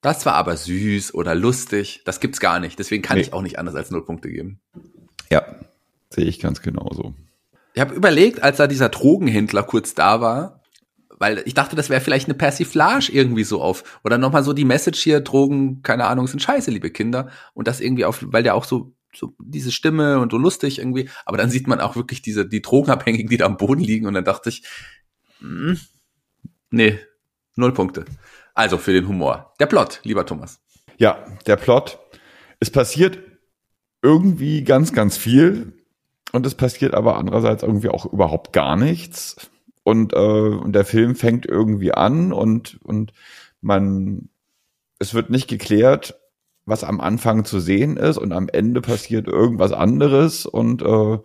das 0.00 0.26
war 0.26 0.34
aber 0.34 0.56
süß 0.56 1.14
oder 1.14 1.34
lustig. 1.34 2.02
Das 2.04 2.20
gibt's 2.20 2.40
gar 2.40 2.60
nicht. 2.60 2.78
Deswegen 2.78 3.02
kann 3.02 3.16
nee. 3.16 3.22
ich 3.22 3.32
auch 3.32 3.42
nicht 3.42 3.58
anders 3.58 3.74
als 3.74 3.90
null 3.90 4.04
Punkte 4.04 4.28
geben. 4.28 4.60
Ja, 5.30 5.44
sehe 6.10 6.24
ich 6.24 6.40
ganz 6.40 6.62
genauso. 6.62 7.14
Ich 7.74 7.80
habe 7.80 7.94
überlegt, 7.94 8.42
als 8.42 8.56
da 8.56 8.66
dieser 8.66 8.88
Drogenhändler 8.88 9.62
kurz 9.62 9.94
da 9.94 10.20
war, 10.20 10.57
weil 11.18 11.42
ich 11.44 11.54
dachte, 11.54 11.76
das 11.76 11.90
wäre 11.90 12.00
vielleicht 12.00 12.26
eine 12.26 12.34
Persiflage 12.34 13.10
irgendwie 13.12 13.44
so 13.44 13.60
auf 13.60 14.00
oder 14.04 14.18
nochmal 14.18 14.44
so 14.44 14.52
die 14.52 14.64
Message 14.64 15.00
hier 15.00 15.20
Drogen, 15.20 15.82
keine 15.82 16.06
Ahnung, 16.06 16.26
sind 16.26 16.40
scheiße, 16.40 16.70
liebe 16.70 16.90
Kinder 16.90 17.28
und 17.54 17.68
das 17.68 17.80
irgendwie 17.80 18.04
auf, 18.04 18.24
weil 18.26 18.42
der 18.42 18.54
auch 18.54 18.64
so 18.64 18.94
so 19.14 19.34
diese 19.38 19.72
Stimme 19.72 20.20
und 20.20 20.32
so 20.32 20.38
lustig 20.38 20.78
irgendwie, 20.78 21.08
aber 21.24 21.38
dann 21.38 21.50
sieht 21.50 21.66
man 21.66 21.80
auch 21.80 21.96
wirklich 21.96 22.22
diese 22.22 22.46
die 22.46 22.62
Drogenabhängigen, 22.62 23.28
die 23.28 23.38
da 23.38 23.46
am 23.46 23.56
Boden 23.56 23.80
liegen 23.80 24.06
und 24.06 24.14
dann 24.14 24.24
dachte 24.24 24.48
ich, 24.50 24.62
mh, 25.40 25.70
hm, 25.70 25.80
nee, 26.70 26.98
null 27.56 27.72
Punkte. 27.72 28.04
Also 28.54 28.76
für 28.76 28.92
den 28.92 29.06
Humor. 29.08 29.54
Der 29.60 29.66
Plot, 29.66 30.00
lieber 30.02 30.26
Thomas. 30.26 30.60
Ja, 30.98 31.24
der 31.46 31.56
Plot. 31.56 31.98
Es 32.60 32.70
passiert 32.70 33.18
irgendwie 34.02 34.64
ganz, 34.64 34.92
ganz 34.92 35.16
viel 35.16 35.72
und 36.32 36.44
es 36.44 36.54
passiert 36.54 36.94
aber 36.94 37.16
andererseits 37.16 37.62
irgendwie 37.62 37.88
auch 37.88 38.04
überhaupt 38.06 38.52
gar 38.52 38.76
nichts. 38.76 39.50
Und, 39.88 40.12
äh, 40.12 40.70
der 40.70 40.84
Film 40.84 41.14
fängt 41.14 41.46
irgendwie 41.46 41.92
an 41.92 42.32
und, 42.32 42.78
und 42.84 43.12
man, 43.60 44.28
es 44.98 45.14
wird 45.14 45.30
nicht 45.30 45.48
geklärt, 45.48 46.18
was 46.66 46.84
am 46.84 47.00
Anfang 47.00 47.44
zu 47.44 47.60
sehen 47.60 47.96
ist 47.96 48.18
und 48.18 48.32
am 48.32 48.48
Ende 48.48 48.80
passiert 48.82 49.26
irgendwas 49.26 49.72
anderes 49.72 50.44
und 50.46 50.82
äh, 50.82 51.18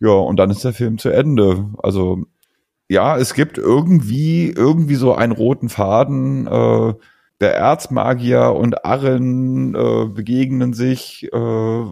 ja, 0.00 0.10
und 0.10 0.36
dann 0.36 0.50
ist 0.50 0.64
der 0.64 0.72
Film 0.72 0.98
zu 0.98 1.10
Ende. 1.10 1.70
Also 1.82 2.24
ja, 2.88 3.16
es 3.16 3.34
gibt 3.34 3.58
irgendwie, 3.58 4.50
irgendwie 4.50 4.94
so 4.94 5.14
einen 5.14 5.32
roten 5.32 5.68
Faden. 5.68 6.46
Äh, 6.46 6.94
der 7.40 7.54
Erzmagier 7.54 8.54
und 8.56 8.84
Arren 8.84 9.74
äh, 9.74 10.06
begegnen 10.06 10.72
sich, 10.72 11.30
äh, 11.32 11.84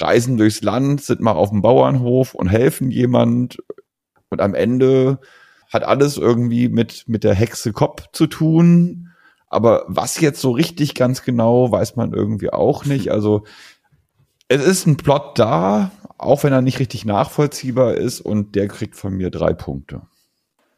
reisen 0.00 0.36
durchs 0.38 0.62
Land, 0.62 1.02
sind 1.02 1.20
mal 1.20 1.32
auf 1.32 1.50
dem 1.50 1.62
Bauernhof 1.62 2.34
und 2.34 2.48
helfen 2.48 2.90
jemand. 2.90 3.58
Und 4.32 4.40
am 4.40 4.54
Ende 4.54 5.18
hat 5.72 5.84
alles 5.84 6.16
irgendwie 6.16 6.68
mit, 6.68 7.04
mit 7.06 7.24
der 7.24 7.34
Hexe 7.34 7.72
Kopp 7.72 8.08
zu 8.12 8.26
tun. 8.26 9.08
Aber 9.48 9.84
was 9.86 10.20
jetzt 10.20 10.40
so 10.40 10.50
richtig 10.50 10.94
ganz 10.94 11.22
genau, 11.22 11.70
weiß 11.70 11.96
man 11.96 12.12
irgendwie 12.12 12.52
auch 12.52 12.84
nicht. 12.84 13.10
Also 13.10 13.44
es 14.48 14.64
ist 14.64 14.86
ein 14.86 14.96
Plot 14.96 15.38
da, 15.38 15.90
auch 16.18 16.44
wenn 16.44 16.52
er 16.52 16.62
nicht 16.62 16.78
richtig 16.78 17.04
nachvollziehbar 17.04 17.94
ist 17.94 18.20
und 18.20 18.54
der 18.54 18.68
kriegt 18.68 18.96
von 18.96 19.14
mir 19.14 19.30
drei 19.30 19.54
Punkte. 19.54 20.02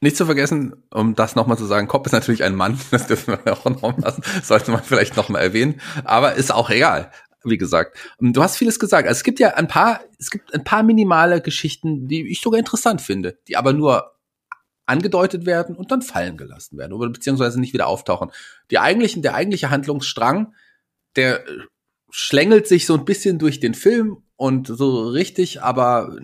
Nicht 0.01 0.17
zu 0.17 0.27
vergessen, 0.27 0.75
um 0.91 1.15
das 1.15 1.35
nochmal 1.35 1.57
zu 1.57 1.65
sagen, 1.65 1.89
Kopp 1.89 2.05
ist 2.05 2.13
natürlich 2.13 2.45
ein 2.45 2.55
Mann, 2.55 2.79
das 2.91 3.07
dürfen 3.07 3.39
wir 3.43 3.53
auch 3.55 3.65
noch 3.65 3.97
lassen, 3.97 4.23
sollte 4.43 4.71
man 4.71 4.83
vielleicht 4.83 5.17
nochmal 5.17 5.43
erwähnen, 5.43 5.81
aber 6.05 6.35
ist 6.35 6.53
auch 6.53 6.69
egal, 6.69 7.11
wie 7.45 7.59
gesagt. 7.59 7.97
Du 8.21 8.43
hast 8.43 8.57
vieles 8.57 8.79
gesagt. 8.79 9.09
Also 9.09 9.19
es 9.19 9.25
gibt 9.25 9.41
ja 9.41 9.55
ein 9.55 9.69
paar, 9.69 10.01
es 10.19 10.31
gibt 10.31 10.55
ein 10.55 10.65
paar 10.65 10.83
minimale 10.83 11.41
Geschichten, 11.41 12.09
die 12.09 12.29
ich 12.29 12.41
sogar 12.41 12.59
interessant 12.59 13.01
finde, 13.01 13.39
die 13.49 13.57
aber 13.57 13.73
nur 13.73 14.13
angedeutet 14.87 15.47
werden 15.47 15.77
und 15.77 15.91
dann 15.91 16.03
fallen 16.03 16.37
gelassen 16.37 16.77
werden 16.77 16.93
oder 16.93 17.11
beziehungsweise 17.11 17.59
nicht 17.59 17.73
wieder 17.73 17.87
auftauchen. 17.87 18.31
Die 18.71 18.79
eigentlichen, 18.79 19.23
der 19.23 19.35
eigentliche 19.35 19.71
Handlungsstrang, 19.71 20.55
der 21.17 21.45
schlängelt 22.11 22.67
sich 22.67 22.87
so 22.87 22.95
ein 22.95 23.05
bisschen 23.05 23.39
durch 23.39 23.61
den 23.61 23.75
Film 23.75 24.19
und 24.37 24.67
so 24.67 25.09
richtig, 25.09 25.63
aber 25.63 26.17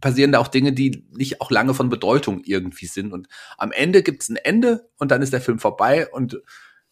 passieren 0.00 0.32
da 0.32 0.38
auch 0.38 0.48
Dinge, 0.48 0.72
die 0.72 1.06
nicht 1.12 1.40
auch 1.40 1.50
lange 1.50 1.72
von 1.72 1.88
Bedeutung 1.88 2.42
irgendwie 2.44 2.86
sind. 2.86 3.12
Und 3.12 3.28
am 3.56 3.72
Ende 3.72 4.02
gibt's 4.02 4.28
ein 4.28 4.36
Ende 4.36 4.88
und 4.98 5.10
dann 5.10 5.22
ist 5.22 5.32
der 5.32 5.40
Film 5.40 5.58
vorbei. 5.58 6.08
Und 6.08 6.40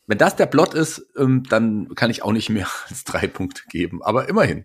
wenn 0.07 0.19
das 0.19 0.37
der 0.37 0.47
Plot 0.47 0.75
ist, 0.75 1.07
ähm, 1.17 1.45
dann 1.49 1.95
kann 1.95 2.11
ich 2.11 2.23
auch 2.23 2.33
nicht 2.33 2.51
mehr 2.51 2.67
als 2.89 3.05
drei 3.05 3.27
Punkte 3.27 3.63
geben. 3.69 4.03
Aber 4.03 4.29
immerhin. 4.29 4.65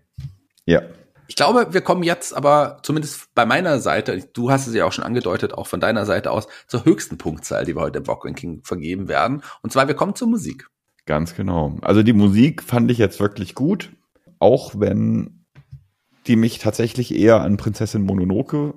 Ja. 0.64 0.82
Ich 1.26 1.36
glaube, 1.36 1.74
wir 1.74 1.82
kommen 1.82 2.02
jetzt 2.02 2.34
aber 2.34 2.78
zumindest 2.82 3.34
bei 3.34 3.44
meiner 3.44 3.80
Seite, 3.80 4.26
du 4.32 4.50
hast 4.50 4.66
es 4.66 4.74
ja 4.74 4.86
auch 4.86 4.92
schon 4.92 5.04
angedeutet, 5.04 5.52
auch 5.52 5.66
von 5.66 5.78
deiner 5.78 6.06
Seite 6.06 6.30
aus, 6.30 6.48
zur 6.66 6.86
höchsten 6.86 7.18
Punktzahl, 7.18 7.66
die 7.66 7.76
wir 7.76 7.82
heute 7.82 7.98
im 7.98 8.06
Rock 8.06 8.24
Ranking 8.24 8.62
vergeben 8.64 9.08
werden. 9.08 9.42
Und 9.62 9.70
zwar, 9.70 9.88
wir 9.88 9.94
kommen 9.94 10.14
zur 10.14 10.28
Musik. 10.28 10.68
Ganz 11.04 11.34
genau. 11.34 11.76
Also 11.82 12.02
die 12.02 12.14
Musik 12.14 12.62
fand 12.62 12.90
ich 12.90 12.96
jetzt 12.96 13.20
wirklich 13.20 13.54
gut, 13.54 13.90
auch 14.38 14.72
wenn 14.78 15.44
die 16.26 16.36
mich 16.36 16.58
tatsächlich 16.58 17.14
eher 17.14 17.42
an 17.42 17.56
Prinzessin 17.56 18.02
Mononoke 18.02 18.74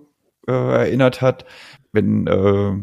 äh, 0.47 0.51
erinnert 0.51 1.21
hat. 1.21 1.45
Wenn 1.91 2.27
äh, 2.27 2.73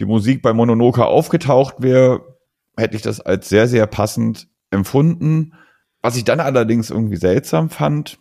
die 0.00 0.04
Musik 0.04 0.42
bei 0.42 0.52
Mononoke 0.52 1.04
aufgetaucht 1.04 1.76
wäre, 1.78 2.35
hätte 2.76 2.96
ich 2.96 3.02
das 3.02 3.20
als 3.20 3.48
sehr, 3.48 3.68
sehr 3.68 3.86
passend 3.86 4.48
empfunden. 4.70 5.54
Was 6.02 6.16
ich 6.16 6.24
dann 6.24 6.40
allerdings 6.40 6.90
irgendwie 6.90 7.16
seltsam 7.16 7.70
fand, 7.70 8.18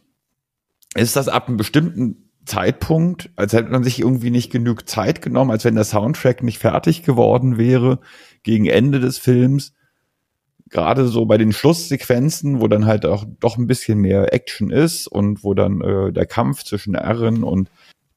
ist, 0.96 1.16
dass 1.16 1.28
ab 1.28 1.48
einem 1.48 1.58
bestimmten 1.58 2.32
Zeitpunkt, 2.46 3.32
als 3.36 3.54
hätte 3.54 3.72
man 3.72 3.84
sich 3.84 4.00
irgendwie 4.00 4.30
nicht 4.30 4.52
genug 4.52 4.88
Zeit 4.88 5.22
genommen, 5.22 5.52
als 5.52 5.66
wenn 5.66 5.76
der 5.76 5.84
Soundtrack 5.84 6.44
nicht 6.44 6.60
fertig 6.60 7.04
geworden 7.04 7.58
wäre, 7.58 8.00
gegen 8.44 8.68
Ende 8.68 9.00
des 9.00 9.18
Films, 9.18 9.74
gerade 10.70 11.08
so 11.08 11.26
bei 11.26 11.38
den 11.38 11.54
Schlusssequenzen, 11.54 12.62
wo 12.62 12.68
dann 12.68 12.86
halt 12.86 13.06
auch 13.06 13.26
doch 13.40 13.58
ein 13.58 13.68
bisschen 13.68 14.00
mehr 14.00 14.34
Action 14.34 14.72
ist 14.72 15.08
und 15.08 15.44
wo 15.44 15.54
dann 15.54 15.82
äh, 15.82 16.12
der 16.12 16.26
Kampf 16.26 16.64
zwischen 16.64 16.96
Aaron 16.96 17.44
und 17.44 17.70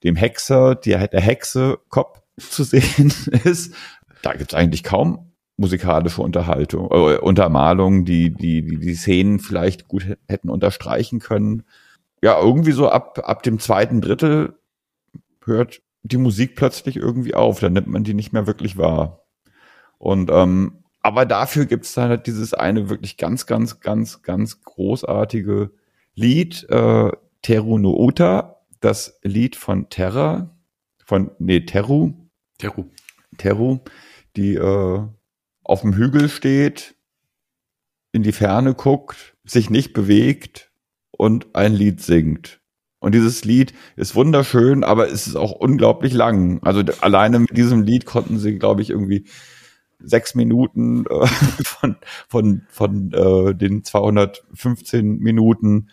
dem 0.04 0.16
Hexer, 0.16 0.74
der, 0.74 1.08
der 1.08 1.20
Hexe 1.20 1.78
Kopf 1.88 2.20
zu 2.38 2.64
sehen 2.64 3.12
ist, 3.44 3.74
da 4.22 4.34
gibt's 4.34 4.54
eigentlich 4.54 4.84
kaum 4.84 5.27
musikalische 5.58 6.22
Unterhaltung, 6.22 6.88
äh, 6.90 7.18
Untermalung, 7.18 8.04
die, 8.04 8.30
die, 8.30 8.64
die 8.64 8.78
die 8.78 8.94
Szenen 8.94 9.40
vielleicht 9.40 9.88
gut 9.88 10.06
hätten 10.26 10.48
unterstreichen 10.48 11.18
können. 11.18 11.64
Ja, 12.22 12.40
irgendwie 12.40 12.72
so 12.72 12.88
ab, 12.88 13.20
ab 13.24 13.42
dem 13.42 13.58
zweiten 13.58 14.00
Drittel 14.00 14.54
hört 15.44 15.82
die 16.02 16.16
Musik 16.16 16.56
plötzlich 16.56 16.96
irgendwie 16.96 17.34
auf, 17.34 17.60
dann 17.60 17.72
nimmt 17.72 17.88
man 17.88 18.04
die 18.04 18.14
nicht 18.14 18.32
mehr 18.32 18.46
wirklich 18.46 18.78
wahr. 18.78 19.24
Und 19.98 20.30
ähm, 20.30 20.84
aber 21.02 21.26
dafür 21.26 21.66
gibt 21.66 21.84
es 21.84 21.94
dann 21.94 22.08
halt 22.08 22.26
dieses 22.26 22.54
eine 22.54 22.88
wirklich 22.88 23.16
ganz, 23.16 23.46
ganz, 23.46 23.80
ganz, 23.80 24.22
ganz 24.22 24.62
großartige 24.62 25.70
Lied, 26.14 26.68
äh, 26.70 27.10
Teru 27.42 27.78
no 27.78 27.96
Uta, 27.96 28.60
das 28.80 29.18
Lied 29.22 29.56
von 29.56 29.88
Terra, 29.90 30.56
von, 31.04 31.30
nee, 31.38 31.60
Teru. 31.60 32.12
Teru. 32.58 32.84
Teru, 33.38 33.78
die 34.36 34.54
äh, 34.54 35.02
auf 35.68 35.82
dem 35.82 35.94
Hügel 35.94 36.28
steht, 36.28 36.96
in 38.12 38.22
die 38.22 38.32
Ferne 38.32 38.74
guckt, 38.74 39.36
sich 39.44 39.70
nicht 39.70 39.92
bewegt 39.92 40.72
und 41.10 41.54
ein 41.54 41.74
Lied 41.74 42.00
singt. 42.00 42.60
Und 43.00 43.14
dieses 43.14 43.44
Lied 43.44 43.74
ist 43.94 44.16
wunderschön, 44.16 44.82
aber 44.82 45.08
es 45.08 45.26
ist 45.28 45.36
auch 45.36 45.52
unglaublich 45.52 46.12
lang. 46.12 46.60
Also 46.62 46.82
alleine 47.00 47.38
mit 47.38 47.56
diesem 47.56 47.82
Lied 47.82 48.06
konnten 48.06 48.38
sie, 48.38 48.58
glaube 48.58 48.82
ich, 48.82 48.90
irgendwie 48.90 49.26
sechs 50.00 50.34
Minuten 50.34 51.04
äh, 51.06 51.26
von, 51.62 51.96
von, 52.28 52.62
von 52.68 53.12
äh, 53.12 53.54
den 53.54 53.84
215 53.84 55.18
Minuten 55.18 55.90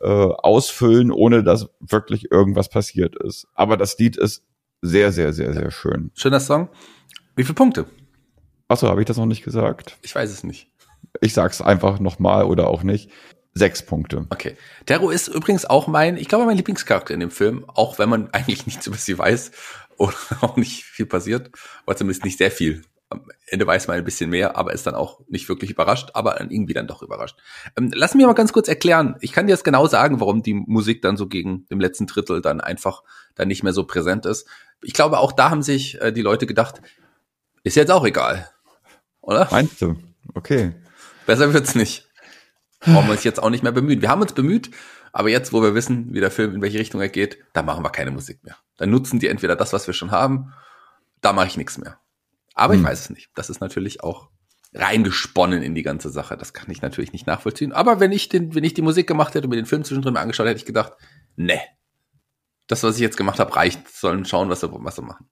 äh, 0.00 0.08
ausfüllen, 0.08 1.12
ohne 1.12 1.44
dass 1.44 1.68
wirklich 1.80 2.30
irgendwas 2.32 2.70
passiert 2.70 3.14
ist. 3.16 3.46
Aber 3.54 3.76
das 3.76 3.98
Lied 3.98 4.16
ist 4.16 4.42
sehr, 4.80 5.12
sehr, 5.12 5.32
sehr, 5.32 5.52
sehr 5.52 5.70
schön. 5.70 6.10
Schöner 6.14 6.40
Song. 6.40 6.70
Wie 7.36 7.44
viele 7.44 7.54
Punkte? 7.54 7.86
Achso, 8.68 8.88
habe 8.88 9.00
ich 9.00 9.06
das 9.06 9.16
noch 9.16 9.26
nicht 9.26 9.44
gesagt? 9.44 9.96
Ich 10.02 10.14
weiß 10.14 10.30
es 10.30 10.44
nicht. 10.44 10.70
Ich 11.20 11.32
sag's 11.32 11.60
einfach 11.62 12.00
nochmal 12.00 12.44
oder 12.44 12.68
auch 12.68 12.82
nicht. 12.82 13.10
Sechs 13.54 13.82
Punkte. 13.82 14.26
Okay. 14.30 14.56
Tero 14.86 15.10
ist 15.10 15.26
übrigens 15.26 15.64
auch 15.64 15.86
mein, 15.88 16.16
ich 16.16 16.28
glaube, 16.28 16.44
mein 16.44 16.56
Lieblingscharakter 16.56 17.14
in 17.14 17.20
dem 17.20 17.30
Film, 17.30 17.64
auch 17.66 17.98
wenn 17.98 18.08
man 18.08 18.30
eigentlich 18.32 18.66
nichts 18.66 18.86
über 18.86 18.96
sie 18.96 19.18
weiß 19.18 19.50
oder 19.96 20.14
auch 20.42 20.56
nicht 20.56 20.84
viel 20.84 21.06
passiert, 21.06 21.50
oder 21.86 21.96
zumindest 21.96 22.24
nicht 22.24 22.38
sehr 22.38 22.50
viel. 22.50 22.82
Am 23.10 23.22
Ende 23.46 23.66
weiß 23.66 23.88
man 23.88 23.96
ein 23.96 24.04
bisschen 24.04 24.28
mehr, 24.28 24.56
aber 24.56 24.74
ist 24.74 24.86
dann 24.86 24.94
auch 24.94 25.20
nicht 25.28 25.48
wirklich 25.48 25.70
überrascht, 25.70 26.10
aber 26.12 26.38
irgendwie 26.40 26.74
dann 26.74 26.86
doch 26.86 27.02
überrascht. 27.02 27.38
Ähm, 27.76 27.90
lass 27.94 28.14
mich 28.14 28.26
mal 28.26 28.34
ganz 28.34 28.52
kurz 28.52 28.68
erklären. 28.68 29.16
Ich 29.22 29.32
kann 29.32 29.46
dir 29.46 29.54
jetzt 29.54 29.64
genau 29.64 29.86
sagen, 29.86 30.20
warum 30.20 30.42
die 30.42 30.52
Musik 30.52 31.00
dann 31.00 31.16
so 31.16 31.26
gegen 31.26 31.66
dem 31.68 31.80
letzten 31.80 32.06
Drittel 32.06 32.42
dann 32.42 32.60
einfach 32.60 33.02
dann 33.34 33.48
nicht 33.48 33.62
mehr 33.62 33.72
so 33.72 33.84
präsent 33.84 34.26
ist. 34.26 34.46
Ich 34.82 34.92
glaube, 34.92 35.18
auch 35.18 35.32
da 35.32 35.48
haben 35.48 35.62
sich 35.62 36.00
äh, 36.02 36.12
die 36.12 36.20
Leute 36.20 36.46
gedacht, 36.46 36.82
ist 37.64 37.76
jetzt 37.76 37.90
auch 37.90 38.04
egal. 38.04 38.50
Oder? 39.28 39.46
Meinst 39.50 39.82
du? 39.82 39.94
Okay. 40.32 40.72
Besser 41.26 41.52
wird's 41.52 41.74
nicht. 41.74 42.08
Brauchen 42.80 43.08
wir 43.08 43.12
uns 43.12 43.24
jetzt 43.24 43.42
auch 43.42 43.50
nicht 43.50 43.62
mehr 43.62 43.72
bemühen. 43.72 44.00
Wir 44.00 44.08
haben 44.08 44.22
uns 44.22 44.32
bemüht, 44.32 44.70
aber 45.12 45.28
jetzt, 45.28 45.52
wo 45.52 45.60
wir 45.60 45.74
wissen, 45.74 46.14
wie 46.14 46.20
der 46.20 46.30
Film, 46.30 46.54
in 46.54 46.62
welche 46.62 46.78
Richtung 46.78 47.02
er 47.02 47.10
geht, 47.10 47.36
da 47.52 47.62
machen 47.62 47.84
wir 47.84 47.90
keine 47.90 48.10
Musik 48.10 48.42
mehr. 48.42 48.56
Dann 48.78 48.88
nutzen 48.88 49.18
die 49.18 49.26
entweder 49.26 49.54
das, 49.54 49.74
was 49.74 49.86
wir 49.86 49.92
schon 49.92 50.12
haben, 50.12 50.54
da 51.20 51.34
mache 51.34 51.48
ich 51.48 51.58
nichts 51.58 51.76
mehr. 51.76 51.98
Aber 52.54 52.72
hm. 52.72 52.80
ich 52.80 52.86
weiß 52.86 53.00
es 53.00 53.10
nicht. 53.10 53.28
Das 53.34 53.50
ist 53.50 53.60
natürlich 53.60 54.02
auch 54.02 54.30
reingesponnen 54.72 55.62
in 55.62 55.74
die 55.74 55.82
ganze 55.82 56.08
Sache. 56.08 56.38
Das 56.38 56.54
kann 56.54 56.70
ich 56.70 56.80
natürlich 56.80 57.12
nicht 57.12 57.26
nachvollziehen. 57.26 57.72
Aber 57.72 58.00
wenn 58.00 58.12
ich 58.12 58.30
den, 58.30 58.54
wenn 58.54 58.64
ich 58.64 58.72
die 58.72 58.82
Musik 58.82 59.06
gemacht 59.06 59.34
hätte 59.34 59.44
und 59.44 59.50
mir 59.50 59.56
den 59.56 59.66
Film 59.66 59.84
zwischendrin 59.84 60.14
mal 60.14 60.22
angeschaut, 60.22 60.46
hätte 60.46 60.58
ich 60.58 60.64
gedacht, 60.64 60.94
ne, 61.36 61.60
das, 62.66 62.82
was 62.82 62.94
ich 62.94 63.02
jetzt 63.02 63.18
gemacht 63.18 63.40
habe, 63.40 63.54
reicht. 63.54 63.88
Sollen 63.88 64.24
schauen, 64.24 64.48
was 64.48 64.60
sie, 64.60 64.70
was 64.72 64.96
sie 64.96 65.02
machen. 65.02 65.28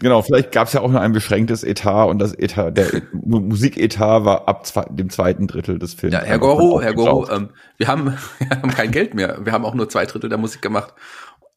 Genau, 0.00 0.22
vielleicht 0.22 0.50
gab 0.50 0.66
es 0.66 0.72
ja 0.72 0.80
auch 0.80 0.90
nur 0.90 1.00
ein 1.00 1.12
beschränktes 1.12 1.62
Etat 1.62 2.06
und 2.06 2.18
das 2.18 2.32
Etat, 2.32 2.72
der 2.72 3.02
Musiketat 3.12 4.24
war 4.24 4.48
ab 4.48 4.66
zwei, 4.66 4.86
dem 4.90 5.10
zweiten 5.10 5.46
Drittel 5.46 5.78
des 5.78 5.94
Films. 5.94 6.14
Ja, 6.14 6.22
Herr 6.22 6.38
Goro, 6.38 6.80
Herr 6.80 6.94
Goro, 6.94 7.30
ähm, 7.30 7.50
wir, 7.76 7.86
haben, 7.86 8.16
wir 8.38 8.50
haben 8.50 8.70
kein 8.70 8.90
Geld 8.90 9.14
mehr. 9.14 9.38
Wir 9.44 9.52
haben 9.52 9.64
auch 9.64 9.74
nur 9.74 9.88
zwei 9.88 10.06
Drittel 10.06 10.30
der 10.30 10.38
Musik 10.38 10.62
gemacht. 10.62 10.94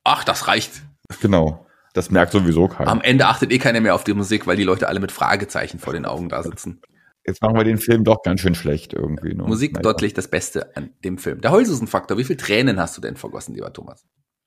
Ach, 0.03 0.23
das 0.23 0.47
reicht. 0.47 0.83
Genau. 1.21 1.65
Das 1.93 2.11
merkt 2.11 2.31
sowieso 2.31 2.67
keiner. 2.67 2.91
Am 2.91 3.01
Ende 3.01 3.27
achtet 3.27 3.51
eh 3.51 3.59
keiner 3.59 3.79
mehr 3.79 3.95
auf 3.95 4.03
die 4.03 4.13
Musik, 4.13 4.47
weil 4.47 4.57
die 4.57 4.63
Leute 4.63 4.87
alle 4.87 4.99
mit 4.99 5.11
Fragezeichen 5.11 5.79
vor 5.79 5.93
den 5.93 6.05
Augen 6.05 6.27
da 6.27 6.43
sitzen. 6.43 6.81
Jetzt 7.25 7.41
machen 7.41 7.55
wir 7.55 7.63
den 7.63 7.77
Film 7.77 8.03
doch 8.03 8.21
ganz 8.23 8.41
schön 8.41 8.55
schlecht 8.55 8.93
irgendwie. 8.93 9.33
Ne? 9.33 9.43
Musik 9.43 9.73
naja. 9.73 9.83
deutlich 9.83 10.13
das 10.13 10.27
Beste 10.27 10.75
an 10.75 10.89
dem 11.05 11.17
Film. 11.17 11.39
Der 11.39 11.51
Heulsusen-Faktor, 11.51 12.17
wie 12.17 12.25
viel 12.25 12.35
Tränen 12.35 12.79
hast 12.79 12.97
du 12.97 13.01
denn 13.01 13.15
vergossen, 13.15 13.55
lieber 13.55 13.71
Thomas? 13.71 14.03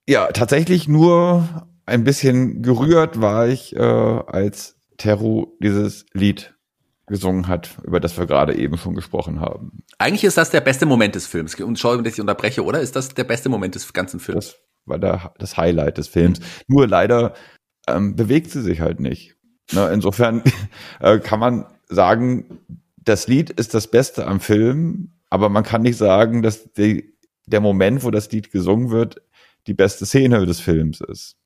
Ja, 0.07 0.27
tatsächlich 0.27 0.87
nur 0.87 1.67
ein 1.87 2.05
bisschen 2.05 2.63
gerührt 2.63 3.21
war 3.21 3.49
ich, 3.49 3.75
äh, 3.75 3.81
als 3.81 4.77
Teru 4.99 5.57
dieses 5.61 6.07
Lied 6.13 6.55
gesungen 7.07 7.47
hat, 7.47 7.79
über 7.85 8.01
das 8.01 8.19
wir 8.19 8.27
gerade 8.27 8.57
eben 8.57 8.77
schon 8.77 8.95
gesprochen 8.95 9.41
haben. 9.41 9.85
Eigentlich 9.99 10.25
ist 10.25 10.37
das 10.37 10.51
der 10.51 10.61
beste 10.61 10.87
Moment 10.87 11.15
des 11.15 11.27
Films. 11.27 11.55
Und 11.55 11.69
Entschuldigung, 11.69 12.05
dass 12.05 12.15
ich 12.15 12.21
unterbreche, 12.21 12.65
oder? 12.65 12.81
Ist 12.81 12.97
das 12.97 13.11
der 13.11 13.25
beste 13.25 13.49
Moment 13.49 13.77
des 13.77 13.93
ganzen 13.93 14.19
Films? 14.19 14.47
Das 14.47 14.57
war 14.87 14.99
der, 14.99 15.33
das 15.39 15.57
Highlight 15.57 15.99
des 15.99 16.09
Films. 16.09 16.41
Nur 16.67 16.89
leider 16.89 17.35
ähm, 17.87 18.17
bewegt 18.17 18.51
sie 18.51 18.63
sich 18.63 18.81
halt 18.81 18.99
nicht. 18.99 19.37
Ne, 19.73 19.89
insofern 19.93 20.43
äh, 21.01 21.19
kann 21.21 21.39
man 21.39 21.67
sagen, 21.89 22.61
das 22.97 23.29
Lied 23.29 23.51
ist 23.51 23.75
das 23.75 23.87
Beste 23.89 24.27
am 24.27 24.41
Film, 24.41 25.13
aber 25.31 25.49
man 25.49 25.63
kann 25.63 25.83
nicht 25.83 25.97
sagen, 25.97 26.43
dass 26.43 26.73
die, 26.73 27.17
der 27.47 27.61
Moment, 27.61 28.03
wo 28.03 28.11
das 28.11 28.31
Lied 28.33 28.51
gesungen 28.51 28.91
wird, 28.91 29.23
die 29.69 29.75
beste 29.75 30.07
Szene 30.07 30.45
des 30.45 30.61
Films 30.61 31.01
ist. 31.01 31.37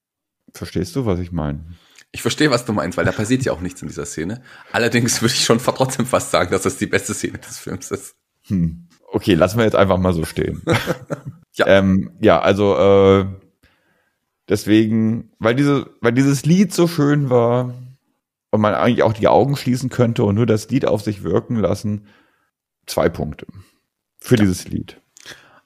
Verstehst 0.54 0.96
du, 0.96 1.06
was 1.06 1.20
ich 1.20 1.32
meine? 1.32 1.64
Ich 2.12 2.22
verstehe, 2.22 2.50
was 2.50 2.64
du 2.64 2.72
meinst, 2.72 2.98
weil 2.98 3.04
da 3.04 3.12
passiert 3.12 3.44
ja 3.44 3.52
auch 3.52 3.60
nichts 3.60 3.82
in 3.82 3.88
dieser 3.88 4.04
Szene. 4.04 4.42
Allerdings 4.72 5.22
würde 5.22 5.34
ich 5.34 5.44
schon 5.44 5.58
trotzdem 5.64 6.06
fast 6.06 6.30
sagen, 6.30 6.50
dass 6.50 6.62
das 6.62 6.76
die 6.76 6.86
beste 6.86 7.14
Szene 7.14 7.38
des 7.38 7.58
Films 7.58 7.90
ist. 7.90 8.16
Hm. 8.46 8.88
Okay, 9.12 9.34
lassen 9.34 9.58
wir 9.58 9.64
jetzt 9.64 9.76
einfach 9.76 9.98
mal 9.98 10.12
so 10.12 10.24
stehen. 10.24 10.62
ja. 11.54 11.66
Ähm, 11.66 12.12
ja, 12.20 12.40
also 12.40 12.76
äh, 12.76 13.26
deswegen, 14.48 15.32
weil 15.38 15.54
diese, 15.54 15.90
weil 16.00 16.12
dieses 16.12 16.44
Lied 16.44 16.72
so 16.72 16.86
schön 16.88 17.30
war 17.30 17.74
und 18.50 18.60
man 18.60 18.74
eigentlich 18.74 19.02
auch 19.02 19.12
die 19.12 19.28
Augen 19.28 19.56
schließen 19.56 19.90
könnte 19.90 20.24
und 20.24 20.34
nur 20.34 20.46
das 20.46 20.68
Lied 20.70 20.86
auf 20.86 21.02
sich 21.02 21.22
wirken 21.22 21.56
lassen, 21.56 22.06
zwei 22.86 23.08
Punkte 23.08 23.46
für 24.18 24.36
ja. 24.36 24.42
dieses 24.42 24.68
Lied. 24.68 24.99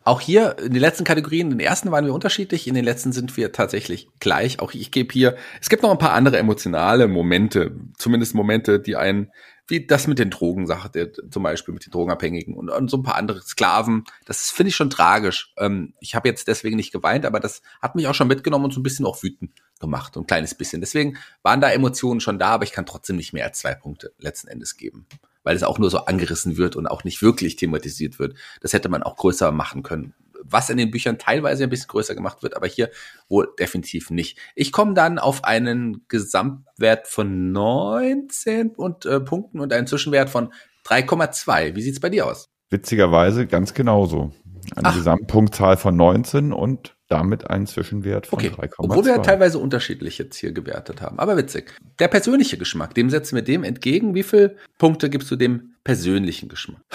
Auch 0.04 0.20
hier 0.20 0.58
in 0.58 0.74
den 0.74 0.82
letzten 0.82 1.04
Kategorien, 1.04 1.50
in 1.50 1.58
den 1.58 1.66
ersten 1.66 1.90
waren 1.90 2.04
wir 2.04 2.12
unterschiedlich, 2.12 2.68
in 2.68 2.74
den 2.74 2.84
letzten 2.84 3.12
sind 3.12 3.34
wir 3.38 3.52
tatsächlich 3.52 4.08
gleich. 4.20 4.60
Auch 4.60 4.74
ich 4.74 4.90
gebe 4.90 5.10
hier, 5.10 5.34
es 5.62 5.70
gibt 5.70 5.82
noch 5.82 5.90
ein 5.90 5.98
paar 5.98 6.12
andere 6.12 6.36
emotionale 6.36 7.08
Momente, 7.08 7.74
zumindest 7.96 8.34
Momente, 8.34 8.80
die 8.80 8.96
einen, 8.96 9.32
wie 9.66 9.86
das 9.86 10.06
mit 10.06 10.18
den 10.18 10.28
Drogensachen, 10.28 10.90
zum 11.30 11.42
Beispiel 11.42 11.72
mit 11.72 11.86
den 11.86 11.90
Drogenabhängigen 11.90 12.54
und, 12.54 12.68
und 12.68 12.90
so 12.90 12.98
ein 12.98 13.02
paar 13.02 13.16
andere 13.16 13.40
Sklaven. 13.40 14.04
Das 14.26 14.50
finde 14.50 14.68
ich 14.68 14.76
schon 14.76 14.90
tragisch. 14.90 15.54
Ähm, 15.56 15.94
ich 16.00 16.14
habe 16.14 16.28
jetzt 16.28 16.48
deswegen 16.48 16.76
nicht 16.76 16.92
geweint, 16.92 17.24
aber 17.24 17.40
das 17.40 17.62
hat 17.80 17.94
mich 17.94 18.06
auch 18.06 18.14
schon 18.14 18.28
mitgenommen 18.28 18.66
und 18.66 18.74
so 18.74 18.80
ein 18.80 18.82
bisschen 18.82 19.06
auch 19.06 19.22
wütend 19.22 19.52
gemacht, 19.80 20.18
ein 20.18 20.26
kleines 20.26 20.54
bisschen. 20.54 20.82
Deswegen 20.82 21.16
waren 21.42 21.62
da 21.62 21.70
Emotionen 21.70 22.20
schon 22.20 22.38
da, 22.38 22.48
aber 22.48 22.64
ich 22.64 22.72
kann 22.72 22.84
trotzdem 22.84 23.16
nicht 23.16 23.32
mehr 23.32 23.46
als 23.46 23.60
zwei 23.60 23.74
Punkte 23.74 24.12
letzten 24.18 24.48
Endes 24.48 24.76
geben 24.76 25.06
weil 25.44 25.54
es 25.54 25.62
auch 25.62 25.78
nur 25.78 25.90
so 25.90 25.98
angerissen 25.98 26.56
wird 26.56 26.74
und 26.74 26.88
auch 26.88 27.04
nicht 27.04 27.22
wirklich 27.22 27.56
thematisiert 27.56 28.18
wird. 28.18 28.36
Das 28.60 28.72
hätte 28.72 28.88
man 28.88 29.02
auch 29.02 29.16
größer 29.16 29.52
machen 29.52 29.82
können. 29.82 30.14
Was 30.42 30.68
in 30.68 30.76
den 30.76 30.90
Büchern 30.90 31.18
teilweise 31.18 31.64
ein 31.64 31.70
bisschen 31.70 31.88
größer 31.88 32.14
gemacht 32.14 32.42
wird, 32.42 32.56
aber 32.56 32.66
hier 32.66 32.90
wohl 33.28 33.48
definitiv 33.58 34.10
nicht. 34.10 34.38
Ich 34.54 34.72
komme 34.72 34.94
dann 34.94 35.18
auf 35.18 35.44
einen 35.44 36.04
Gesamtwert 36.08 37.06
von 37.06 37.52
19 37.52 38.70
und, 38.70 39.06
äh, 39.06 39.20
Punkten 39.20 39.60
und 39.60 39.72
einen 39.72 39.86
Zwischenwert 39.86 40.28
von 40.28 40.52
3,2. 40.84 41.76
Wie 41.76 41.82
sieht's 41.82 42.00
bei 42.00 42.10
dir 42.10 42.26
aus? 42.26 42.50
Witzigerweise 42.70 43.46
ganz 43.46 43.72
genauso. 43.72 44.32
Eine 44.76 44.88
Ach. 44.88 44.96
Gesamtpunktzahl 44.96 45.76
von 45.76 45.96
19 45.96 46.52
und 46.52 46.96
damit 47.08 47.50
einen 47.50 47.66
Zwischenwert 47.66 48.26
von 48.26 48.38
okay. 48.38 48.48
3,2. 48.48 48.74
Obwohl 48.78 49.04
wir 49.04 49.22
teilweise 49.22 49.58
unterschiedlich 49.58 50.18
jetzt 50.18 50.36
hier 50.36 50.52
gewertet 50.52 51.00
haben. 51.00 51.18
Aber 51.18 51.36
witzig. 51.36 51.74
Der 51.98 52.08
persönliche 52.08 52.58
Geschmack, 52.58 52.94
dem 52.94 53.10
setzen 53.10 53.36
wir 53.36 53.42
dem 53.42 53.62
entgegen. 53.64 54.14
Wie 54.14 54.22
viele 54.22 54.56
Punkte 54.78 55.10
gibst 55.10 55.30
du 55.30 55.36
dem 55.36 55.74
persönlichen 55.84 56.48
Geschmack? 56.48 56.82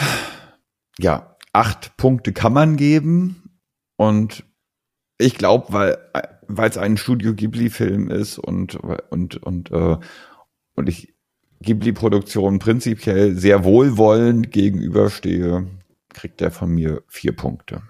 Ja, 1.02 1.38
acht 1.54 1.96
Punkte 1.96 2.34
kann 2.34 2.52
man 2.52 2.76
geben. 2.76 3.58
Und 3.96 4.44
ich 5.18 5.36
glaube, 5.36 5.68
weil 5.72 5.98
weil 6.50 6.70
es 6.70 6.78
ein 6.78 6.98
Studio 6.98 7.34
Ghibli-Film 7.34 8.10
ist 8.10 8.38
und 8.38 8.76
und 8.76 9.42
und 9.42 9.72
äh, 9.72 9.98
und 10.76 10.90
ich 10.90 11.14
Ghibli-Produktionen 11.62 12.60
prinzipiell 12.60 13.36
sehr 13.36 13.64
wohlwollend 13.64 14.52
gegenüberstehe, 14.52 15.68
kriegt 16.14 16.42
er 16.42 16.52
von 16.52 16.70
mir 16.70 17.04
vier 17.08 17.36
Punkte. 17.36 17.82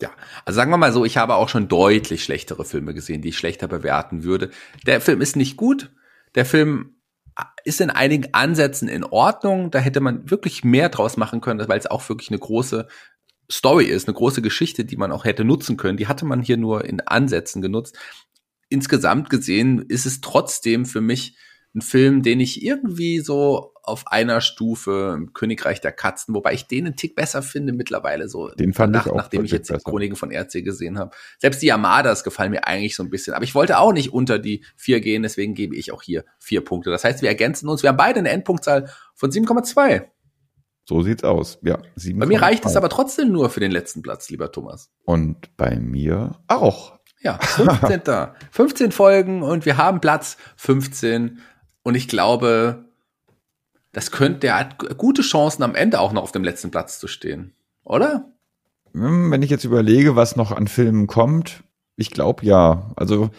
Ja, 0.00 0.10
also 0.44 0.56
sagen 0.56 0.70
wir 0.70 0.78
mal 0.78 0.92
so, 0.92 1.04
ich 1.04 1.16
habe 1.16 1.36
auch 1.36 1.48
schon 1.48 1.68
deutlich 1.68 2.24
schlechtere 2.24 2.64
Filme 2.64 2.92
gesehen, 2.92 3.22
die 3.22 3.28
ich 3.28 3.38
schlechter 3.38 3.68
bewerten 3.68 4.24
würde. 4.24 4.50
Der 4.86 5.00
Film 5.00 5.20
ist 5.20 5.36
nicht 5.36 5.56
gut. 5.56 5.92
Der 6.34 6.44
Film 6.44 6.96
ist 7.64 7.80
in 7.80 7.90
einigen 7.90 8.34
Ansätzen 8.34 8.88
in 8.88 9.04
Ordnung. 9.04 9.70
Da 9.70 9.78
hätte 9.78 10.00
man 10.00 10.28
wirklich 10.28 10.64
mehr 10.64 10.88
draus 10.88 11.16
machen 11.16 11.40
können, 11.40 11.68
weil 11.68 11.78
es 11.78 11.86
auch 11.86 12.08
wirklich 12.08 12.30
eine 12.30 12.40
große 12.40 12.88
Story 13.50 13.84
ist, 13.84 14.08
eine 14.08 14.14
große 14.14 14.42
Geschichte, 14.42 14.84
die 14.84 14.96
man 14.96 15.12
auch 15.12 15.24
hätte 15.24 15.44
nutzen 15.44 15.76
können. 15.76 15.98
Die 15.98 16.08
hatte 16.08 16.24
man 16.24 16.42
hier 16.42 16.56
nur 16.56 16.84
in 16.84 17.00
Ansätzen 17.00 17.62
genutzt. 17.62 17.96
Insgesamt 18.68 19.30
gesehen 19.30 19.84
ist 19.88 20.06
es 20.06 20.20
trotzdem 20.20 20.84
für 20.84 21.00
mich 21.00 21.36
ein 21.74 21.80
Film, 21.80 22.22
den 22.22 22.40
ich 22.40 22.62
irgendwie 22.62 23.20
so 23.20 23.72
auf 23.82 24.06
einer 24.06 24.40
Stufe 24.40 25.14
im 25.16 25.32
Königreich 25.32 25.80
der 25.80 25.92
Katzen, 25.92 26.34
wobei 26.34 26.52
ich 26.52 26.66
den 26.66 26.86
einen 26.86 26.96
Tick 26.96 27.16
besser 27.16 27.42
finde 27.42 27.72
mittlerweile 27.72 28.28
so. 28.28 28.48
Den 28.50 28.72
fand 28.72 28.92
nach, 28.92 29.06
ich 29.06 29.12
auch 29.12 29.16
nachdem 29.16 29.44
ich 29.44 29.50
jetzt 29.50 29.70
die 29.70 29.78
Chroniken 29.78 30.16
von 30.16 30.30
RC 30.30 30.64
gesehen 30.64 30.98
habe. 30.98 31.10
Selbst 31.38 31.62
die 31.62 31.66
Yamadas 31.66 32.22
gefallen 32.22 32.52
mir 32.52 32.66
eigentlich 32.66 32.94
so 32.94 33.02
ein 33.02 33.10
bisschen, 33.10 33.34
aber 33.34 33.44
ich 33.44 33.54
wollte 33.54 33.78
auch 33.78 33.92
nicht 33.92 34.12
unter 34.12 34.38
die 34.38 34.64
vier 34.76 35.00
gehen, 35.00 35.22
deswegen 35.22 35.54
gebe 35.54 35.74
ich 35.74 35.92
auch 35.92 36.02
hier 36.02 36.24
vier 36.38 36.64
Punkte. 36.64 36.90
Das 36.90 37.04
heißt, 37.04 37.22
wir 37.22 37.28
ergänzen 37.28 37.68
uns. 37.68 37.82
Wir 37.82 37.88
haben 37.88 37.96
beide 37.96 38.20
eine 38.20 38.30
Endpunktzahl 38.30 38.90
von 39.14 39.30
7,2. 39.30 40.04
So 40.84 41.02
sieht's 41.02 41.24
aus. 41.24 41.58
Ja, 41.62 41.78
7, 41.96 42.18
bei 42.18 42.26
mir 42.26 42.42
reicht 42.42 42.64
es 42.64 42.76
aber 42.76 42.88
trotzdem 42.88 43.32
nur 43.32 43.50
für 43.50 43.60
den 43.60 43.72
letzten 43.72 44.02
Platz, 44.02 44.30
lieber 44.30 44.52
Thomas. 44.52 44.90
Und 45.04 45.56
bei 45.56 45.78
mir 45.78 46.38
auch. 46.48 46.98
Ja, 47.20 47.38
15. 47.38 48.00
15 48.50 48.92
Folgen 48.92 49.42
und 49.42 49.64
wir 49.64 49.76
haben 49.76 50.00
Platz 50.00 50.36
15 50.56 51.40
und 51.82 51.94
ich 51.94 52.08
glaube, 52.08 52.84
das 53.92 54.10
könnte, 54.10 54.40
der 54.40 54.58
hat 54.58 54.78
gute 54.96 55.22
Chancen, 55.22 55.62
am 55.62 55.74
Ende 55.74 56.00
auch 56.00 56.12
noch 56.12 56.22
auf 56.22 56.32
dem 56.32 56.44
letzten 56.44 56.70
Platz 56.70 56.98
zu 56.98 57.08
stehen. 57.08 57.52
Oder? 57.84 58.30
Hm, 58.94 59.30
wenn 59.30 59.42
ich 59.42 59.50
jetzt 59.50 59.64
überlege, 59.64 60.16
was 60.16 60.36
noch 60.36 60.52
an 60.52 60.68
Filmen 60.68 61.06
kommt, 61.06 61.62
ich 61.96 62.10
glaube 62.10 62.44
ja. 62.44 62.90
Also 62.96 63.30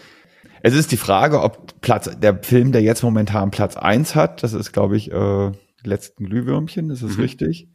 es 0.61 0.73
ist 0.75 0.91
die 0.91 0.97
Frage, 0.97 1.41
ob 1.41 1.81
Platz, 1.81 2.09
der 2.19 2.41
Film, 2.43 2.71
der 2.71 2.81
jetzt 2.81 3.03
momentan 3.03 3.51
Platz 3.51 3.75
eins 3.75 4.15
hat, 4.15 4.43
das 4.43 4.53
ist, 4.53 4.71
glaube 4.71 4.95
ich, 4.95 5.11
äh, 5.11 5.51
die 5.83 5.89
letzten 5.89 6.25
Glühwürmchen, 6.25 6.89
ist 6.89 7.01
es 7.01 7.17
mhm. 7.17 7.23
richtig? 7.23 7.67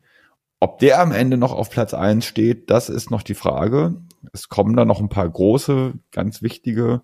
Ob 0.61 0.79
der 0.79 1.01
am 1.01 1.13
Ende 1.13 1.37
noch 1.37 1.53
auf 1.53 1.71
Platz 1.71 1.95
eins 1.95 2.25
steht, 2.25 2.71
das 2.71 2.89
ist 2.89 3.11
noch 3.11 3.23
die 3.23 3.35
Frage. 3.35 3.95
Es 4.33 4.49
kommen 4.49 4.75
da 4.75 4.85
noch 4.85 5.01
ein 5.01 5.09
paar 5.09 5.29
große, 5.29 5.93
ganz 6.11 6.43
wichtige 6.43 7.03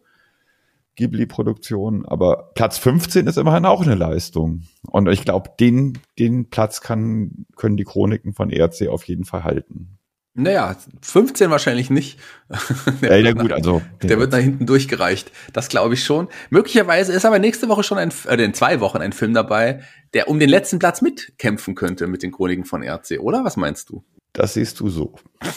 Ghibli-Produktion, 0.96 2.06
aber 2.06 2.52
Platz 2.54 2.78
15 2.78 3.26
ist 3.26 3.38
immerhin 3.38 3.64
auch 3.64 3.82
eine 3.82 3.94
Leistung. 3.94 4.62
Und 4.86 5.08
ich 5.08 5.24
glaube, 5.24 5.50
den, 5.58 5.98
den 6.18 6.50
Platz 6.50 6.80
kann, 6.80 7.46
können 7.56 7.76
die 7.76 7.84
Chroniken 7.84 8.32
von 8.32 8.50
ERC 8.50 8.88
auf 8.88 9.04
jeden 9.04 9.24
Fall 9.24 9.44
halten. 9.44 9.98
Naja, 10.36 10.76
15 11.02 11.48
wahrscheinlich 11.50 11.90
nicht. 11.90 12.18
der, 13.02 13.20
ja, 13.20 13.32
gut, 13.32 13.52
also. 13.52 13.82
Der 14.02 14.18
wird 14.18 14.32
nach 14.32 14.40
hinten 14.40 14.66
durchgereicht. 14.66 15.30
Das 15.52 15.68
glaube 15.68 15.94
ich 15.94 16.02
schon. 16.02 16.28
Möglicherweise 16.50 17.12
ist 17.12 17.24
aber 17.24 17.38
nächste 17.38 17.68
Woche 17.68 17.84
schon 17.84 17.98
ein, 17.98 18.12
äh, 18.26 18.42
in 18.42 18.52
zwei 18.52 18.80
Wochen 18.80 18.98
ein 18.98 19.12
Film 19.12 19.32
dabei, 19.32 19.82
der 20.12 20.28
um 20.28 20.40
den 20.40 20.48
letzten 20.48 20.80
Platz 20.80 21.02
mitkämpfen 21.02 21.76
könnte 21.76 22.08
mit 22.08 22.24
den 22.24 22.32
Chroniken 22.32 22.64
von 22.64 22.82
RC, 22.82 23.20
oder? 23.20 23.44
Was 23.44 23.56
meinst 23.56 23.90
du? 23.90 24.04
Das 24.34 24.54
siehst 24.54 24.80
du 24.80 24.88
so. 24.88 25.14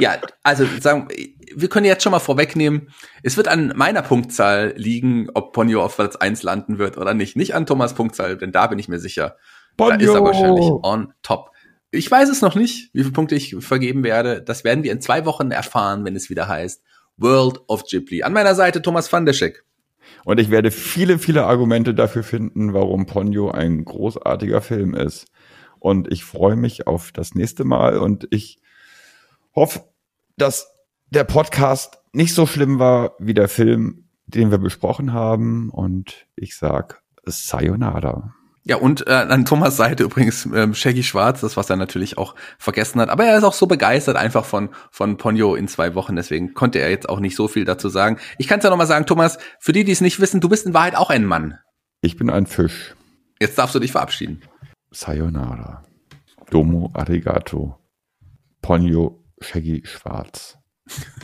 ja, 0.00 0.18
also 0.42 0.66
sagen, 0.80 1.08
wir 1.56 1.68
können 1.68 1.86
jetzt 1.86 2.02
schon 2.02 2.12
mal 2.12 2.18
vorwegnehmen, 2.18 2.90
es 3.22 3.38
wird 3.38 3.48
an 3.48 3.72
meiner 3.74 4.02
Punktzahl 4.02 4.74
liegen, 4.76 5.28
ob 5.32 5.54
Ponyo 5.54 5.82
auf 5.82 5.96
Platz 5.96 6.16
1 6.16 6.42
landen 6.42 6.78
wird 6.78 6.98
oder 6.98 7.14
nicht. 7.14 7.36
Nicht 7.36 7.54
an 7.54 7.64
Thomas 7.64 7.94
Punktzahl, 7.94 8.36
denn 8.36 8.52
da 8.52 8.66
bin 8.66 8.78
ich 8.78 8.88
mir 8.88 8.98
sicher. 8.98 9.36
Ponyo. 9.78 9.96
Da 9.96 10.04
ist 10.04 10.10
er 10.10 10.24
wahrscheinlich 10.24 10.66
on 10.66 11.14
top. 11.22 11.52
Ich 11.90 12.10
weiß 12.10 12.28
es 12.28 12.42
noch 12.42 12.54
nicht, 12.54 12.90
wie 12.92 13.00
viele 13.00 13.12
Punkte 13.12 13.34
ich 13.34 13.56
vergeben 13.60 14.04
werde. 14.04 14.42
Das 14.42 14.62
werden 14.62 14.84
wir 14.84 14.92
in 14.92 15.00
zwei 15.00 15.24
Wochen 15.24 15.52
erfahren, 15.52 16.04
wenn 16.04 16.14
es 16.14 16.28
wieder 16.28 16.48
heißt 16.48 16.82
World 17.16 17.60
of 17.66 17.84
Ghibli. 17.84 18.24
An 18.24 18.34
meiner 18.34 18.54
Seite 18.54 18.82
Thomas 18.82 19.10
van 19.10 19.24
der 19.24 19.32
Scheck. 19.32 19.64
Und 20.26 20.38
ich 20.38 20.50
werde 20.50 20.70
viele, 20.70 21.18
viele 21.18 21.46
Argumente 21.46 21.94
dafür 21.94 22.24
finden, 22.24 22.74
warum 22.74 23.06
Ponyo 23.06 23.50
ein 23.50 23.86
großartiger 23.86 24.60
Film 24.60 24.94
ist. 24.94 25.26
Und 25.84 26.10
ich 26.10 26.24
freue 26.24 26.56
mich 26.56 26.86
auf 26.86 27.12
das 27.12 27.34
nächste 27.34 27.64
Mal 27.64 27.98
und 27.98 28.26
ich 28.30 28.58
hoffe, 29.54 29.82
dass 30.38 30.72
der 31.10 31.24
Podcast 31.24 31.98
nicht 32.14 32.32
so 32.32 32.46
schlimm 32.46 32.78
war 32.78 33.12
wie 33.18 33.34
der 33.34 33.50
Film, 33.50 34.08
den 34.24 34.50
wir 34.50 34.56
besprochen 34.56 35.12
haben. 35.12 35.68
Und 35.68 36.26
ich 36.36 36.56
sag 36.56 37.02
Sayonara. 37.26 38.34
Ja, 38.62 38.76
und 38.76 39.06
äh, 39.06 39.10
an 39.10 39.44
Thomas 39.44 39.76
Seite 39.76 40.04
übrigens 40.04 40.48
ähm, 40.54 40.72
Shaggy 40.72 41.02
Schwarz, 41.02 41.42
das 41.42 41.58
was 41.58 41.68
er 41.68 41.76
natürlich 41.76 42.16
auch 42.16 42.34
vergessen 42.56 42.98
hat. 42.98 43.10
Aber 43.10 43.26
er 43.26 43.36
ist 43.36 43.44
auch 43.44 43.52
so 43.52 43.66
begeistert 43.66 44.16
einfach 44.16 44.46
von 44.46 44.70
von 44.90 45.18
Ponyo 45.18 45.54
in 45.54 45.68
zwei 45.68 45.94
Wochen, 45.94 46.16
deswegen 46.16 46.54
konnte 46.54 46.78
er 46.78 46.88
jetzt 46.88 47.10
auch 47.10 47.20
nicht 47.20 47.36
so 47.36 47.46
viel 47.46 47.66
dazu 47.66 47.90
sagen. 47.90 48.16
Ich 48.38 48.48
kann 48.48 48.60
es 48.60 48.64
ja 48.64 48.70
nochmal 48.70 48.86
sagen, 48.86 49.04
Thomas, 49.04 49.36
für 49.58 49.74
die, 49.74 49.84
die 49.84 49.92
es 49.92 50.00
nicht 50.00 50.18
wissen, 50.18 50.40
du 50.40 50.48
bist 50.48 50.64
in 50.64 50.72
Wahrheit 50.72 50.96
auch 50.96 51.10
ein 51.10 51.26
Mann. 51.26 51.58
Ich 52.00 52.16
bin 52.16 52.30
ein 52.30 52.46
Fisch. 52.46 52.94
Jetzt 53.38 53.58
darfst 53.58 53.74
du 53.74 53.80
dich 53.80 53.92
verabschieden. 53.92 54.40
Sayonara. 54.94 55.82
Domo 56.50 56.90
arigato. 56.94 57.78
Ponyo 58.62 59.18
Shaggy 59.42 59.82
Schwarz. 59.84 60.56